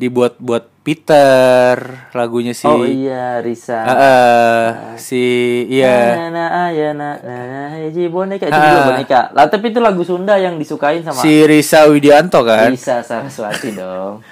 dibuat 0.00 0.40
buat 0.42 0.72
Peter, 0.82 1.78
lagunya 2.10 2.50
si 2.50 2.66
Oh 2.66 2.82
iya, 2.82 3.38
Risa. 3.38 3.86
Eh, 3.86 3.94
eh, 3.94 4.66
si 4.98 5.22
iya 5.70 6.26
Ayana, 6.26 6.66
ayana, 6.66 7.10
ayana, 7.22 7.62
hiji 7.86 8.10
boneka 8.10 8.50
itu 8.50 8.58
juga 8.58 8.90
boneka. 8.90 9.20
Lah 9.30 9.46
tapi 9.46 9.70
itu 9.70 9.78
lagu 9.78 10.02
Sunda 10.02 10.34
yang 10.42 10.58
disukain 10.58 11.06
sama 11.06 11.22
si 11.22 11.46
Risa 11.46 11.86
Widianto 11.86 12.42
kan. 12.42 12.74
Risa 12.74 12.98
Saraswati 13.06 13.78
dong. 13.78 14.26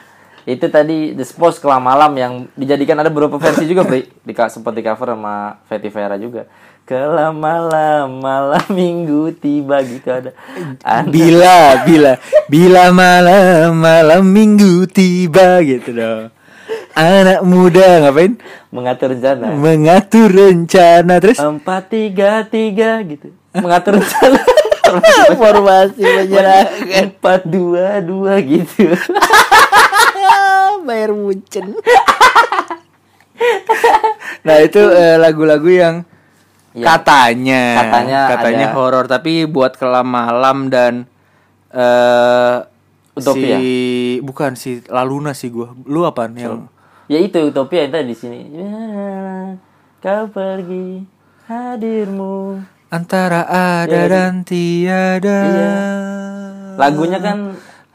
Itu 0.50 0.66
tadi 0.66 1.14
The 1.14 1.22
Spouse 1.22 1.62
Kelam 1.62 1.86
Malam 1.86 2.12
yang 2.18 2.32
dijadikan 2.58 2.98
ada 2.98 3.06
beberapa 3.06 3.38
versi 3.38 3.70
juga, 3.70 3.86
Bri. 3.86 4.02
Di 4.26 4.34
sempat 4.50 4.74
di 4.74 4.82
cover 4.82 5.14
sama 5.14 5.62
Fetty 5.70 5.90
Vera 5.94 6.18
juga. 6.18 6.50
Kelam 6.82 7.38
malam, 7.38 8.18
malam 8.18 8.66
minggu 8.66 9.30
tiba 9.38 9.78
gitu 9.86 10.10
ada. 10.10 10.34
Ada. 10.82 11.06
Bila 11.06 11.86
bila 11.86 12.12
bila 12.50 12.90
malam 12.90 13.78
malam 13.78 14.26
minggu 14.26 14.90
tiba 14.90 15.62
gitu 15.62 15.94
dong. 15.94 16.34
Anak 16.98 17.46
muda 17.46 18.02
ngapain? 18.02 18.34
mengatur 18.74 19.14
rencana. 19.14 19.54
Mengatur 19.54 20.30
rencana 20.30 21.14
terus 21.22 21.38
Empat 21.38 21.94
tiga 21.94 22.42
tiga 22.46 22.98
gitu. 23.06 23.30
Mengatur 23.54 24.02
rencana. 24.02 24.42
formasi 25.38 26.02
menyerahkan 26.02 27.14
Empat 27.14 27.46
dua 27.46 28.02
dua 28.02 28.42
gitu. 28.42 28.90
bayar 30.82 31.10
muncen. 31.12 31.74
nah 34.46 34.56
itu 34.58 34.80
eh, 34.80 35.16
lagu-lagu 35.16 35.68
yang 35.68 35.96
Iya. 36.70 36.86
katanya 36.86 37.62
Katanya 37.82 38.20
katanya 38.30 38.66
ada- 38.70 38.76
horor 38.78 39.04
tapi 39.04 39.42
buat 39.42 39.74
kelam 39.74 40.06
malam 40.06 40.70
dan 40.70 41.10
eh 41.68 42.62
Utopia. 43.10 43.58
si 43.58 43.66
bukan 44.22 44.54
si 44.54 44.78
Laluna 44.86 45.34
sih 45.34 45.50
gua. 45.50 45.74
Lu 45.82 46.06
apaan 46.06 46.30
yang 46.32 46.70
Ya 47.10 47.18
itu 47.18 47.42
utopia 47.42 47.90
tadi 47.90 48.06
di 48.06 48.14
sini. 48.14 48.54
Ya, 48.54 48.70
kau 49.98 50.30
pergi 50.30 51.02
hadirmu. 51.44 52.62
antara 52.86 53.42
ada 53.82 54.02
dan 54.06 54.46
tiada. 54.46 55.38
Iya. 55.42 55.74
Lagunya 56.78 57.18
kan 57.18 57.50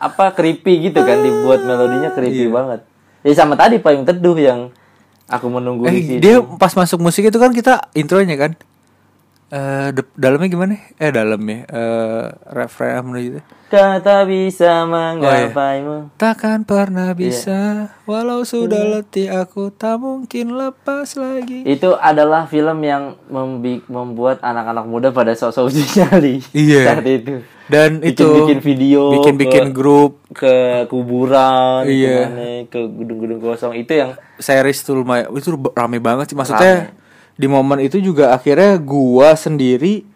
apa 0.05 0.31
creepy 0.31 0.85
gitu 0.85 1.01
kan 1.01 1.17
dibuat 1.19 1.61
melodinya 1.61 2.09
creepy 2.09 2.45
banget. 2.47 2.85
Ya 3.21 3.33
sama 3.33 3.57
tadi 3.57 3.77
payung 3.77 4.05
teduh 4.05 4.37
yang 4.37 4.69
aku 5.25 5.49
menunggu 5.49 5.85
di 5.85 5.89
Eh, 5.89 6.03
sini. 6.03 6.19
dia 6.19 6.37
pas 6.55 6.69
masuk 6.71 7.01
musik 7.01 7.25
itu 7.25 7.35
kan 7.35 7.49
kita 7.49 7.89
intronya 7.91 8.37
kan. 8.37 8.51
Eh 9.47 9.93
de- 9.93 10.09
dalamnya 10.15 10.49
gimana? 10.49 10.73
Eh 10.95 11.09
dalamnya 11.09 11.63
eh 11.65 12.23
referen 12.49 13.05
apa 13.05 13.19
gitu. 13.19 13.39
Kata 13.65 14.25
bisa 14.25 14.85
menggapaimu. 14.85 16.13
Takkan 16.15 16.63
pernah 16.63 17.11
Iya. 17.11 17.17
bisa 17.19 17.59
walau 18.03 18.41
sudah 18.41 18.81
letih 18.91 19.29
aku 19.29 19.69
tak 19.69 19.97
mungkin 19.97 20.49
lepas 20.51 21.13
lagi. 21.13 21.61
Itu 21.63 21.93
adalah 21.93 22.45
film 22.45 22.81
yang 22.81 23.21
membuat 23.85 24.41
anak-anak 24.41 24.85
muda 24.85 25.07
pada 25.09 25.31
sok-sok 25.31 25.65
uji 25.67 25.83
nyali 25.95 26.35
Iya. 26.51 26.81
saat 26.87 27.05
itu. 27.05 27.35
Dan 27.65 28.01
itu 28.01 28.21
Bikin-bikin 28.21 28.59
video, 28.61 29.01
bikin-bikin 29.13 29.65
ke- 29.67 29.73
grup 29.73 30.21
ke 30.31 30.55
kuburan, 30.85 31.85
Iya. 31.85 32.29
ke 32.65 32.81
gedung-gedung 32.81 33.41
kosong 33.43 33.73
itu 33.73 33.93
yang 33.95 34.13
series 34.37 34.81
tuh 34.81 34.95
lumayan 34.95 35.29
itu 35.31 35.49
rame 35.71 35.97
banget 35.97 36.29
sih 36.29 36.37
maksudnya 36.37 36.93
di 37.35 37.47
momen 37.51 37.83
itu 37.83 37.99
juga 37.99 38.31
akhirnya 38.31 38.79
gua 38.79 39.35
sendiri 39.35 40.07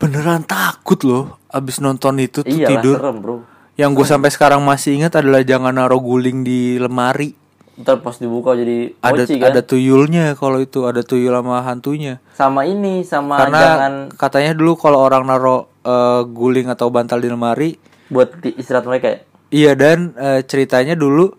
beneran 0.00 0.44
takut 0.44 1.00
loh 1.04 1.36
abis 1.52 1.84
nonton 1.84 2.16
itu 2.24 2.40
tuh 2.40 2.48
iyalah 2.48 2.80
tidur 2.80 2.96
serem 2.96 3.16
bro. 3.20 3.36
yang 3.76 3.92
gue 3.92 4.06
sampai 4.08 4.32
sekarang 4.32 4.64
masih 4.64 4.96
ingat 4.96 5.20
adalah 5.20 5.44
jangan 5.44 5.76
naruh 5.76 6.00
guling 6.00 6.40
di 6.40 6.80
lemari 6.80 7.36
Ntar 7.80 8.04
pas 8.04 8.16
dibuka 8.20 8.52
jadi 8.52 8.92
ada 9.00 9.24
kan. 9.24 9.40
ada 9.40 9.60
tuyulnya 9.64 10.36
kalau 10.36 10.60
itu 10.60 10.84
ada 10.84 11.00
tuyul 11.00 11.32
sama 11.32 11.64
hantunya 11.64 12.20
Sama 12.36 12.68
ini, 12.68 13.04
sama 13.08 13.40
karena 13.40 13.60
jangan 13.60 13.92
katanya 14.16 14.52
dulu 14.52 14.76
kalau 14.76 15.00
orang 15.00 15.24
naruh 15.24 15.68
eh, 15.84 16.22
guling 16.28 16.68
atau 16.68 16.92
bantal 16.92 17.20
di 17.20 17.28
lemari 17.32 17.76
buat 18.12 18.36
istirahat 18.44 18.84
mereka 18.84 19.06
ya. 19.08 19.18
iya 19.52 19.72
dan 19.76 20.12
eh, 20.16 20.44
ceritanya 20.44 20.92
dulu 20.92 21.32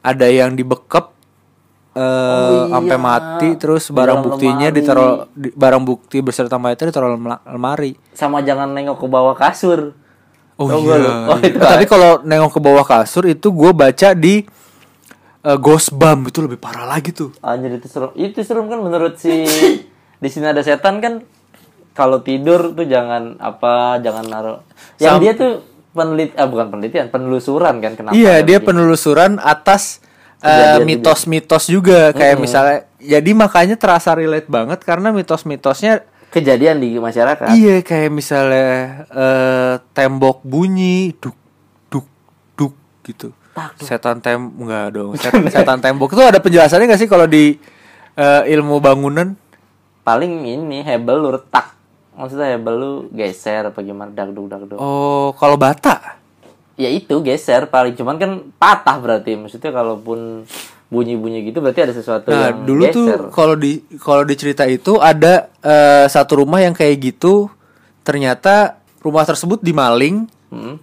ada 0.00 0.26
yang 0.28 0.56
dibekep 0.56 1.11
eh 1.92 2.60
sampai 2.66 2.96
mati 2.96 3.48
terus 3.54 3.84
Oh, 3.84 3.92
Di 3.92 3.96
barang 3.98 4.18
buktinya 4.22 4.66
lemari. 4.66 4.76
ditaruh 4.78 5.10
di- 5.30 5.52
barang 5.52 5.82
bukti 5.82 6.16
beserta 6.18 6.56
mayatnya 6.56 6.88
ditaruh 6.88 7.10
lemari 7.44 7.92
Sama 8.10 8.40
jangan 8.40 8.70
nengok 8.70 8.96
ke 8.96 9.06
bawah 9.06 9.34
kasur. 9.34 9.92
oh 10.54 10.66
Tau 10.66 10.80
iya? 10.80 10.96
Oh, 11.26 11.36
iya. 11.36 11.52
tapi 11.52 11.84
kalau 11.84 12.20
nengok 12.20 12.48
ke 12.50 12.60
bawah 12.60 12.80
kasur 12.82 13.24
itu 13.24 13.48
gue 13.48 13.70
baca 13.72 14.08
di 14.12 14.40
eh, 15.42 15.58
Ghost 15.58 15.92
Bump 15.92 16.28
itu 16.28 16.40
lebih 16.40 16.56
parah 16.56 16.86
lagi 16.86 17.10
tuh 17.10 17.36
Anjir 17.38 17.72
itu 17.72 17.84
serem. 17.86 18.08
Itu 18.14 18.40
serem 18.40 18.66
kan 18.66 18.78
menurut 18.78 19.16
si 19.16 19.44
di 20.22 20.28
sini 20.28 20.46
ada 20.46 20.60
setan 20.60 20.96
kan 20.98 21.20
kalau 21.92 22.18
tidur 22.18 22.72
tuh 22.72 22.84
jangan 22.84 23.36
apa, 23.36 24.00
jangan 24.00 24.24
naruh. 24.24 24.58
Yang 24.96 25.12
Sam- 25.12 25.20
dia 25.20 25.32
tuh 25.34 25.52
penelit 25.92 26.32
ah 26.34 26.48
bukan 26.48 26.66
penelitian, 26.70 27.06
penelusuran 27.06 27.76
kan 27.78 27.92
kenapa? 27.92 28.16
iya 28.16 28.40
dia 28.40 28.56
penelusuran 28.58 29.36
atas 29.36 30.00
eh, 30.42 30.82
mitos-mitos 30.82 31.64
juga 31.70 32.10
kayak 32.10 32.36
misalnya 32.36 32.78
jadi 32.98 33.30
makanya 33.34 33.76
terasa 33.78 34.14
relate 34.14 34.46
banget 34.46 34.82
karena 34.82 35.14
mitos-mitosnya 35.14 36.02
kejadian 36.32 36.80
di 36.80 36.96
masyarakat. 36.96 37.52
Iya 37.52 37.84
kayak 37.84 38.10
misalnya 38.10 38.70
eh, 39.10 39.74
tembok 39.92 40.40
bunyi 40.42 41.12
duk 41.18 41.36
duk 41.92 42.06
duk 42.56 42.74
gitu. 43.04 43.30
Setan 43.78 44.18
tem 44.18 44.40
enggak 44.40 44.96
dong. 44.96 45.12
Set- 45.20 45.52
setan 45.52 45.78
tembok 45.78 46.16
itu 46.16 46.22
ada 46.24 46.40
penjelasannya 46.40 46.88
gak 46.88 47.00
sih 47.04 47.10
kalau 47.10 47.28
di 47.28 47.60
eh, 48.16 48.42
ilmu 48.56 48.80
bangunan? 48.80 49.36
Paling 50.02 50.42
ini 50.48 50.82
hebel 50.82 51.20
lu 51.20 51.30
retak. 51.36 51.76
Maksudnya 52.16 52.56
hebel 52.56 52.74
lu 52.76 52.92
geser 53.12 53.68
apa 53.68 53.78
gimana 53.84 54.10
dagdug 54.10 54.48
dagdug. 54.48 54.78
Oh, 54.80 55.36
kalau 55.36 55.60
bata. 55.60 56.21
Ya 56.74 56.88
itu 56.88 57.20
geser 57.20 57.66
paling 57.66 57.92
cuman 57.92 58.16
kan 58.16 58.30
patah 58.56 58.96
berarti. 58.96 59.36
Maksudnya 59.36 59.70
kalaupun 59.70 60.48
bunyi-bunyi 60.88 61.48
gitu 61.48 61.58
berarti 61.58 61.88
ada 61.88 61.94
sesuatu 61.94 62.28
Nah, 62.28 62.52
yang 62.52 62.68
dulu 62.68 62.82
tuh 62.88 63.06
geser. 63.08 63.22
kalau 63.32 63.54
di 63.56 63.72
kalau 63.96 64.22
di 64.22 64.34
cerita 64.36 64.64
itu 64.64 64.96
ada 64.96 65.48
eh, 65.58 66.04
satu 66.06 66.40
rumah 66.40 66.60
yang 66.60 66.72
kayak 66.72 67.00
gitu. 67.02 67.48
Ternyata 68.02 68.76
rumah 68.98 69.22
tersebut 69.22 69.58
dimaling, 69.58 70.26
Hmm. 70.48 70.76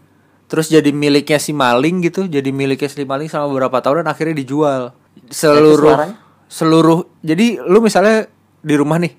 terus 0.46 0.66
jadi 0.68 0.90
miliknya 0.90 1.38
si 1.38 1.52
maling 1.52 2.02
gitu, 2.02 2.26
jadi 2.26 2.50
miliknya 2.50 2.88
si 2.88 3.04
maling 3.04 3.28
selama 3.28 3.48
beberapa 3.50 3.78
tahun 3.80 4.02
dan 4.02 4.10
akhirnya 4.10 4.36
dijual. 4.36 4.82
Seluruh 5.28 5.94
suaranya? 5.94 6.16
seluruh 6.48 7.00
jadi 7.22 7.62
lu 7.62 7.78
misalnya 7.80 8.26
di 8.60 8.74
rumah 8.74 8.98
nih, 8.98 9.14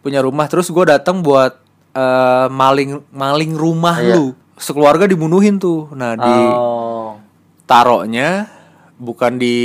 punya 0.00 0.18
rumah 0.18 0.44
terus 0.44 0.66
gue 0.66 0.84
datang 0.84 1.20
buat 1.20 1.56
eh, 1.92 2.46
maling 2.50 3.06
maling 3.08 3.52
rumah 3.54 4.02
lu, 4.02 4.34
sekeluarga 4.56 5.04
dibunuhin 5.04 5.56
tuh. 5.56 5.90
Nah, 5.92 6.14
di 6.14 6.34
Oh. 6.48 7.18
taruhnya 7.64 8.46
bukan 8.94 9.36
di 9.36 9.56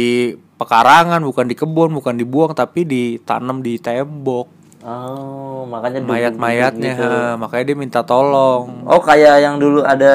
pekarangan, 0.56 1.22
bukan 1.22 1.46
di 1.46 1.56
kebun, 1.56 1.94
bukan 1.94 2.16
dibuang 2.16 2.52
tapi 2.52 2.84
ditanam 2.84 3.60
di 3.60 3.78
tembok. 3.78 4.48
Oh, 4.80 5.68
makanya 5.68 6.00
mayat-mayatnya 6.00 6.94
gitu. 6.96 7.12
makanya 7.36 7.64
dia 7.66 7.76
minta 7.76 8.00
tolong 8.00 8.88
Oh, 8.88 9.04
kayak 9.04 9.44
yang 9.44 9.60
dulu 9.60 9.84
ada 9.84 10.14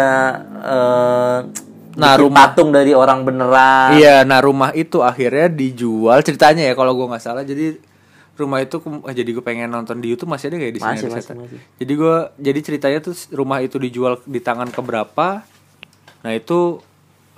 eh 0.58 1.38
Nah, 1.94 2.16
rumah- 2.16 2.50
patung 2.50 2.72
dari 2.72 2.90
orang 2.90 3.22
beneran. 3.22 3.94
iya 3.94 4.24
nah 4.24 4.40
rumah 4.40 4.72
itu 4.72 4.98
akhirnya 4.98 5.46
dijual 5.46 6.18
ceritanya 6.20 6.64
ya 6.64 6.74
kalau 6.74 6.90
gua 6.90 7.12
nggak 7.12 7.22
salah 7.22 7.44
jadi 7.44 7.76
rumah 8.34 8.58
itu 8.58 8.82
ah, 9.06 9.14
jadi 9.14 9.30
gue 9.30 9.44
pengen 9.44 9.70
nonton 9.70 10.02
di 10.02 10.10
YouTube 10.10 10.30
masih 10.30 10.50
ada 10.50 10.58
kayak 10.58 10.74
di 10.74 10.80
sini 10.82 10.98
Masih, 10.98 11.08
masih, 11.10 11.34
jadi 11.78 11.92
gua 11.94 12.16
jadi 12.34 12.58
ceritanya 12.60 12.98
tuh 12.98 13.14
rumah 13.30 13.62
itu 13.62 13.78
dijual 13.78 14.18
di 14.26 14.42
tangan 14.42 14.68
keberapa 14.68 15.46
nah 16.20 16.32
itu 16.32 16.82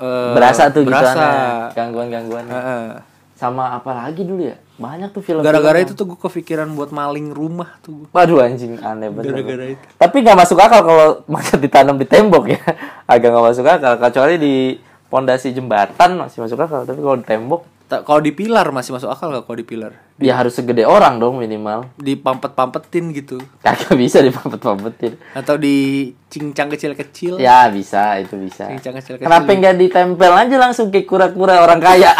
eh, 0.00 0.32
Berasa 0.32 0.68
tuh 0.70 0.84
gitu 0.84 0.92
berasa 0.92 1.20
aneh. 1.20 1.74
gangguan-gangguan. 1.74 2.44
Heeh. 2.48 2.84
Sama 3.36 3.76
apa 3.76 3.92
lagi 3.92 4.24
dulu 4.24 4.48
ya? 4.48 4.56
Banyak 4.76 5.12
tuh 5.12 5.20
film. 5.20 5.40
gara-gara 5.40 5.80
itu 5.80 5.92
tuh 5.92 6.08
gue 6.08 6.16
kepikiran 6.16 6.68
buat 6.72 6.92
maling 6.92 7.32
rumah 7.32 7.76
tuh. 7.80 8.08
Waduh 8.12 8.44
anjing 8.44 8.80
aneh 8.80 9.12
bener. 9.12 9.36
Gara-gara 9.36 9.64
itu. 9.76 9.84
Tapi 9.96 10.16
nggak 10.24 10.36
masuk 10.36 10.56
akal 10.60 10.80
kalau 10.80 11.08
macet 11.32 11.60
ditanam 11.60 11.96
di 11.96 12.08
tembok 12.08 12.44
ya. 12.48 12.60
Agak 13.12 13.28
nggak 13.32 13.46
masuk 13.52 13.66
akal. 13.68 13.92
Kecuali 14.00 14.34
di 14.40 14.54
pondasi 15.08 15.52
jembatan 15.52 16.16
masih 16.16 16.44
masuk 16.44 16.56
akal. 16.60 16.84
Tapi 16.84 17.00
kalau 17.00 17.16
di 17.20 17.26
tembok, 17.28 17.60
kalau 17.86 18.18
di 18.18 18.34
pilar 18.34 18.66
masih 18.74 18.98
masuk 18.98 19.06
akal 19.06 19.30
gak 19.30 19.46
kalau 19.46 19.58
di 19.58 19.66
pilar 19.66 19.94
ya 20.18 20.34
harus 20.34 20.58
segede 20.58 20.82
orang 20.82 21.22
dong 21.22 21.38
minimal. 21.38 21.86
dipampet-pampetin 22.00 23.14
gitu 23.14 23.38
Kagak 23.62 23.94
bisa 23.94 24.18
dipampet-pampetin. 24.26 25.14
atau 25.38 25.54
di 25.54 26.10
cincang 26.26 26.66
kecil-kecil 26.66 27.38
Ya 27.38 27.70
bisa, 27.70 28.18
itu 28.18 28.34
bisa. 28.34 28.66
Cincang 28.74 28.98
kecil-kecil. 28.98 29.28
Kenapa 29.30 29.46
nggak 29.54 29.76
ditempel 29.78 30.32
aja 30.34 30.56
langsung 30.58 30.90
kayak 30.90 31.06
kura-kura 31.06 31.62
orang 31.62 31.78
kaya? 31.78 32.10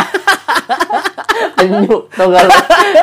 Penyu, 1.59 2.07
tau 2.13 2.29
gak? 2.31 2.49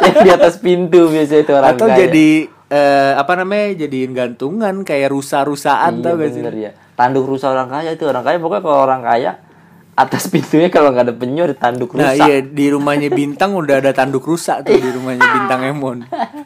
Yang 0.01 0.17
di 0.23 0.29
atas 0.29 0.55
pintu 0.61 1.09
biasa 1.09 1.33
itu 1.41 1.51
orang 1.53 1.73
atau 1.75 1.87
kaya. 1.89 1.97
jadi 2.05 2.29
eh, 2.69 3.11
apa 3.17 3.33
namanya 3.37 3.85
jadiin 3.85 4.11
gantungan 4.13 4.85
kayak 4.85 5.09
rusa-rusaan 5.11 5.99
iya, 5.99 6.03
tau 6.05 6.13
gak 6.15 6.29
sih 6.31 6.41
ya. 6.45 6.71
Tanduk 6.93 7.25
rusa 7.25 7.49
orang 7.49 7.69
kaya 7.69 7.97
itu 7.97 8.05
orang 8.05 8.23
kaya 8.23 8.37
pokoknya 8.37 8.61
kalau 8.61 8.79
orang 8.85 9.01
kaya 9.01 9.31
atas 9.93 10.25
pintunya 10.25 10.67
kalau 10.67 10.89
nggak 10.89 11.05
ada 11.05 11.13
penyu 11.13 11.45
ada 11.45 11.53
tanduk 11.53 11.93
rusa. 11.93 12.01
nah 12.01 12.13
iya 12.17 12.41
di 12.41 12.65
rumahnya 12.67 13.13
bintang 13.13 13.53
udah 13.53 13.77
ada 13.77 13.93
tanduk 13.93 14.25
rusa 14.25 14.59
tuh 14.59 14.73
di 14.73 14.89
rumahnya 14.89 15.21
bintang 15.21 15.61
Emon 15.63 15.97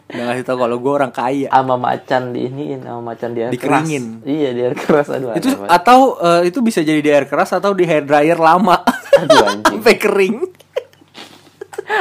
udah 0.06 0.24
ngasih 0.28 0.44
tau 0.44 0.60
kalau 0.60 0.76
gue 0.78 0.92
orang 0.92 1.12
kaya 1.12 1.48
Sama 1.48 1.76
macan 1.76 2.32
di 2.32 2.44
iniin, 2.44 2.84
sama 2.84 3.02
macan 3.08 3.32
di 3.32 3.40
air 3.42 3.52
Dikeringin. 3.52 4.04
keras. 4.20 4.28
Iya, 4.28 4.50
di 4.52 4.62
air 4.62 4.76
keras 4.76 5.08
aduh. 5.10 5.32
itu 5.34 5.48
banget. 5.50 5.70
atau 5.72 6.00
eh, 6.20 6.42
itu 6.46 6.60
bisa 6.60 6.80
jadi 6.84 7.00
di 7.00 7.08
air 7.08 7.24
keras 7.24 7.50
atau 7.52 7.72
di 7.72 7.88
hair 7.88 8.04
dryer 8.04 8.36
lama 8.36 8.84
Aduh, 9.16 9.40
anjing. 9.48 9.80
sampai 9.80 9.96
kering 9.96 10.36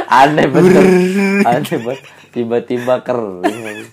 aneh 0.09 0.47
bener. 0.51 0.83
aneh 1.47 1.79
banget. 1.79 2.01
Tiba-tiba 2.29 3.01
kering. 3.01 3.87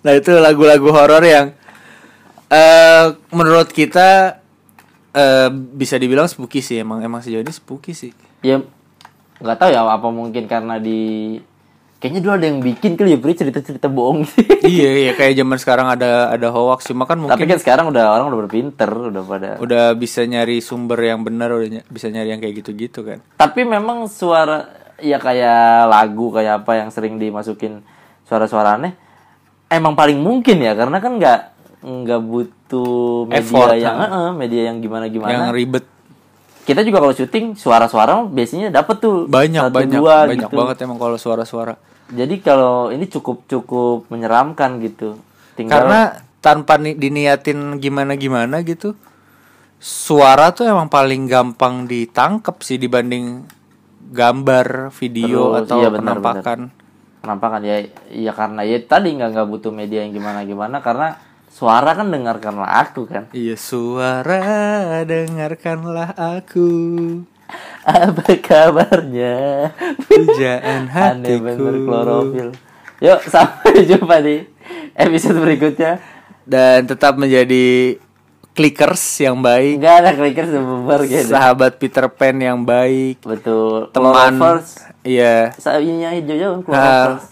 Nah 0.00 0.12
itu 0.14 0.32
lagu-lagu 0.32 0.88
horor 0.88 1.20
yang 1.20 1.52
eh 2.48 3.04
menurut 3.28 3.68
kita 3.68 4.39
eh 5.10 5.48
bisa 5.50 5.96
dibilang 5.96 6.26
spooky 6.26 6.60
sih 6.60 6.78
emang 6.78 7.02
emang 7.02 7.18
sejauh 7.18 7.40
ini 7.40 7.50
spooky 7.50 7.92
sih. 7.92 8.12
ya 8.40 8.62
nggak 9.40 9.56
tahu 9.56 9.70
ya 9.70 9.82
apa 9.82 10.08
mungkin 10.08 10.44
karena 10.44 10.76
di 10.76 11.34
kayaknya 11.96 12.20
dulu 12.20 12.32
ada 12.32 12.46
yang 12.48 12.60
bikin 12.60 12.96
kali 12.96 13.12
ya 13.12 13.18
Pri 13.18 13.36
cerita-cerita 13.36 13.88
bohong 13.88 14.24
iya 14.64 14.88
iya 14.96 15.12
kayak 15.12 15.36
zaman 15.36 15.56
sekarang 15.56 15.86
ada 15.88 16.32
ada 16.32 16.48
hoax 16.48 16.88
cuma 16.88 17.04
kan 17.04 17.20
mungkin 17.20 17.36
tapi 17.36 17.44
kan 17.44 17.60
sekarang 17.60 17.88
udah 17.88 18.16
orang 18.16 18.32
udah 18.32 18.40
berpinter 18.40 18.88
udah 18.88 19.22
pada 19.22 19.48
udah 19.58 19.92
bisa 19.92 20.24
nyari 20.24 20.64
sumber 20.64 20.96
yang 21.00 21.20
benar 21.20 21.52
udah 21.52 21.68
ny- 21.68 21.86
bisa 21.88 22.08
nyari 22.08 22.32
yang 22.32 22.40
kayak 22.40 22.64
gitu-gitu 22.64 23.04
kan. 23.04 23.20
tapi 23.36 23.68
memang 23.68 24.08
suara 24.08 24.68
ya 24.96 25.16
kayak 25.16 25.88
lagu 25.88 26.32
kayak 26.32 26.64
apa 26.64 26.72
yang 26.80 26.88
sering 26.88 27.16
dimasukin 27.16 27.84
suara-suara 28.24 28.80
aneh 28.80 28.92
emang 29.68 29.92
paling 29.92 30.16
mungkin 30.16 30.56
ya 30.60 30.72
karena 30.72 31.00
kan 31.00 31.16
nggak 31.16 31.38
nggak 31.80 32.20
butuh 32.20 33.24
media 33.24 33.40
Effort, 33.40 33.72
yang 33.80 33.96
ha. 33.96 34.06
eh, 34.08 34.30
media 34.36 34.62
yang 34.68 34.84
gimana 34.84 35.08
gimana 35.08 35.32
Yang 35.32 35.44
ribet 35.56 35.84
kita 36.60 36.84
juga 36.84 36.98
kalau 37.00 37.14
syuting 37.16 37.56
suara-suara 37.56 38.28
biasanya 38.28 38.68
dapet 38.68 39.00
tuh 39.00 39.24
banyak 39.26 39.64
satu, 39.68 39.74
banyak 39.74 39.96
dua 39.96 40.16
banyak 40.28 40.46
gitu. 40.46 40.56
banget 40.60 40.76
emang 40.84 40.98
kalau 41.00 41.16
suara-suara. 41.16 41.74
jadi 42.12 42.34
kalau 42.44 42.92
ini 42.92 43.08
cukup 43.08 43.48
cukup 43.48 44.06
menyeramkan 44.12 44.76
gitu 44.84 45.16
tinggal 45.56 45.82
Karena 45.82 46.00
tanpa 46.40 46.76
ni- 46.76 46.94
diniatin 46.96 47.80
gimana-gimana 47.80 48.60
gitu 48.62 48.92
suara 49.80 50.52
tuh 50.52 50.68
emang 50.68 50.92
paling 50.92 51.24
gampang 51.24 51.88
ditangkap 51.88 52.60
sih 52.60 52.76
dibanding 52.76 53.48
gambar, 54.10 54.92
video 54.92 55.56
Terus, 55.56 55.60
atau 55.64 55.78
iya, 55.80 55.88
benar, 55.88 56.18
penampakan. 56.20 56.60
penampakan 57.20 57.60
ya 57.64 57.76
ya 58.10 58.32
karena 58.32 58.60
ya 58.64 58.76
tadi 58.84 59.12
nggak 59.16 59.28
nggak 59.32 59.48
butuh 59.48 59.72
media 59.72 60.04
yang 60.04 60.12
gimana 60.12 60.44
gimana 60.44 60.80
karena 60.80 61.16
suara 61.60 61.92
kan 61.92 62.08
dengarkanlah 62.08 62.72
aku 62.88 63.04
kan? 63.04 63.28
Iya 63.36 63.52
suara 63.60 65.04
dengarkanlah 65.04 66.16
aku. 66.16 66.72
Apa 67.84 68.40
kabarnya? 68.40 69.68
Pujaan 70.08 70.88
aneh 70.96 71.36
bener 71.36 71.60
hatiku 71.60 71.84
klorofil. 71.84 72.48
Yuk 73.04 73.20
sampai 73.28 73.84
jumpa 73.92 74.24
di 74.24 74.40
episode 74.96 75.36
berikutnya. 75.36 76.00
Dan 76.48 76.88
tetap 76.88 77.20
menjadi 77.20 78.00
clickers 78.56 79.04
yang 79.20 79.44
baik. 79.44 79.84
Nggak 79.84 79.96
ada 80.00 80.10
clicker 80.16 80.48
sebubar 80.48 81.00
gitu. 81.04 81.28
Sahabat 81.28 81.76
Peter 81.76 82.08
Pan 82.08 82.40
yang 82.40 82.64
baik. 82.64 83.20
Betul. 83.20 83.92
Teman. 83.92 84.64
Iya. 85.04 85.52
Sayapnya 85.60 86.16
hijau 86.16 86.36
jauh 86.40 86.56
uh, 86.56 86.64
Clorovers 86.64 87.29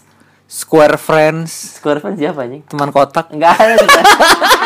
square 0.49 0.97
friends. 0.97 1.77
Square 1.77 2.01
fans 2.01 2.17
siapa 2.17 2.41
anjing? 2.41 2.65
Teman 2.65 2.89
kotak. 2.89 3.29
Nggak 3.29 3.53
ada 3.53 3.75